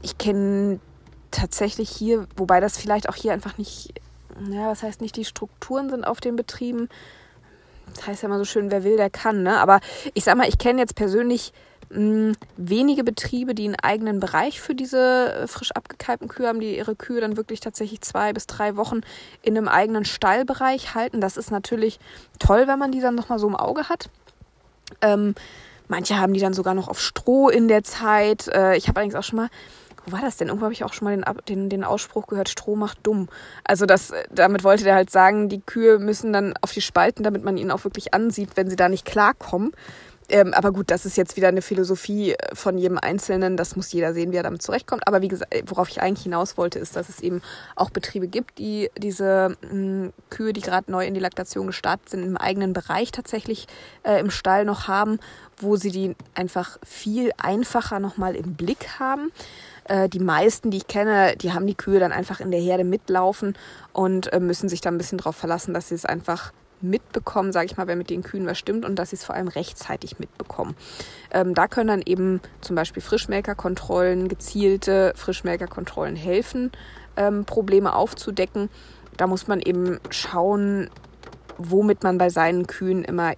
ich 0.04 0.18
kenne 0.18 0.78
tatsächlich 1.30 1.90
hier, 1.90 2.26
wobei 2.36 2.60
das 2.60 2.78
vielleicht 2.78 3.08
auch 3.08 3.16
hier 3.16 3.32
einfach 3.32 3.58
nicht, 3.58 3.94
ja, 4.50 4.68
was 4.68 4.82
heißt 4.82 5.00
nicht, 5.00 5.16
die 5.16 5.24
Strukturen 5.24 5.88
sind 5.88 6.04
auf 6.04 6.20
den 6.20 6.36
Betrieben. 6.36 6.88
Das 7.94 8.06
heißt 8.06 8.22
ja 8.22 8.28
immer 8.28 8.38
so 8.38 8.44
schön, 8.44 8.70
wer 8.70 8.84
will, 8.84 8.96
der 8.96 9.10
kann, 9.10 9.42
ne? 9.42 9.58
Aber 9.58 9.80
ich 10.14 10.24
sag 10.24 10.36
mal, 10.36 10.48
ich 10.48 10.58
kenne 10.58 10.80
jetzt 10.80 10.94
persönlich 10.94 11.52
mh, 11.90 11.96
hm, 11.96 12.32
wenige 12.56 13.02
Betriebe, 13.02 13.54
die 13.54 13.64
einen 13.64 13.76
eigenen 13.82 14.20
Bereich 14.20 14.60
für 14.60 14.74
diese 14.74 15.32
äh, 15.32 15.46
frisch 15.46 15.72
abgekalbten 15.72 16.28
Kühe 16.28 16.48
haben, 16.48 16.60
die 16.60 16.76
ihre 16.76 16.96
Kühe 16.96 17.20
dann 17.20 17.36
wirklich 17.36 17.60
tatsächlich 17.60 18.00
zwei 18.00 18.32
bis 18.32 18.46
drei 18.46 18.76
Wochen 18.76 19.00
in 19.42 19.56
einem 19.56 19.68
eigenen 19.68 20.04
Stallbereich 20.04 20.94
halten. 20.94 21.20
Das 21.20 21.36
ist 21.36 21.50
natürlich 21.50 21.98
toll, 22.38 22.66
wenn 22.66 22.78
man 22.78 22.92
die 22.92 23.00
dann 23.00 23.14
nochmal 23.14 23.38
so 23.38 23.46
im 23.46 23.56
Auge 23.56 23.88
hat. 23.88 24.10
Ähm, 25.00 25.34
manche 25.88 26.18
haben 26.18 26.34
die 26.34 26.40
dann 26.40 26.54
sogar 26.54 26.74
noch 26.74 26.88
auf 26.88 27.00
Stroh 27.00 27.48
in 27.48 27.68
der 27.68 27.84
Zeit. 27.84 28.48
Äh, 28.48 28.76
ich 28.76 28.88
habe 28.88 29.00
allerdings 29.00 29.14
auch 29.14 29.24
schon 29.24 29.38
mal 29.38 29.50
wo 30.06 30.12
war 30.12 30.20
das 30.20 30.36
denn? 30.36 30.48
Irgendwo 30.48 30.64
habe 30.64 30.72
ich 30.72 30.84
auch 30.84 30.92
schon 30.92 31.06
mal 31.06 31.16
den, 31.16 31.24
den, 31.48 31.68
den 31.68 31.84
Ausspruch 31.84 32.26
gehört, 32.26 32.48
Stroh 32.48 32.76
macht 32.76 32.98
dumm. 33.02 33.28
Also 33.64 33.86
das, 33.86 34.12
damit 34.30 34.64
wollte 34.64 34.84
der 34.84 34.94
halt 34.94 35.10
sagen, 35.10 35.48
die 35.48 35.60
Kühe 35.60 35.98
müssen 35.98 36.32
dann 36.32 36.54
auf 36.60 36.72
die 36.72 36.80
Spalten, 36.80 37.22
damit 37.22 37.44
man 37.44 37.56
ihnen 37.56 37.70
auch 37.70 37.84
wirklich 37.84 38.14
ansieht, 38.14 38.50
wenn 38.56 38.68
sie 38.68 38.76
da 38.76 38.88
nicht 38.88 39.04
klarkommen. 39.04 39.72
Ähm, 40.30 40.54
aber 40.54 40.72
gut, 40.72 40.90
das 40.90 41.04
ist 41.04 41.16
jetzt 41.16 41.36
wieder 41.36 41.48
eine 41.48 41.60
Philosophie 41.60 42.32
äh, 42.32 42.54
von 42.54 42.78
jedem 42.78 42.98
Einzelnen. 42.98 43.56
Das 43.56 43.76
muss 43.76 43.92
jeder 43.92 44.14
sehen, 44.14 44.32
wie 44.32 44.36
er 44.36 44.42
damit 44.42 44.62
zurechtkommt. 44.62 45.06
Aber 45.06 45.20
wie 45.20 45.28
gesagt, 45.28 45.54
äh, 45.54 45.62
worauf 45.66 45.90
ich 45.90 46.00
eigentlich 46.00 46.22
hinaus 46.22 46.56
wollte, 46.56 46.78
ist, 46.78 46.96
dass 46.96 47.10
es 47.10 47.20
eben 47.20 47.42
auch 47.76 47.90
Betriebe 47.90 48.26
gibt, 48.26 48.58
die 48.58 48.90
diese 48.96 49.56
mh, 49.62 49.70
hm, 49.70 50.12
Kühe, 50.30 50.52
die 50.54 50.62
gerade 50.62 50.90
neu 50.90 51.06
in 51.06 51.14
die 51.14 51.20
Laktation 51.20 51.66
gestartet 51.66 52.08
sind, 52.08 52.22
im 52.22 52.38
eigenen 52.38 52.72
Bereich 52.72 53.12
tatsächlich 53.12 53.66
äh, 54.02 54.18
im 54.18 54.30
Stall 54.30 54.64
noch 54.64 54.88
haben, 54.88 55.18
wo 55.58 55.76
sie 55.76 55.90
die 55.90 56.16
einfach 56.34 56.78
viel 56.84 57.30
einfacher 57.36 58.00
nochmal 58.00 58.34
im 58.34 58.54
Blick 58.54 58.98
haben. 58.98 59.30
Äh, 59.84 60.08
die 60.08 60.20
meisten, 60.20 60.70
die 60.70 60.78
ich 60.78 60.86
kenne, 60.86 61.36
die 61.36 61.52
haben 61.52 61.66
die 61.66 61.74
Kühe 61.74 61.98
dann 61.98 62.12
einfach 62.12 62.40
in 62.40 62.50
der 62.50 62.60
Herde 62.60 62.84
mitlaufen 62.84 63.54
und 63.92 64.32
äh, 64.32 64.40
müssen 64.40 64.68
sich 64.68 64.80
da 64.80 64.90
ein 64.90 64.98
bisschen 64.98 65.18
darauf 65.18 65.36
verlassen, 65.36 65.74
dass 65.74 65.88
sie 65.88 65.94
es 65.94 66.04
einfach 66.04 66.52
mitbekommen, 66.80 67.52
sage 67.52 67.66
ich 67.66 67.76
mal, 67.76 67.86
wenn 67.86 67.98
mit 67.98 68.10
den 68.10 68.22
Kühen 68.22 68.46
was 68.46 68.58
stimmt 68.58 68.84
und 68.84 68.98
dass 68.98 69.10
sie 69.10 69.16
es 69.16 69.24
vor 69.24 69.34
allem 69.34 69.48
rechtzeitig 69.48 70.18
mitbekommen. 70.18 70.76
Ähm, 71.32 71.54
da 71.54 71.66
können 71.66 71.88
dann 71.88 72.02
eben 72.04 72.40
zum 72.60 72.76
Beispiel 72.76 73.02
Frischmelkerkontrollen, 73.02 74.28
gezielte 74.28 75.12
Frischmelkerkontrollen 75.16 76.16
helfen, 76.16 76.70
ähm, 77.16 77.44
Probleme 77.44 77.94
aufzudecken. 77.94 78.68
Da 79.16 79.26
muss 79.26 79.48
man 79.48 79.60
eben 79.60 79.98
schauen, 80.10 80.90
womit 81.56 82.02
man 82.02 82.18
bei 82.18 82.30
seinen 82.30 82.66
Kühen 82.66 83.04
immer 83.04 83.32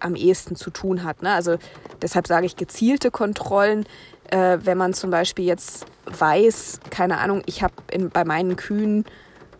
am 0.00 0.16
ehesten 0.16 0.56
zu 0.56 0.70
tun 0.70 1.04
hat. 1.04 1.22
Ne? 1.22 1.32
Also 1.32 1.56
deshalb 2.02 2.26
sage 2.26 2.46
ich 2.46 2.56
gezielte 2.56 3.10
Kontrollen 3.10 3.86
äh, 4.34 4.58
wenn 4.64 4.76
man 4.76 4.94
zum 4.94 5.10
Beispiel 5.10 5.44
jetzt 5.44 5.86
weiß, 6.06 6.80
keine 6.90 7.18
Ahnung, 7.18 7.42
ich 7.46 7.62
habe 7.62 7.74
bei 8.12 8.24
meinen 8.24 8.56
Kühen 8.56 9.04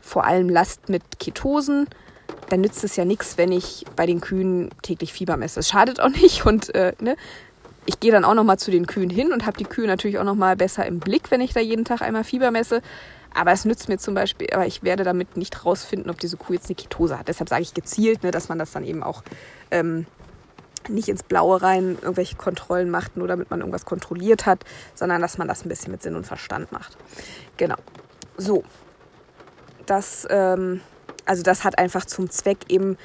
vor 0.01 0.25
allem 0.25 0.49
Last 0.49 0.89
mit 0.89 1.03
Ketosen, 1.21 1.87
dann 2.49 2.61
nützt 2.61 2.83
es 2.83 2.97
ja 2.97 3.05
nichts, 3.05 3.39
wenn 3.39 3.53
ich 3.53 3.85
bei 3.95 4.05
den 4.05 4.21
Kühen 4.21 4.71
täglich 4.83 5.13
Fieber 5.13 5.37
messe. 5.37 5.61
Es 5.61 5.69
schadet 5.69 6.01
auch 6.01 6.09
nicht 6.23 6.45
und 6.45 6.75
äh, 6.75 6.93
ne, 7.01 7.17
ich 7.87 8.01
gehe 8.01 8.11
dann 8.11 8.25
auch 8.25 8.35
noch 8.35 8.43
mal 8.43 8.59
zu 8.59 8.73
den 8.73 8.87
Kühen 8.87 9.11
hin 9.11 9.33
und 9.33 9.47
habe 9.47 9.57
die 9.57 9.65
Kühe 9.65 9.87
natürlich 9.87 10.19
auch 10.19 10.25
noch 10.25 10.35
mal 10.35 10.57
besser 10.57 10.85
im 10.87 10.99
Blick, 10.99 11.31
wenn 11.31 11.41
ich 11.41 11.53
da 11.53 11.61
jeden 11.61 11.85
Tag 11.85 12.03
einmal 12.03 12.25
Fieber 12.25 12.51
messe. 12.51 12.83
Aber 13.33 13.53
es 13.53 13.65
nützt 13.65 13.89
mir 13.89 13.99
zum 13.99 14.15
Beispiel, 14.15 14.49
aber 14.53 14.67
ich 14.67 14.83
werde 14.83 15.05
damit 15.05 15.37
nicht 15.37 15.65
rausfinden, 15.65 16.11
ob 16.11 16.19
diese 16.19 16.37
Kuh 16.37 16.55
jetzt 16.55 16.67
eine 16.67 16.77
Ketose 16.77 17.19
hat. 17.19 17.29
Deshalb 17.29 17.49
sage 17.49 17.63
ich 17.63 17.75
gezielt, 17.75 18.25
ne, 18.25 18.33
dass 18.33 18.49
man 18.49 18.59
das 18.59 18.73
dann 18.73 18.85
eben 18.85 19.05
auch 19.05 19.23
ähm, 19.71 20.07
nicht 20.89 21.09
ins 21.09 21.23
Blaue 21.23 21.63
rein 21.63 21.99
irgendwelche 22.01 22.37
Kontrollen 22.37 22.91
macht, 22.91 23.17
nur 23.17 23.29
damit 23.29 23.51
man 23.51 23.61
irgendwas 23.61 23.85
kontrolliert 23.85 24.47
hat, 24.47 24.65
sondern 24.95 25.21
dass 25.21 25.39
man 25.39 25.49
das 25.49 25.65
ein 25.65 25.69
bisschen 25.69 25.93
mit 25.93 26.03
Sinn 26.03 26.17
und 26.17 26.27
Verstand 26.27 26.73
macht. 26.73 26.97
Genau. 27.57 27.77
So. 28.37 28.65
Das, 29.87 30.27
ähm, 30.31 30.81
also 31.27 31.43
das 31.43 31.65
hat 31.65 31.79
einfach 31.79 32.05
zum 32.07 32.31
Zweck 32.31 32.59
eben 32.69 32.97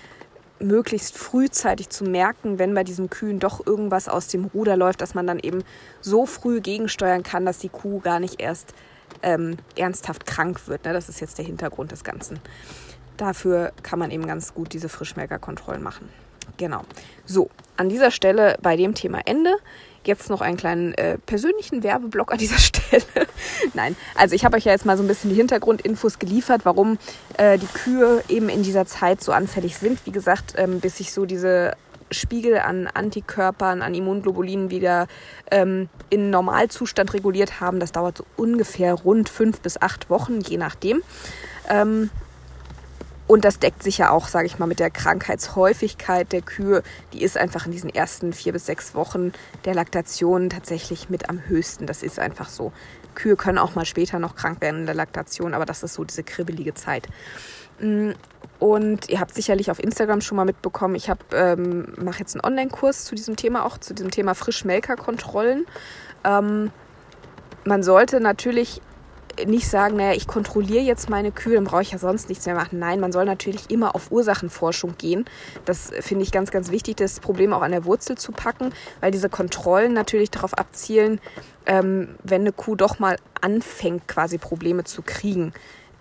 möglichst 0.59 1.17
frühzeitig 1.17 1.89
zu 1.89 2.03
merken, 2.03 2.59
wenn 2.59 2.73
bei 2.73 2.84
diesen 2.84 3.09
Kühen 3.09 3.39
doch 3.39 3.65
irgendwas 3.65 4.09
aus 4.09 4.27
dem 4.27 4.45
Ruder 4.45 4.77
läuft, 4.77 5.01
dass 5.01 5.13
man 5.13 5.27
dann 5.27 5.39
eben 5.39 5.63
so 6.01 6.25
früh 6.25 6.61
gegensteuern 6.61 7.23
kann, 7.23 7.45
dass 7.45 7.59
die 7.59 7.69
Kuh 7.69 7.99
gar 7.99 8.19
nicht 8.19 8.41
erst 8.41 8.73
ähm, 9.23 9.57
ernsthaft 9.77 10.25
krank 10.25 10.67
wird. 10.67 10.86
Ne? 10.86 10.93
Das 10.93 11.09
ist 11.09 11.19
jetzt 11.19 11.38
der 11.38 11.45
Hintergrund 11.45 11.91
des 11.91 12.03
Ganzen. 12.03 12.39
Dafür 13.17 13.73
kann 13.84 13.99
man 13.99 14.11
eben 14.11 14.27
ganz 14.27 14.53
gut 14.53 14.73
diese 14.73 14.89
Frischmelkerkontrollen 14.89 15.84
machen. 15.84 16.09
Genau. 16.58 16.84
So, 17.26 17.50
an 17.78 17.89
dieser 17.89 18.12
Stelle 18.12 18.58
bei 18.62 18.76
dem 18.76 18.93
Thema 18.93 19.22
Ende. 19.26 19.56
Jetzt 20.04 20.30
noch 20.30 20.41
einen 20.41 20.58
kleinen 20.58 20.93
äh, 20.93 21.18
persönlichen 21.18 21.84
Werbeblock 21.84 22.32
an 22.32 22.38
dieser 22.38 22.58
Stelle. 22.60 23.04
Nein, 23.74 23.95
also 24.16 24.34
ich 24.34 24.45
habe 24.45 24.58
euch 24.58 24.66
ja 24.66 24.72
jetzt 24.72 24.86
mal 24.86 24.97
so 24.97 25.04
ein 25.04 25.08
bisschen 25.08 25.30
die 25.30 25.36
Hintergrundinfos 25.36 26.20
geliefert, 26.20 26.62
warum 26.64 26.97
äh, 27.38 27.58
die 27.58 27.68
Kühe 27.68 28.24
eben 28.30 28.50
in 28.50 28.64
dieser 28.64 28.86
Zeit 28.86 29.22
so 29.22 29.32
anfällig 29.32 29.78
sind. 29.78 30.06
Wie 30.06 30.12
gesagt, 30.12 30.54
ähm, 30.58 30.80
bis 30.80 30.97
sich 30.97 31.12
so 31.12 31.26
diese 31.26 31.74
Spiegel 32.12 32.60
an 32.60 32.88
Antikörpern, 32.88 33.82
an 33.82 33.93
Immunglobulinen 33.93 34.70
wieder 34.70 35.08
ähm, 35.52 35.89
in 36.10 36.30
Normalzustand 36.30 37.14
reguliert 37.14 37.60
haben. 37.60 37.80
Das 37.80 37.91
dauert 37.91 38.18
so 38.18 38.26
ungefähr 38.36 38.93
rund 38.93 39.30
fünf 39.30 39.62
bis 39.62 39.82
acht 39.82 40.10
Wochen, 40.10 40.39
je 40.41 40.58
nachdem. 40.58 41.02
Ähm, 41.68 42.10
und 43.30 43.45
das 43.45 43.59
deckt 43.59 43.84
sich 43.84 43.99
ja 43.99 44.09
auch, 44.09 44.27
sage 44.27 44.47
ich 44.47 44.57
mal, 44.57 44.65
mit 44.65 44.80
der 44.80 44.89
Krankheitshäufigkeit 44.89 46.32
der 46.32 46.41
Kühe. 46.41 46.82
Die 47.13 47.21
ist 47.21 47.38
einfach 47.38 47.67
in 47.67 47.71
diesen 47.71 47.93
ersten 47.93 48.34
vier 48.34 48.53
bis 48.53 48.65
sechs 48.65 48.95
Wochen 48.95 49.34
der 49.65 49.75
Laktation 49.75 50.49
tatsächlich 50.49 51.11
mit 51.11 51.30
am 51.30 51.39
höchsten. 51.45 51.86
Das 51.86 52.01
ist 52.01 52.17
einfach 52.17 52.49
so. 52.49 52.73
Kühe 53.13 53.36
können 53.36 53.59
auch 53.59 53.75
mal 53.75 53.86
später 53.86 54.17
noch 54.17 54.36
krank 54.36 54.61
werden 54.61 54.80
in 54.80 54.86
der 54.88 54.95
Laktation, 54.95 55.53
aber 55.53 55.67
das 55.67 55.84
ist 55.84 55.93
so 55.93 56.03
diese 56.03 56.23
kribbelige 56.23 56.73
Zeit. 56.73 57.07
Mm, 57.80 58.13
und 58.57 59.09
ihr 59.09 59.19
habt 59.19 59.36
sicherlich 59.36 59.69
auf 59.69 59.77
Instagram 59.77 60.21
schon 60.21 60.36
mal 60.36 60.45
mitbekommen, 60.45 60.95
ich 60.95 61.11
ähm, 61.32 61.93
mache 62.03 62.21
jetzt 62.21 62.34
einen 62.34 62.43
Online-Kurs 62.43 63.05
zu 63.05 63.13
diesem 63.13 63.36
Thema, 63.36 63.63
auch 63.63 63.77
zu 63.77 63.93
diesem 63.93 64.09
Thema 64.09 64.34
Frischmelkerkontrollen. 64.34 65.67
Ähm, 66.23 66.71
man 67.63 67.84
sollte 67.84 68.21
natürlich 68.21 68.82
nicht 69.45 69.67
sagen, 69.67 69.97
naja, 69.97 70.13
ich 70.13 70.27
kontrolliere 70.27 70.83
jetzt 70.83 71.09
meine 71.09 71.31
Kühe, 71.31 71.55
dann 71.55 71.63
brauche 71.63 71.81
ich 71.81 71.91
ja 71.91 71.97
sonst 71.97 72.29
nichts 72.29 72.45
mehr 72.45 72.55
machen. 72.55 72.79
Nein, 72.79 72.99
man 72.99 73.11
soll 73.11 73.25
natürlich 73.25 73.69
immer 73.69 73.95
auf 73.95 74.11
Ursachenforschung 74.11 74.95
gehen. 74.97 75.25
Das 75.65 75.91
finde 75.99 76.23
ich 76.23 76.31
ganz, 76.31 76.51
ganz 76.51 76.71
wichtig, 76.71 76.97
das 76.97 77.19
Problem 77.19 77.53
auch 77.53 77.61
an 77.61 77.71
der 77.71 77.85
Wurzel 77.85 78.17
zu 78.17 78.31
packen, 78.31 78.73
weil 79.01 79.11
diese 79.11 79.29
Kontrollen 79.29 79.93
natürlich 79.93 80.31
darauf 80.31 80.53
abzielen, 80.53 81.19
ähm, 81.65 82.09
wenn 82.23 82.41
eine 82.41 82.51
Kuh 82.51 82.75
doch 82.75 82.99
mal 82.99 83.17
anfängt, 83.41 84.07
quasi 84.07 84.37
Probleme 84.37 84.83
zu 84.83 85.01
kriegen, 85.01 85.53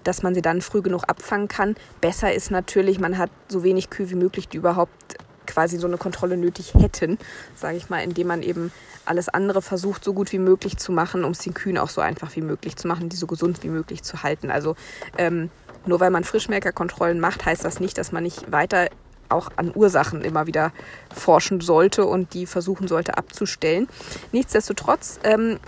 dass 0.05 0.23
man 0.23 0.35
sie 0.35 0.43
dann 0.43 0.63
früh 0.63 0.83
genug 0.83 1.05
abfangen 1.09 1.49
kann. 1.49 1.75
Besser 2.01 2.33
ist 2.33 2.51
natürlich, 2.51 2.99
man 2.99 3.19
hat 3.19 3.31
so 3.49 3.63
wenig 3.63 3.91
Kühe 3.91 4.11
wie 4.11 4.15
möglich, 4.15 4.49
die 4.49 4.57
überhaupt 4.57 5.19
quasi 5.49 5.79
so 5.79 5.89
eine 5.89 5.97
Kontrolle 5.97 6.37
nötig 6.37 6.75
hätten, 6.75 7.19
sage 7.57 7.77
ich 7.77 7.91
mal, 7.91 8.05
indem 8.05 8.29
man 8.29 8.43
eben 8.43 8.71
alles 9.05 9.29
andere 9.29 9.63
versucht, 9.63 10.05
so 10.05 10.13
gut 10.13 10.31
wie 10.33 10.39
möglich 10.39 10.77
zu 10.77 10.93
machen, 10.93 11.25
um 11.25 11.33
es 11.33 11.39
den 11.39 11.55
Kühen 11.55 11.79
auch 11.79 11.89
so 11.89 12.01
einfach 12.01 12.37
wie 12.37 12.43
möglich 12.43 12.77
zu 12.77 12.87
machen, 12.87 13.09
die 13.09 13.17
so 13.17 13.27
gesund 13.27 13.65
wie 13.65 13.69
möglich 13.69 14.03
zu 14.03 14.23
halten. 14.23 14.51
Also 14.51 14.77
ähm, 15.17 15.51
nur 15.87 16.01
weil 16.01 16.11
man 16.11 16.25
Frischmelkerkontrollen 16.25 17.19
macht, 17.19 17.47
heißt 17.47 17.65
das 17.65 17.81
nicht, 17.81 17.99
dass 17.99 18.13
man 18.13 18.23
nicht 18.23 18.53
weiter 18.53 18.89
auch 19.31 19.51
an 19.57 19.73
Ursachen 19.75 20.23
immer 20.23 20.47
wieder 20.47 20.73
forschen 21.15 21.61
sollte 21.61 22.07
und 22.07 22.35
die 22.35 22.47
versuchen 22.47 22.89
sollte 22.89 23.17
abzustellen. 23.17 23.89
Nichtsdestotrotz 24.33 25.21
ähm, 25.25 25.59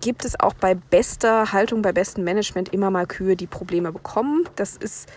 gibt 0.00 0.24
es 0.24 0.38
auch 0.38 0.54
bei 0.54 0.74
bester 0.74 1.52
Haltung, 1.52 1.82
bei 1.82 1.92
bestem 1.92 2.24
Management 2.24 2.72
immer 2.72 2.90
mal 2.90 3.06
Kühe, 3.06 3.36
die 3.36 3.46
Probleme 3.46 3.92
bekommen. 3.92 4.48
Das 4.56 4.76
ist 4.76 5.08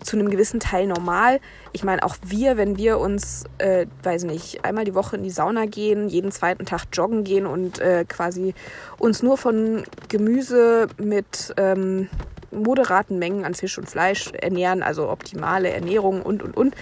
zu 0.00 0.16
einem 0.16 0.30
gewissen 0.30 0.60
Teil 0.60 0.86
normal. 0.86 1.40
Ich 1.72 1.84
meine, 1.84 2.02
auch 2.02 2.16
wir, 2.24 2.56
wenn 2.56 2.76
wir 2.76 2.98
uns, 2.98 3.44
äh, 3.58 3.86
weiß 4.02 4.24
nicht, 4.24 4.64
einmal 4.64 4.84
die 4.84 4.94
Woche 4.94 5.16
in 5.16 5.22
die 5.22 5.30
Sauna 5.30 5.66
gehen, 5.66 6.08
jeden 6.08 6.30
zweiten 6.30 6.64
Tag 6.64 6.84
joggen 6.92 7.24
gehen 7.24 7.46
und 7.46 7.78
äh, 7.80 8.04
quasi 8.08 8.54
uns 8.98 9.22
nur 9.22 9.36
von 9.36 9.84
Gemüse 10.08 10.88
mit 10.98 11.54
ähm, 11.56 12.08
moderaten 12.50 13.18
Mengen 13.18 13.44
an 13.44 13.54
Fisch 13.54 13.78
und 13.78 13.88
Fleisch 13.88 14.32
ernähren, 14.32 14.82
also 14.82 15.10
optimale 15.10 15.70
Ernährung 15.70 16.22
und, 16.22 16.42
und, 16.42 16.56
und, 16.56 16.74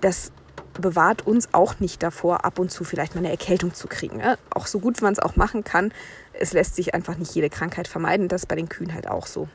das 0.00 0.32
bewahrt 0.80 1.26
uns 1.26 1.52
auch 1.52 1.78
nicht 1.80 2.02
davor, 2.02 2.44
ab 2.44 2.58
und 2.58 2.70
zu 2.70 2.84
vielleicht 2.84 3.14
mal 3.14 3.20
eine 3.20 3.30
Erkältung 3.30 3.74
zu 3.74 3.86
kriegen. 3.86 4.18
Ne? 4.18 4.38
Auch 4.50 4.66
so 4.66 4.78
gut 4.78 5.02
man 5.02 5.12
es 5.12 5.18
auch 5.18 5.36
machen 5.36 5.64
kann, 5.64 5.92
es 6.32 6.52
lässt 6.52 6.74
sich 6.74 6.94
einfach 6.94 7.16
nicht 7.18 7.34
jede 7.34 7.50
Krankheit 7.50 7.86
vermeiden. 7.86 8.28
Das 8.28 8.42
ist 8.42 8.46
bei 8.46 8.56
den 8.56 8.68
Kühen 8.68 8.94
halt 8.94 9.08
auch 9.08 9.26
so. 9.26 9.48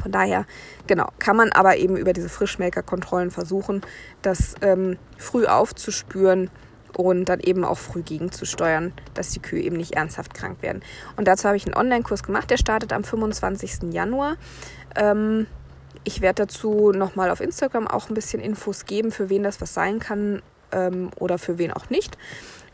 Von 0.00 0.12
daher, 0.12 0.46
genau, 0.86 1.08
kann 1.18 1.36
man 1.36 1.52
aber 1.52 1.76
eben 1.76 1.96
über 1.96 2.12
diese 2.12 2.28
Frischmelkerkontrollen 2.28 3.30
versuchen, 3.30 3.82
das 4.22 4.54
ähm, 4.62 4.98
früh 5.16 5.46
aufzuspüren 5.46 6.50
und 6.96 7.26
dann 7.26 7.40
eben 7.40 7.64
auch 7.64 7.78
früh 7.78 8.02
gegenzusteuern, 8.02 8.92
dass 9.14 9.30
die 9.30 9.40
Kühe 9.40 9.62
eben 9.62 9.76
nicht 9.76 9.94
ernsthaft 9.94 10.34
krank 10.34 10.62
werden. 10.62 10.82
Und 11.16 11.28
dazu 11.28 11.46
habe 11.46 11.56
ich 11.56 11.64
einen 11.64 11.74
Online-Kurs 11.74 12.22
gemacht, 12.22 12.50
der 12.50 12.56
startet 12.56 12.92
am 12.92 13.04
25. 13.04 13.92
Januar. 13.92 14.36
Ähm, 14.96 15.46
ich 16.04 16.20
werde 16.20 16.46
dazu 16.46 16.92
nochmal 16.92 17.30
auf 17.30 17.40
Instagram 17.40 17.86
auch 17.86 18.08
ein 18.08 18.14
bisschen 18.14 18.40
Infos 18.40 18.86
geben, 18.86 19.10
für 19.12 19.28
wen 19.28 19.42
das 19.42 19.60
was 19.60 19.74
sein 19.74 19.98
kann 19.98 20.42
ähm, 20.72 21.10
oder 21.16 21.38
für 21.38 21.58
wen 21.58 21.72
auch 21.72 21.90
nicht. 21.90 22.16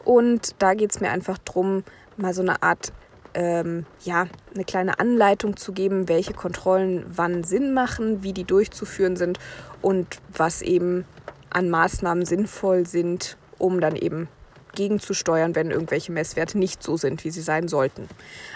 Und 0.05 0.55
da 0.61 0.75
geht 0.75 0.93
es 0.93 1.01
mir 1.01 1.11
einfach 1.11 1.39
darum, 1.39 1.83
mal 2.17 2.33
so 2.33 2.43
eine 2.43 2.63
Art 2.63 2.93
ähm, 3.37 3.87
ja, 4.03 4.27
eine 4.55 4.65
kleine 4.65 4.99
Anleitung 4.99 5.57
zu 5.59 5.73
geben, 5.73 6.09
welche 6.09 6.33
Kontrollen 6.33 7.05
wann 7.09 7.45
Sinn 7.45 7.75
machen, 7.75 8.23
wie 8.23 8.33
die 8.33 8.45
durchzuführen 8.45 9.15
sind 9.17 9.39
und 9.83 10.07
was 10.33 10.63
eben 10.63 11.05
an 11.51 11.69
Maßnahmen 11.69 12.25
sinnvoll 12.25 12.87
sind, 12.87 13.37
um 13.59 13.81
dann 13.81 13.95
eben 13.95 14.29
gegenzusteuern, 14.75 15.55
wenn 15.55 15.71
irgendwelche 15.71 16.13
Messwerte 16.13 16.59
nicht 16.59 16.83
so 16.83 16.97
sind, 16.97 17.25
wie 17.25 17.31
sie 17.31 17.43
sein 17.43 17.69
sollten. 17.69 18.09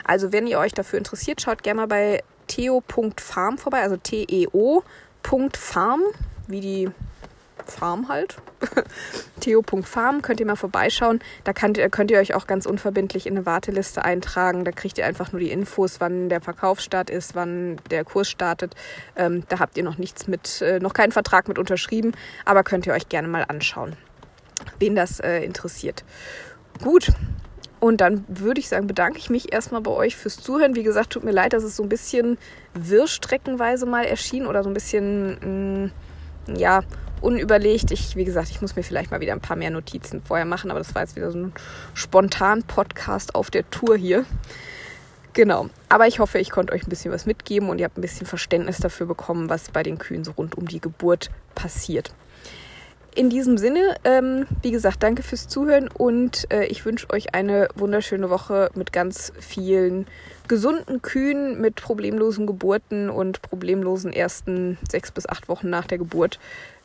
Also 0.05 0.33
wenn 0.33 0.47
ihr 0.47 0.59
euch 0.59 0.73
dafür 0.73 0.99
interessiert, 0.99 1.43
schaut 1.43 1.63
gerne 1.63 1.83
mal 1.83 1.87
bei 1.87 2.23
theo.farm 2.47 3.59
vorbei, 3.59 3.83
also 3.83 3.99
teo.farm, 3.99 4.83
wie 6.47 6.61
die 6.61 6.91
Farm 7.71 8.09
halt. 8.09 8.37
Theo.farm 9.41 10.23
könnt 10.23 10.41
ihr 10.41 10.47
mal 10.47 10.57
vorbeischauen. 10.57 11.21
Da 11.45 11.53
könnt 11.53 11.79
ihr, 11.79 11.89
könnt 11.89 12.11
ihr 12.11 12.19
euch 12.19 12.35
auch 12.35 12.47
ganz 12.47 12.67
unverbindlich 12.67 13.27
in 13.27 13.37
eine 13.37 13.47
Warteliste 13.47 14.05
eintragen. 14.05 14.65
Da 14.65 14.73
kriegt 14.73 14.99
ihr 14.99 15.07
einfach 15.07 15.33
nur 15.33 15.41
die 15.41 15.51
Infos, 15.51 16.01
wann 16.01 16.29
der 16.29 16.41
Verkaufsstart 16.41 17.11
ist, 17.11 17.35
wann 17.35 17.77
der 17.91 18.05
Kurs 18.05 18.29
startet. 18.29 18.75
Ähm, 19.17 19.45
da 19.49 19.59
habt 19.59 19.77
ihr 19.77 19.85
noch 19.85 19.99
nichts 19.99 20.27
mit, 20.27 20.61
äh, 20.61 20.79
noch 20.81 20.93
keinen 20.93 21.13
Vertrag 21.13 21.49
mit 21.49 21.59
unterschrieben, 21.59 22.13
aber 22.45 22.63
könnt 22.63 22.87
ihr 22.87 22.93
euch 22.93 23.09
gerne 23.09 23.29
mal 23.29 23.45
anschauen, 23.49 23.97
wen 24.79 24.95
das 24.95 25.21
äh, 25.21 25.41
interessiert. 25.45 26.05
Gut. 26.83 27.09
Und 27.81 28.03
dann 28.03 28.27
würde 28.29 28.61
ich 28.61 28.69
sagen, 28.69 28.87
bedanke 28.87 29.19
ich 29.19 29.31
mich 29.31 29.55
erstmal 29.55 29.81
bei 29.81 29.91
euch 29.91 30.15
fürs 30.15 30.37
Zuhören. 30.37 30.77
Wie 30.77 30.83
gesagt, 30.83 31.11
tut 31.11 31.25
mir 31.25 31.31
leid, 31.31 31.55
dass 31.55 31.65
es 31.65 31.77
so 31.77 31.83
ein 31.83 31.89
bisschen 31.89 32.37
wirrstreckenweise 32.75 33.87
mal 33.87 34.05
erschien 34.05 34.47
oder 34.47 34.63
so 34.63 34.69
ein 34.69 34.75
bisschen, 34.75 35.91
mh, 36.47 36.53
mm, 36.53 36.57
ja, 36.57 36.83
unüberlegt. 37.21 37.91
Ich, 37.91 38.17
wie 38.17 38.25
gesagt, 38.25 38.51
ich 38.51 38.61
muss 38.61 38.77
mir 38.77 38.83
vielleicht 38.83 39.11
mal 39.11 39.21
wieder 39.21 39.33
ein 39.33 39.41
paar 39.41 39.57
mehr 39.57 39.71
Notizen 39.71 40.23
vorher 40.23 40.47
machen, 40.47 40.71
aber 40.71 40.81
das 40.81 40.95
war 40.95 41.03
jetzt 41.03 41.17
wieder 41.17 41.31
so 41.31 41.39
ein 41.39 41.53
spontan 41.95 42.63
Podcast 42.63 43.35
auf 43.35 43.51
der 43.51 43.69
Tour 43.71 43.97
hier. 43.97 44.25
Genau. 45.33 45.69
Aber 45.89 46.07
ich 46.07 46.19
hoffe, 46.19 46.39
ich 46.39 46.51
konnte 46.51 46.73
euch 46.73 46.83
ein 46.83 46.91
bisschen 46.91 47.13
was 47.13 47.27
mitgeben 47.27 47.69
und 47.69 47.79
ihr 47.79 47.85
habt 47.85 47.99
ein 47.99 48.03
bisschen 48.03 48.27
Verständnis 48.27 48.79
dafür 48.79 49.07
bekommen, 49.07 49.49
was 49.49 49.71
bei 49.71 49.83
den 49.83 49.99
Kühen 49.99 50.25
so 50.25 50.33
rund 50.33 50.57
um 50.57 50.67
die 50.67 50.81
Geburt 50.81 51.31
passiert. 51.55 52.13
In 53.15 53.29
diesem 53.29 53.59
Sinne, 53.59 53.97
ähm, 54.05 54.47
wie 54.63 54.71
gesagt, 54.71 55.03
danke 55.03 55.25
fürs 55.25 55.49
Zuhören 55.49 55.89
und 55.89 56.47
äh, 56.53 56.67
ich 56.67 56.85
wünsche 56.85 57.11
euch 57.11 57.35
eine 57.35 57.69
wunderschöne 57.75 58.31
Woche 58.31 58.71
mit 58.75 58.93
ganz 58.93 59.33
vielen 59.41 60.07
gesunden 60.47 61.03
Kühen, 61.03 61.61
mit 61.61 61.77
problemlosen 61.77 62.47
Geburten 62.47 63.11
und 63.11 63.43
problemlosen 63.43 64.13
ersten 64.13 64.79
sechs 64.89 65.11
bis 65.11 65.29
acht 65.29 65.49
Wochen 65.49 65.71
nach 65.71 65.87
der 65.87 65.99
Geburt 65.99 66.39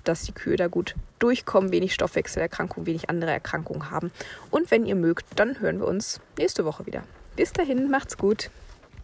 dass 0.07 0.23
die 0.23 0.31
Kühe 0.31 0.55
da 0.55 0.67
gut 0.67 0.95
durchkommen, 1.19 1.71
wenig 1.71 1.93
Stoffwechselerkrankungen, 1.93 2.85
wenig 2.85 3.09
andere 3.09 3.31
Erkrankungen 3.31 3.91
haben. 3.91 4.11
Und 4.51 4.71
wenn 4.71 4.85
ihr 4.85 4.95
mögt, 4.95 5.25
dann 5.35 5.59
hören 5.59 5.79
wir 5.79 5.87
uns 5.87 6.19
nächste 6.37 6.65
Woche 6.65 6.85
wieder. 6.85 7.03
Bis 7.35 7.51
dahin, 7.51 7.89
macht's 7.89 8.17
gut. 8.17 8.49